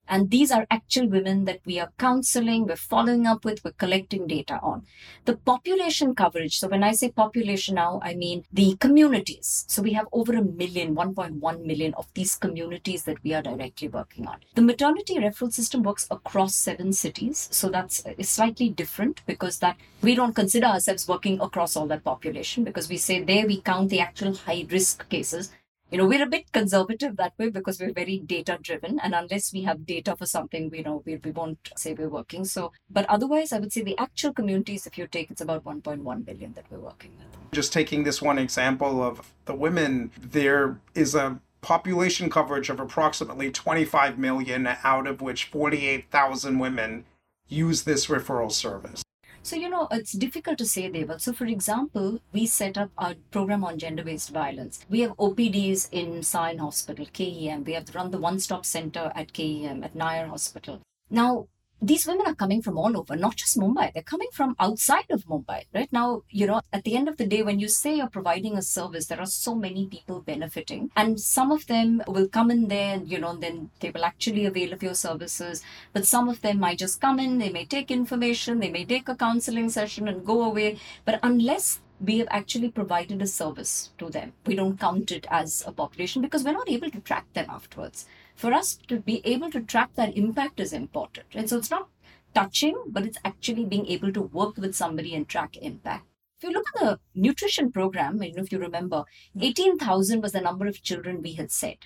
And 0.08 0.30
these 0.30 0.50
are 0.50 0.66
actual 0.70 1.08
women 1.08 1.44
that 1.44 1.60
we 1.64 1.78
are 1.78 1.92
counseling, 1.98 2.66
we're 2.66 2.76
following 2.76 3.26
up 3.26 3.44
with, 3.44 3.62
we're 3.64 3.72
collecting 3.72 4.26
data 4.26 4.58
on. 4.62 4.84
The 5.26 5.36
population 5.36 6.14
coverage, 6.14 6.58
so 6.58 6.68
when 6.68 6.82
I 6.82 6.92
say 6.92 7.10
population 7.10 7.74
now, 7.74 8.00
I 8.02 8.14
mean 8.14 8.44
the 8.52 8.76
communities. 8.76 9.64
So 9.68 9.82
we 9.82 9.92
have 9.92 10.06
over 10.12 10.34
a 10.34 10.42
million, 10.42 10.94
1.1 10.94 11.64
million 11.64 11.94
of 11.94 12.06
these 12.14 12.34
communities 12.36 13.04
that 13.04 13.22
we 13.22 13.34
are 13.34 13.42
directly 13.42 13.88
working 13.88 14.26
on. 14.26 14.38
The 14.54 14.62
maternity 14.62 15.16
referral 15.16 15.52
system 15.52 15.82
works 15.82 16.06
across 16.10 16.54
seven 16.54 16.92
cities. 16.92 17.48
So 17.50 17.68
that's 17.68 18.02
slightly 18.22 18.70
different 18.70 19.20
because 19.26 19.58
that 19.58 19.76
we 20.02 20.14
don't 20.14 20.34
consider 20.34 20.66
ourselves 20.66 21.06
working 21.06 21.40
across 21.40 21.76
all 21.76 21.86
that 21.88 22.04
population 22.04 22.64
because 22.64 22.88
we 22.88 22.96
say 22.96 23.22
there 23.22 23.46
we 23.46 23.60
count 23.60 23.90
the 23.90 24.00
actual 24.00 24.34
high 24.34 24.66
risk 24.70 25.08
cases 25.08 25.50
you 25.90 25.96
know 25.96 26.06
we're 26.06 26.22
a 26.22 26.26
bit 26.26 26.52
conservative 26.52 27.16
that 27.16 27.32
way 27.38 27.48
because 27.48 27.80
we're 27.80 27.92
very 27.92 28.18
data 28.18 28.58
driven 28.60 28.98
and 29.00 29.14
unless 29.14 29.52
we 29.52 29.62
have 29.62 29.86
data 29.86 30.14
for 30.16 30.26
something 30.26 30.68
we 30.70 30.82
know 30.82 31.02
we, 31.06 31.16
we 31.16 31.30
won't 31.30 31.70
say 31.76 31.94
we're 31.94 32.08
working. 32.08 32.44
So 32.44 32.72
but 32.90 33.06
otherwise 33.06 33.52
i 33.52 33.58
would 33.58 33.72
say 33.72 33.82
the 33.82 33.98
actual 33.98 34.32
communities 34.32 34.86
if 34.86 34.98
you 34.98 35.06
take 35.06 35.30
it's 35.30 35.40
about 35.40 35.64
1.1 35.64 36.24
billion 36.24 36.52
that 36.54 36.64
we're 36.70 36.78
working 36.78 37.12
with. 37.18 37.52
Just 37.52 37.72
taking 37.72 38.04
this 38.04 38.20
one 38.20 38.38
example 38.38 39.02
of 39.02 39.32
the 39.46 39.54
women 39.54 40.10
there 40.20 40.80
is 40.94 41.14
a 41.14 41.40
population 41.60 42.30
coverage 42.30 42.70
of 42.70 42.78
approximately 42.78 43.50
25 43.50 44.18
million 44.18 44.68
out 44.84 45.06
of 45.06 45.20
which 45.20 45.44
48,000 45.46 46.58
women 46.58 47.04
use 47.48 47.82
this 47.82 48.06
referral 48.06 48.52
service 48.52 49.02
so, 49.42 49.56
you 49.56 49.68
know, 49.68 49.88
it's 49.90 50.12
difficult 50.12 50.58
to 50.58 50.66
say, 50.66 50.90
Deval. 50.90 51.20
So, 51.20 51.32
for 51.32 51.46
example, 51.46 52.20
we 52.32 52.46
set 52.46 52.76
up 52.76 52.90
our 52.98 53.14
program 53.30 53.64
on 53.64 53.78
gender 53.78 54.04
based 54.04 54.30
violence. 54.30 54.84
We 54.88 55.00
have 55.00 55.16
OPDs 55.16 55.88
in 55.92 56.22
Sion 56.22 56.58
Hospital, 56.58 57.06
KEM. 57.12 57.64
We 57.64 57.72
have 57.72 57.94
run 57.94 58.10
the 58.10 58.18
one 58.18 58.40
stop 58.40 58.66
center 58.66 59.12
at 59.14 59.32
KEM, 59.32 59.84
at 59.84 59.94
Nair 59.94 60.26
Hospital. 60.28 60.80
Now, 61.10 61.48
these 61.80 62.06
women 62.06 62.26
are 62.26 62.34
coming 62.34 62.60
from 62.60 62.76
all 62.76 62.96
over, 62.98 63.14
not 63.14 63.36
just 63.36 63.56
Mumbai. 63.56 63.92
They're 63.92 64.02
coming 64.02 64.28
from 64.32 64.56
outside 64.58 65.06
of 65.10 65.24
Mumbai, 65.26 65.66
right? 65.72 65.92
Now, 65.92 66.22
you 66.28 66.46
know, 66.46 66.60
at 66.72 66.82
the 66.84 66.96
end 66.96 67.08
of 67.08 67.16
the 67.16 67.26
day, 67.26 67.42
when 67.42 67.60
you 67.60 67.68
say 67.68 67.96
you're 67.96 68.08
providing 68.08 68.56
a 68.56 68.62
service, 68.62 69.06
there 69.06 69.20
are 69.20 69.26
so 69.26 69.54
many 69.54 69.86
people 69.86 70.20
benefiting. 70.20 70.90
And 70.96 71.20
some 71.20 71.52
of 71.52 71.66
them 71.66 72.02
will 72.08 72.28
come 72.28 72.50
in 72.50 72.66
there 72.66 72.94
and, 72.94 73.08
you 73.08 73.18
know, 73.18 73.36
then 73.36 73.70
they 73.78 73.90
will 73.90 74.04
actually 74.04 74.44
avail 74.46 74.72
of 74.72 74.82
your 74.82 74.94
services. 74.94 75.62
But 75.92 76.06
some 76.06 76.28
of 76.28 76.40
them 76.42 76.58
might 76.58 76.78
just 76.78 77.00
come 77.00 77.20
in, 77.20 77.38
they 77.38 77.50
may 77.50 77.64
take 77.64 77.90
information, 77.90 78.58
they 78.58 78.70
may 78.70 78.84
take 78.84 79.08
a 79.08 79.14
counseling 79.14 79.70
session 79.70 80.08
and 80.08 80.26
go 80.26 80.42
away. 80.42 80.78
But 81.04 81.20
unless 81.22 81.80
we 82.00 82.18
have 82.18 82.28
actually 82.30 82.70
provided 82.70 83.20
a 83.20 83.26
service 83.26 83.90
to 83.98 84.08
them. 84.08 84.32
We 84.46 84.54
don't 84.54 84.78
count 84.78 85.10
it 85.10 85.26
as 85.30 85.64
a 85.66 85.72
population 85.72 86.22
because 86.22 86.44
we're 86.44 86.52
not 86.52 86.70
able 86.70 86.90
to 86.90 87.00
track 87.00 87.26
them 87.32 87.46
afterwards 87.50 88.06
for 88.38 88.54
us 88.54 88.76
to 88.86 89.00
be 89.00 89.20
able 89.24 89.50
to 89.50 89.60
track 89.60 89.90
that 89.96 90.16
impact 90.16 90.60
is 90.60 90.72
important. 90.72 91.26
And 91.34 91.50
so 91.50 91.58
it's 91.58 91.72
not 91.72 91.88
touching, 92.34 92.76
but 92.86 93.04
it's 93.04 93.18
actually 93.24 93.64
being 93.64 93.86
able 93.88 94.12
to 94.12 94.22
work 94.22 94.56
with 94.56 94.76
somebody 94.76 95.12
and 95.16 95.28
track 95.28 95.56
impact. 95.56 96.04
If 96.38 96.44
you 96.44 96.52
look 96.52 96.66
at 96.76 96.80
the 96.80 97.00
nutrition 97.16 97.72
program, 97.72 98.22
you 98.22 98.32
know, 98.32 98.44
if 98.44 98.52
you 98.52 98.60
remember, 98.60 99.04
hmm. 99.34 99.42
18,000 99.42 100.22
was 100.22 100.32
the 100.32 100.40
number 100.40 100.68
of 100.68 100.82
children 100.82 101.20
we 101.20 101.32
had 101.32 101.50
said. 101.50 101.78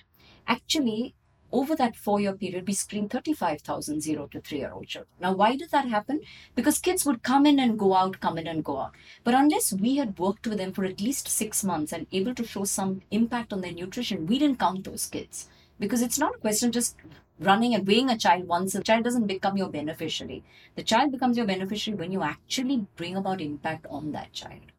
Actually, 0.47 1.15
over 1.51 1.75
that 1.75 1.95
four 1.95 2.19
year 2.19 2.33
period, 2.33 2.67
we 2.67 2.73
screened 2.73 3.09
35,000 3.09 4.01
zero 4.01 4.27
to 4.27 4.39
three 4.39 4.59
year 4.59 4.73
old 4.73 4.85
children. 4.85 5.09
Now, 5.19 5.33
why 5.33 5.55
did 5.55 5.71
that 5.71 5.87
happen? 5.87 6.21
Because 6.53 6.77
kids 6.77 7.03
would 7.03 7.23
come 7.23 7.47
in 7.47 7.59
and 7.59 7.79
go 7.79 7.95
out, 7.95 8.19
come 8.19 8.37
in 8.37 8.45
and 8.45 8.63
go 8.63 8.77
out. 8.77 8.91
But 9.23 9.33
unless 9.33 9.73
we 9.73 9.95
had 9.95 10.19
worked 10.19 10.45
with 10.45 10.59
them 10.59 10.71
for 10.71 10.85
at 10.85 11.01
least 11.01 11.27
six 11.27 11.63
months 11.63 11.91
and 11.91 12.05
able 12.11 12.35
to 12.35 12.45
show 12.45 12.63
some 12.63 13.01
impact 13.09 13.53
on 13.53 13.61
their 13.61 13.71
nutrition, 13.73 14.27
we 14.27 14.37
didn't 14.37 14.59
count 14.59 14.83
those 14.83 15.07
kids 15.07 15.47
because 15.79 16.01
it's 16.01 16.19
not 16.19 16.35
a 16.35 16.39
question 16.39 16.69
of 16.69 16.73
just 16.73 16.95
running 17.39 17.73
and 17.73 17.85
weighing 17.87 18.09
a 18.09 18.17
child 18.17 18.47
once. 18.47 18.75
A 18.75 18.83
child 18.83 19.03
doesn't 19.03 19.27
become 19.27 19.57
your 19.57 19.69
beneficiary. 19.69 20.43
The 20.75 20.83
child 20.83 21.11
becomes 21.11 21.37
your 21.37 21.45
beneficiary 21.45 21.97
when 21.97 22.11
you 22.11 22.23
actually 22.23 22.87
bring 22.95 23.15
about 23.15 23.41
impact 23.41 23.85
on 23.89 24.11
that 24.11 24.33
child. 24.33 24.71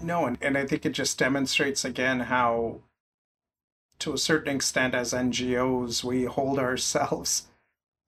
No, 0.00 0.26
and, 0.26 0.38
and 0.40 0.56
I 0.58 0.66
think 0.66 0.84
it 0.84 0.92
just 0.92 1.18
demonstrates 1.18 1.84
again 1.84 2.20
how, 2.20 2.80
to 4.00 4.12
a 4.12 4.18
certain 4.18 4.56
extent, 4.56 4.94
as 4.94 5.12
NGOs, 5.12 6.02
we 6.02 6.24
hold 6.24 6.58
ourselves 6.58 7.48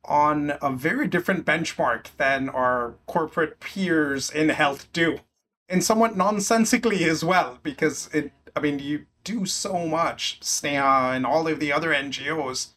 on 0.05 0.53
a 0.61 0.71
very 0.71 1.07
different 1.07 1.47
benchmark 1.47 2.09
than 2.17 2.49
our 2.49 2.95
corporate 3.07 3.61
peers 3.61 4.31
in 4.31 4.51
health 4.51 4.93
do. 4.93 5.21
And 5.69 5.83
somewhat 5.83 6.17
nonsensically 6.17 7.05
as 7.05 7.25
well, 7.25 7.59
because 7.63 8.11
it, 8.13 8.33
I 8.55 8.61
mean, 8.61 8.79
you 8.81 9.07
do 9.25 9.47
so 9.47 9.87
much, 9.87 10.39
Sneha 10.41 11.17
and 11.17 11.27
all 11.27 11.49
of 11.49 11.59
the 11.59 11.73
other 11.73 11.91
NGOs, 11.91 12.69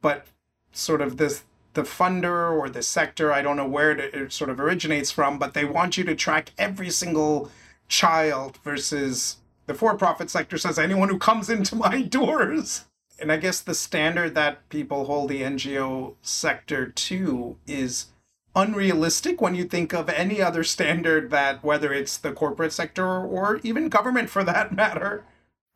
but 0.00 0.26
sort 0.72 1.00
of 1.00 1.16
this 1.16 1.42
the 1.74 1.82
funder 1.82 2.50
or 2.50 2.70
the 2.70 2.82
sector, 2.82 3.32
I 3.32 3.42
don't 3.42 3.56
know 3.56 3.68
where 3.68 3.90
it 3.90 4.32
sort 4.32 4.48
of 4.48 4.58
originates 4.58 5.10
from, 5.10 5.38
but 5.38 5.52
they 5.52 5.66
want 5.66 5.98
you 5.98 6.04
to 6.04 6.14
track 6.16 6.52
every 6.56 6.88
single 6.88 7.50
child 7.86 8.58
versus 8.64 9.36
the 9.66 9.74
for-profit 9.74 10.30
sector 10.30 10.56
says 10.56 10.78
anyone 10.78 11.10
who 11.10 11.18
comes 11.18 11.50
into 11.50 11.76
my 11.86 12.00
doors. 12.02 12.86
And 13.20 13.30
I 13.30 13.36
guess 13.36 13.60
the 13.60 13.74
standard 13.74 14.34
that 14.34 14.68
people 14.70 15.04
hold 15.04 15.28
the 15.28 15.42
NGO 15.42 16.14
sector 16.22 16.86
to 16.86 17.56
is 17.66 18.06
unrealistic 18.54 19.40
when 19.42 19.54
you 19.54 19.64
think 19.64 19.92
of 19.92 20.08
any 20.08 20.40
other 20.40 20.64
standard 20.64 21.30
that 21.30 21.62
whether 21.62 21.92
it's 21.92 22.16
the 22.16 22.32
corporate 22.32 22.72
sector 22.72 23.06
or 23.06 23.60
even 23.62 23.90
government 23.90 24.30
for 24.30 24.42
that 24.44 24.72
matter 24.74 25.24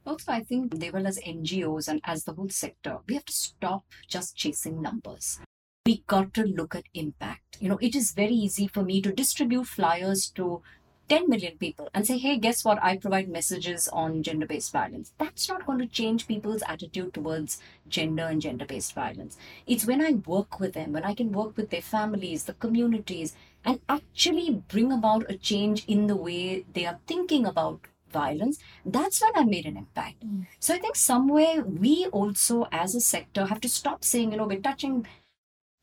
also, 0.07 0.33
I 0.33 0.43
think 0.43 0.79
they 0.79 0.91
will 0.91 1.07
as 1.07 1.19
NGOs 1.19 1.89
and 1.89 2.01
as 2.05 2.25
the 2.25 2.33
whole 2.33 2.49
sector, 2.49 2.99
we 3.07 3.15
have 3.15 3.25
to 3.27 3.33
stop 3.33 3.85
just 4.09 4.37
chasing 4.37 4.81
numbers. 4.81 5.41
We 5.87 6.03
got 6.07 6.35
to 6.35 6.45
look 6.45 6.75
at 6.75 6.85
impact. 6.95 7.59
You 7.61 7.69
know, 7.69 7.79
it 7.81 7.95
is 7.95 8.13
very 8.13 8.35
easy 8.35 8.67
for 8.67 8.83
me 8.83 9.01
to 9.03 9.13
distribute 9.13 9.67
flyers 9.67 10.31
to 10.31 10.63
10 11.11 11.29
million 11.29 11.59
people 11.59 11.89
and 11.93 12.07
say, 12.07 12.19
hey, 12.19 12.39
guess 12.39 12.65
what? 12.65 12.79
I 12.83 12.97
provide 12.97 13.29
messages 13.29 13.89
on 13.89 14.23
gender 14.23 14.47
based 14.47 14.73
violence. 14.73 15.13
That's 15.19 15.49
not 15.49 15.67
going 15.67 15.81
to 15.81 15.87
change 15.87 16.29
people's 16.29 16.63
attitude 16.69 17.13
towards 17.13 17.61
gender 17.89 18.27
and 18.27 18.41
gender 18.41 18.65
based 18.65 18.95
violence. 18.95 19.37
It's 19.67 19.87
when 19.87 20.01
I 20.01 20.13
work 20.25 20.61
with 20.61 20.75
them, 20.75 20.93
when 20.93 21.03
I 21.03 21.15
can 21.15 21.33
work 21.33 21.57
with 21.57 21.71
their 21.71 21.83
families, 21.83 22.45
the 22.45 22.55
communities, 22.55 23.35
and 23.65 23.81
actually 23.89 24.63
bring 24.69 24.93
about 24.93 25.29
a 25.29 25.37
change 25.37 25.85
in 25.87 26.07
the 26.07 26.15
way 26.17 26.65
they 26.73 26.87
are 26.87 27.01
thinking 27.09 27.45
about 27.45 27.89
violence, 28.11 28.59
that's 28.85 29.21
when 29.23 29.33
I 29.35 29.45
made 29.45 29.67
an 29.67 29.77
impact. 29.77 30.27
Mm. 30.27 30.47
So 30.59 30.75
I 30.75 30.79
think 30.79 30.97
somewhere 30.97 31.63
we 31.65 32.07
also, 32.07 32.67
as 32.73 32.95
a 32.95 33.01
sector, 33.01 33.47
have 33.47 33.61
to 33.63 33.69
stop 33.69 34.05
saying, 34.05 34.33
you 34.33 34.39
know, 34.39 34.47
we're 34.47 34.61
touching 34.61 35.07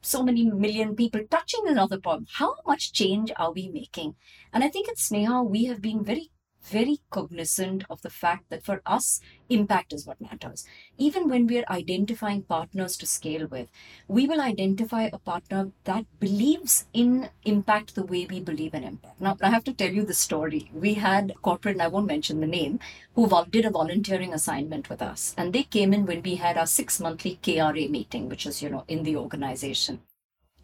so 0.02 0.24
many 0.24 0.46
million 0.46 0.96
people. 0.96 1.22
Touching 1.30 1.68
another 1.68 2.00
problem. 2.00 2.28
How 2.34 2.56
much 2.66 2.94
change 2.94 3.32
are 3.38 3.52
we 3.52 3.70
making? 3.70 4.16
And 4.54 4.64
I 4.64 4.70
think 4.70 4.88
at 4.90 4.98
Sneha, 4.98 5.48
we 5.48 5.66
have 5.66 5.82
been 5.82 6.04
very 6.04 6.30
very 6.68 7.00
cognizant 7.10 7.84
of 7.90 8.02
the 8.02 8.10
fact 8.10 8.50
that 8.50 8.64
for 8.64 8.82
us, 8.86 9.22
impact 9.50 9.94
is 9.94 10.06
what 10.06 10.20
matters. 10.20 10.66
Even 10.98 11.30
when 11.30 11.48
we 11.48 11.60
are 11.60 11.70
identifying 11.70 12.44
partners 12.44 12.98
to 12.98 13.06
scale 13.06 13.48
with, 13.48 13.70
we 14.08 14.28
will 14.28 14.42
identify 14.42 15.10
a 15.12 15.18
partner 15.18 15.72
that 15.86 16.06
believes 16.20 16.86
in 16.94 17.30
impact 17.44 17.96
the 17.96 18.06
way 18.06 18.28
we 18.30 18.40
believe 18.40 18.74
in 18.74 18.84
impact. 18.84 19.22
Now, 19.22 19.38
I 19.42 19.50
have 19.50 19.64
to 19.66 19.74
tell 19.74 19.92
you 19.92 20.06
the 20.06 20.14
story. 20.14 20.70
We 20.74 20.96
had 20.96 21.32
a 21.32 21.36
corporate, 21.36 21.76
and 21.76 21.82
I 21.82 21.88
won't 21.88 22.08
mention 22.08 22.42
the 22.42 22.48
name, 22.48 22.80
who 23.16 23.30
did 23.50 23.66
a 23.66 23.70
volunteering 23.70 24.34
assignment 24.34 24.90
with 24.90 25.02
us. 25.02 25.34
And 25.38 25.54
they 25.54 25.64
came 25.64 25.94
in 25.94 26.06
when 26.06 26.22
we 26.22 26.36
had 26.36 26.58
our 26.58 26.68
six 26.68 27.00
monthly 27.00 27.40
KRA 27.42 27.90
meeting, 27.90 28.30
which 28.30 28.46
is, 28.46 28.62
you 28.62 28.70
know, 28.70 28.84
in 28.88 29.04
the 29.04 29.16
organization. 29.16 30.02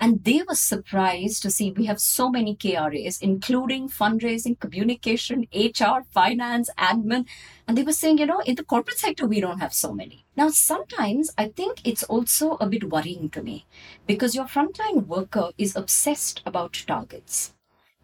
And 0.04 0.22
they 0.26 0.43
were 0.45 0.56
surprised 0.56 1.41
to 1.43 1.49
see 1.49 1.72
we 1.72 1.86
have 1.86 2.01
so 2.01 2.30
many 2.30 2.58
KRAs, 2.58 3.22
including 3.22 3.88
fundraising, 3.88 4.60
communication, 4.60 5.47
HR, 5.54 6.04
finance, 6.12 6.70
admin. 6.78 7.26
And 7.66 7.78
they 7.78 7.84
were 7.84 7.93
saying, 7.93 8.18
you 8.18 8.26
know, 8.26 8.41
in 8.41 8.56
the 8.56 8.66
corporate 8.66 8.97
sector, 8.97 9.26
we 9.26 9.39
don't 9.39 9.62
have 9.62 9.74
so 9.74 9.93
many. 9.93 10.26
Now, 10.36 10.49
sometimes 10.49 11.32
I 11.38 11.47
think 11.47 11.88
it's 11.88 12.04
also 12.04 12.58
a 12.60 12.68
bit 12.68 12.89
worrying 12.89 13.30
to 13.30 13.41
me 13.41 13.66
because 14.06 14.36
your 14.36 14.43
frontline 14.43 15.08
worker 15.08 15.51
is 15.58 15.74
obsessed 15.74 16.41
about 16.45 16.84
targets. 16.86 17.54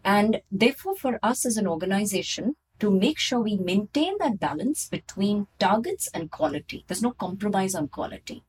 And 0.02 0.40
therefore, 0.50 0.96
for 0.96 1.18
us 1.22 1.44
as 1.44 1.58
an 1.58 1.66
organization, 1.66 2.56
to 2.78 2.90
make 2.90 3.18
sure 3.18 3.40
we 3.40 3.58
maintain 3.58 4.14
that 4.20 4.40
balance 4.40 4.88
between 4.88 5.48
targets 5.58 6.08
and 6.14 6.30
quality. 6.30 6.82
There's 6.86 7.02
no 7.02 7.10
compromise 7.10 7.74
on 7.74 7.88
quality 7.88 8.42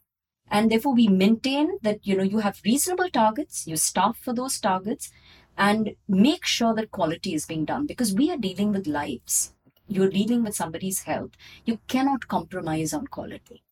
and 0.52 0.70
therefore 0.70 0.94
we 0.94 1.08
maintain 1.08 1.80
that 1.82 2.00
you 2.04 2.16
know 2.16 2.24
you 2.24 2.40
have 2.40 2.62
reasonable 2.66 3.10
targets 3.10 3.66
you 3.66 3.78
staff 3.78 4.18
for 4.18 4.34
those 4.34 4.60
targets 4.60 5.12
and 5.58 5.96
make 6.08 6.46
sure 6.46 6.74
that 6.74 6.92
quality 6.92 7.34
is 7.34 7.46
being 7.46 7.66
done 7.66 7.86
because 7.86 8.14
we 8.14 8.32
are 8.32 8.38
dealing 8.38 8.72
with 8.72 8.88
lives. 8.88 9.54
You're 9.88 10.10
dealing 10.10 10.44
with 10.44 10.56
somebody's 10.56 11.02
health. 11.04 11.32
You 11.66 11.80
cannot 11.88 12.28
compromise 12.28 12.94
on 12.94 13.08
quality. 13.08 13.64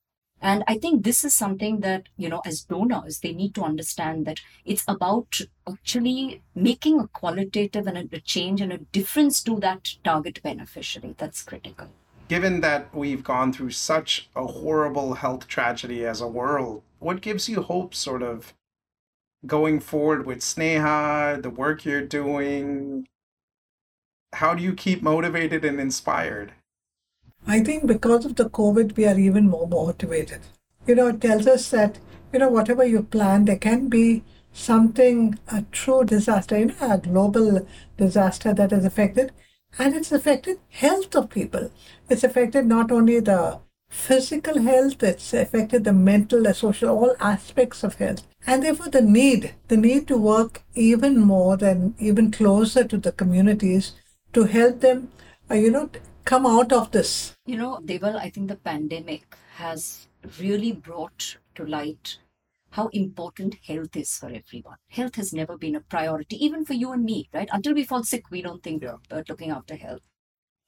And 0.42 0.64
i 0.72 0.78
think 0.78 1.04
this 1.04 1.26
is 1.28 1.34
something 1.34 1.82
that 1.82 2.04
you 2.16 2.30
know 2.34 2.42
as 2.46 2.62
donors 2.74 3.20
they 3.20 3.32
need 3.34 3.54
to 3.56 3.64
understand 3.70 4.26
that 4.26 4.40
it's 4.64 4.86
about 4.88 5.42
actually 5.70 6.42
making 6.56 7.02
a 7.02 7.10
qualitative 7.10 7.88
and 7.88 8.14
a 8.14 8.22
change 8.22 8.62
and 8.62 8.72
a 8.72 8.78
difference 9.00 9.44
to 9.44 9.60
that 9.60 9.96
target 10.04 10.42
beneficiary. 10.42 11.16
That's 11.18 11.44
critical 11.44 11.90
given 12.30 12.62
that 12.62 12.96
we've 12.96 13.24
gone 13.24 13.52
through 13.52 13.72
such 13.72 14.30
a 14.36 14.46
horrible 14.46 15.16
health 15.16 15.48
tragedy 15.48 16.06
as 16.06 16.22
a 16.22 16.28
world, 16.28 16.84
what 17.00 17.22
gives 17.22 17.50
you 17.50 17.64
hope, 17.64 17.94
sort 17.96 18.22
of, 18.22 18.54
going 19.46 19.80
forward 19.80 20.26
with 20.26 20.40
Sneha, 20.40 21.42
the 21.42 21.50
work 21.50 21.84
you're 21.84 22.06
doing? 22.06 23.08
How 24.34 24.54
do 24.54 24.62
you 24.62 24.74
keep 24.74 25.02
motivated 25.02 25.66
and 25.66 25.80
inspired? 25.80 26.54
I 27.48 27.62
think 27.62 27.88
because 27.88 28.26
of 28.26 28.36
the 28.36 28.50
COVID, 28.50 28.96
we 28.96 29.08
are 29.08 29.18
even 29.18 29.50
more 29.50 29.68
motivated. 29.68 30.42
You 30.86 30.96
know, 30.96 31.08
it 31.08 31.22
tells 31.22 31.48
us 31.48 31.70
that, 31.72 31.98
you 32.32 32.40
know, 32.40 32.50
whatever 32.50 32.86
you 32.86 33.02
plan, 33.02 33.46
there 33.46 33.58
can 33.58 33.90
be 33.90 34.24
something, 34.54 35.40
a 35.48 35.64
true 35.72 36.04
disaster, 36.04 36.60
you 36.60 36.66
know, 36.66 36.76
a 36.94 36.98
global 37.00 37.68
disaster 37.98 38.54
that 38.54 38.72
has 38.72 38.86
affected, 38.86 39.32
and 39.78 39.96
it's 39.96 40.12
affected 40.12 40.60
health 40.70 41.16
of 41.16 41.30
people. 41.30 41.72
It's 42.10 42.24
affected 42.24 42.66
not 42.66 42.92
only 42.92 43.20
the 43.20 43.60
physical 43.90 44.60
health, 44.62 45.02
it's 45.04 45.34
affected 45.34 45.84
the 45.84 45.94
mental, 45.94 46.44
the 46.44 46.54
social, 46.54 46.90
all 46.90 47.16
aspects 47.20 47.84
of 47.84 47.96
health. 47.96 48.24
And 48.46 48.64
therefore 48.64 48.90
the 48.90 49.02
need, 49.02 49.56
the 49.68 49.78
need 49.78 50.08
to 50.08 50.18
work 50.18 50.64
even 50.76 51.20
more 51.20 51.58
and 51.64 51.94
even 52.00 52.32
closer 52.32 52.84
to 52.84 52.98
the 52.98 53.12
communities 53.12 53.94
to 54.34 54.44
help 54.44 54.82
them, 54.82 55.12
uh, 55.50 55.56
you 55.56 55.72
know, 55.72 55.90
come 56.26 56.46
out 56.46 56.72
of 56.72 56.92
this. 56.92 57.34
You 57.46 57.58
know, 57.58 57.80
Deval, 57.84 58.16
I 58.16 58.30
think 58.30 58.48
the 58.48 58.56
pandemic 58.56 59.36
has 59.56 60.08
really 60.40 60.72
brought 60.72 61.38
to 61.56 61.66
light 61.66 62.18
how 62.72 62.88
important 62.88 63.56
health 63.66 63.96
is 63.96 64.16
for 64.16 64.28
everyone. 64.28 64.78
Health 64.90 65.16
has 65.16 65.34
never 65.34 65.58
been 65.58 65.76
a 65.76 65.82
priority, 65.82 66.44
even 66.44 66.66
for 66.66 66.74
you 66.74 66.92
and 66.92 67.04
me, 67.04 67.30
right? 67.34 67.50
Until 67.52 67.74
we 67.74 67.84
fall 67.84 68.04
sick, 68.04 68.30
we 68.30 68.42
don't 68.42 68.64
think 68.64 68.84
yeah. 68.84 68.96
about 69.10 69.30
looking 69.30 69.52
after 69.52 69.76
health. 69.76 70.02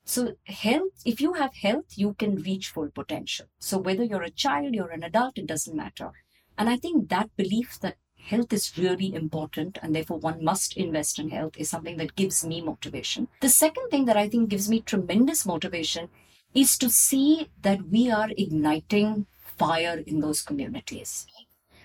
So, 0.04 0.34
health, 0.46 0.94
if 1.06 1.22
you 1.22 1.34
have 1.34 1.56
health, 1.56 1.86
you 1.96 2.16
can 2.16 2.42
reach 2.42 2.70
full 2.70 2.90
potential. 2.90 3.46
So, 3.60 3.78
whether 3.78 4.04
you're 4.04 4.24
a 4.24 4.32
child, 4.32 4.74
you're 4.74 4.90
an 4.90 5.04
adult, 5.04 5.38
it 5.38 5.46
doesn't 5.46 5.76
matter. 5.76 6.12
And 6.58 6.70
I 6.70 6.78
think 6.78 7.10
that 7.10 7.36
belief 7.38 7.80
that 7.82 7.98
health 8.18 8.54
is 8.54 8.78
really 8.78 9.14
important 9.14 9.78
and 9.82 9.96
therefore 9.96 10.18
one 10.18 10.44
must 10.44 10.78
invest 10.78 11.20
in 11.20 11.30
health 11.30 11.54
is 11.58 11.70
something 11.70 11.98
that 11.98 12.16
gives 12.16 12.46
me 12.46 12.62
motivation. 12.62 13.28
The 13.42 13.50
second 13.50 13.90
thing 13.90 14.06
that 14.06 14.18
I 14.18 14.28
think 14.30 14.50
gives 14.50 14.70
me 14.70 14.82
tremendous 14.82 15.46
motivation 15.46 16.10
is 16.54 16.78
to 16.80 16.90
see 16.90 17.50
that 17.62 17.90
we 17.90 18.12
are 18.12 18.30
igniting 18.38 19.26
fire 19.58 20.04
in 20.06 20.20
those 20.20 20.42
communities. 20.42 21.26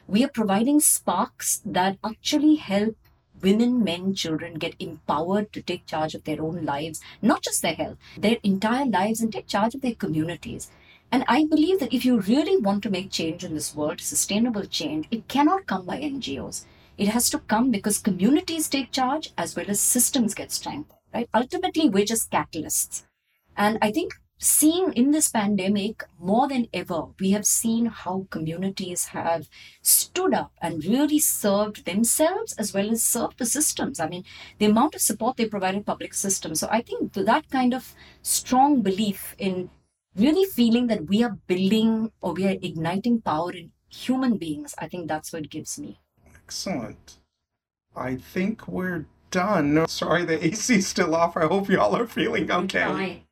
We 0.09 0.25
are 0.25 0.29
providing 0.29 0.81
sparks 0.81 1.61
that 1.65 1.99
actually 2.05 2.57
help 2.57 2.97
women, 3.43 3.83
men, 3.83 4.15
children 4.15 4.55
get 4.55 4.77
empowered 4.79 5.53
to 5.53 5.63
take 5.63 5.87
charge 5.87 6.15
of 6.15 6.25
their 6.25 6.41
own 6.41 6.65
lives, 6.65 7.01
not 7.21 7.43
just 7.43 7.63
their 7.63 7.75
health, 7.75 7.99
their 8.17 8.37
entire 8.43 8.87
lives, 8.87 9.21
and 9.21 9.33
take 9.33 9.49
charge 9.49 9.75
of 9.75 9.81
their 9.81 9.95
communities. 9.95 10.71
And 11.11 11.25
I 11.29 11.45
believe 11.45 11.81
that 11.81 11.93
if 11.93 12.05
you 12.05 12.21
really 12.21 12.57
want 12.57 12.83
to 12.85 12.91
make 12.91 13.11
change 13.11 13.45
in 13.45 13.55
this 13.55 13.75
world, 13.75 14.01
sustainable 14.01 14.65
change, 14.65 15.07
it 15.11 15.29
cannot 15.29 15.67
come 15.67 15.87
by 15.87 16.01
NGOs. 16.01 16.65
It 16.99 17.09
has 17.09 17.29
to 17.31 17.39
come 17.39 17.71
because 17.71 17.99
communities 17.99 18.69
take 18.69 18.91
charge 18.91 19.33
as 19.37 19.55
well 19.55 19.67
as 19.69 19.81
systems 19.81 20.35
get 20.35 20.51
strengthened, 20.51 20.99
right? 21.13 21.29
Ultimately, 21.35 21.89
we're 21.89 22.05
just 22.05 22.31
catalysts. 22.31 23.05
And 23.57 23.79
I 23.83 23.91
think 23.91 24.15
seeing 24.39 24.93
in 24.93 25.13
this 25.13 25.29
pandemic 25.29 26.05
more 26.19 26.49
than 26.49 26.69
ever, 26.73 27.07
we 27.19 27.31
have 27.31 27.47
seen 27.47 27.87
how 27.87 28.27
communities 28.31 29.07
have 29.07 29.49
stood 29.83 30.35
up 30.35 30.53
and 30.61 30.85
really 30.85 31.19
served 31.19 31.85
themselves 31.85 32.53
as 32.55 32.75
well 32.75 32.91
as 32.91 33.03
served 33.03 33.39
the 33.39 33.47
systems. 33.47 33.99
I 33.99 34.09
mean, 34.09 34.25
the 34.59 34.67
amount 34.67 34.95
of 34.95 35.01
support 35.01 35.37
they 35.37 35.47
provide 35.47 35.75
in 35.75 35.85
public 35.85 36.13
systems. 36.15 36.61
So 36.61 36.69
I 36.71 36.83
think 36.83 37.15
that 37.15 37.51
kind 37.51 37.73
of 37.73 37.95
strong 38.23 38.83
belief 38.83 39.35
in 39.39 39.71
really 40.15 40.45
feeling 40.45 40.87
that 40.89 41.09
we 41.09 41.23
are 41.23 41.39
building 41.47 42.13
or 42.21 42.35
we 42.35 42.47
are 42.47 42.57
igniting 42.63 43.21
power 43.21 43.53
in 43.53 43.73
human 43.89 44.37
beings, 44.37 44.75
I 44.79 44.89
think 44.89 45.09
that's 45.09 45.33
what 45.33 45.51
gives 45.51 45.79
me. 45.79 46.01
Excellent. 46.35 47.19
I 47.95 48.17
think 48.17 48.69
we're 48.69 49.07
done. 49.31 49.87
Sorry, 49.89 50.25
the 50.25 50.45
AC's 50.45 50.87
still 50.87 51.15
off. 51.15 51.37
I 51.37 51.47
hope 51.47 51.69
y'all 51.69 51.97
are 51.97 52.07
feeling 52.07 52.51
okay 52.51 53.26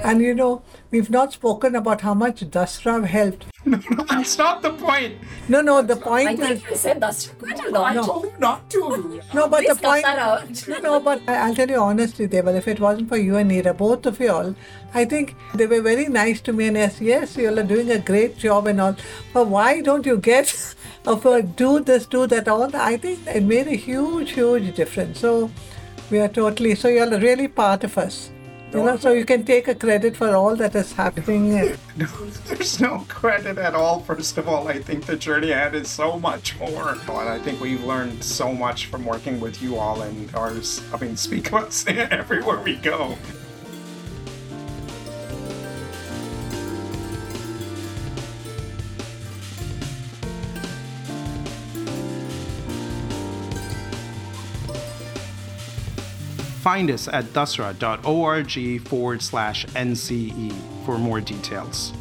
and 0.00 0.20
you 0.22 0.34
know, 0.34 0.62
we've 0.90 1.10
not 1.10 1.32
spoken 1.32 1.76
about 1.76 2.00
how 2.00 2.14
much 2.14 2.40
Dasra 2.40 3.04
helped. 3.06 3.46
No, 3.68 3.76
no, 3.90 4.04
that's 4.04 4.38
not 4.38 4.62
the 4.62 4.70
point. 4.72 5.16
No, 5.48 5.60
no, 5.60 5.82
the 5.82 5.96
point 5.96 6.28
I 6.28 6.36
think 6.36 6.50
is. 6.52 6.70
you 6.70 6.76
said 6.76 7.00
Dasra 7.00 7.38
quite 7.38 7.62
a 7.66 7.70
lot. 7.70 7.94
No. 7.94 8.02
I 8.02 8.06
told 8.06 8.24
you 8.24 8.32
not 8.38 8.70
to. 8.70 9.20
No, 9.34 9.46
but 9.48 9.58
Please 9.60 9.76
the 9.76 9.82
point. 9.82 10.04
That 10.04 10.18
out. 10.18 10.68
no, 10.68 10.78
no, 10.78 11.00
but 11.00 11.28
I'll 11.28 11.54
tell 11.54 11.68
you 11.68 11.76
honestly, 11.76 12.28
Deval, 12.28 12.56
if 12.56 12.66
it 12.66 12.80
wasn't 12.80 13.10
for 13.10 13.18
you 13.18 13.36
and 13.36 13.50
Neera, 13.50 13.76
both 13.76 14.06
of 14.06 14.20
you 14.20 14.30
all, 14.30 14.54
I 14.94 15.04
think 15.04 15.34
they 15.54 15.66
were 15.66 15.82
very 15.82 16.06
nice 16.06 16.40
to 16.42 16.52
me 16.54 16.68
and 16.68 16.78
yes, 16.78 16.98
yes, 17.00 17.36
you 17.36 17.48
all 17.50 17.58
are 17.58 17.62
doing 17.74 17.90
a 17.90 17.98
great 17.98 18.38
job 18.38 18.68
and 18.68 18.80
all. 18.80 18.96
But 19.34 19.48
why 19.48 19.82
don't 19.82 20.06
you 20.06 20.16
get 20.16 20.74
of 21.06 21.26
a 21.34 21.42
do 21.42 21.80
this, 21.80 22.06
do 22.06 22.26
that, 22.28 22.48
all? 22.48 22.74
I 22.74 22.96
think 22.96 23.26
it 23.26 23.42
made 23.42 23.66
a 23.66 23.76
huge, 23.76 24.30
huge 24.30 24.74
difference. 24.74 25.20
So 25.20 25.50
we 26.10 26.20
are 26.20 26.28
totally, 26.28 26.74
so 26.74 26.88
you're 26.88 27.18
really 27.18 27.48
part 27.48 27.84
of 27.84 27.98
us. 27.98 28.30
You 28.72 28.84
know, 28.84 28.96
so 28.98 29.12
you 29.12 29.24
can 29.24 29.44
take 29.44 29.66
a 29.66 29.74
credit 29.74 30.14
for 30.14 30.34
all 30.34 30.54
that 30.56 30.74
is 30.74 30.92
happening. 30.92 31.76
No, 31.98 32.06
there's 32.46 32.80
no 32.80 33.04
credit 33.08 33.58
at 33.58 33.74
all. 33.74 33.98
First 34.00 34.38
of 34.38 34.46
all, 34.46 34.68
I 34.68 34.80
think 34.80 35.04
the 35.04 35.16
journey 35.16 35.50
ahead 35.50 35.74
is 35.74 35.90
so 35.90 36.16
much 36.16 36.56
more. 36.60 36.90
And 36.92 37.28
I 37.28 37.40
think 37.40 37.60
we've 37.60 37.82
learned 37.82 38.22
so 38.22 38.52
much 38.52 38.86
from 38.86 39.04
working 39.04 39.40
with 39.40 39.60
you 39.60 39.78
all 39.78 40.02
and 40.02 40.32
ours. 40.32 40.80
I 40.92 40.98
mean, 40.98 41.16
speak 41.16 41.48
about 41.48 41.74
everywhere 41.88 42.60
we 42.60 42.76
go. 42.76 43.16
Find 56.68 56.90
us 56.90 57.08
at 57.08 57.24
dasra.org 57.32 58.86
forward 58.86 59.22
slash 59.22 59.64
NCE 59.68 60.52
for 60.84 60.98
more 60.98 61.18
details. 61.18 61.94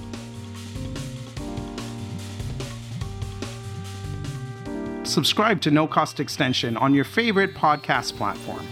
Subscribe 5.04 5.62
to 5.62 5.72
No 5.72 5.88
Cost 5.88 6.20
Extension 6.20 6.76
on 6.76 6.94
your 6.94 7.06
favorite 7.06 7.56
podcast 7.56 8.18
platform. 8.18 8.68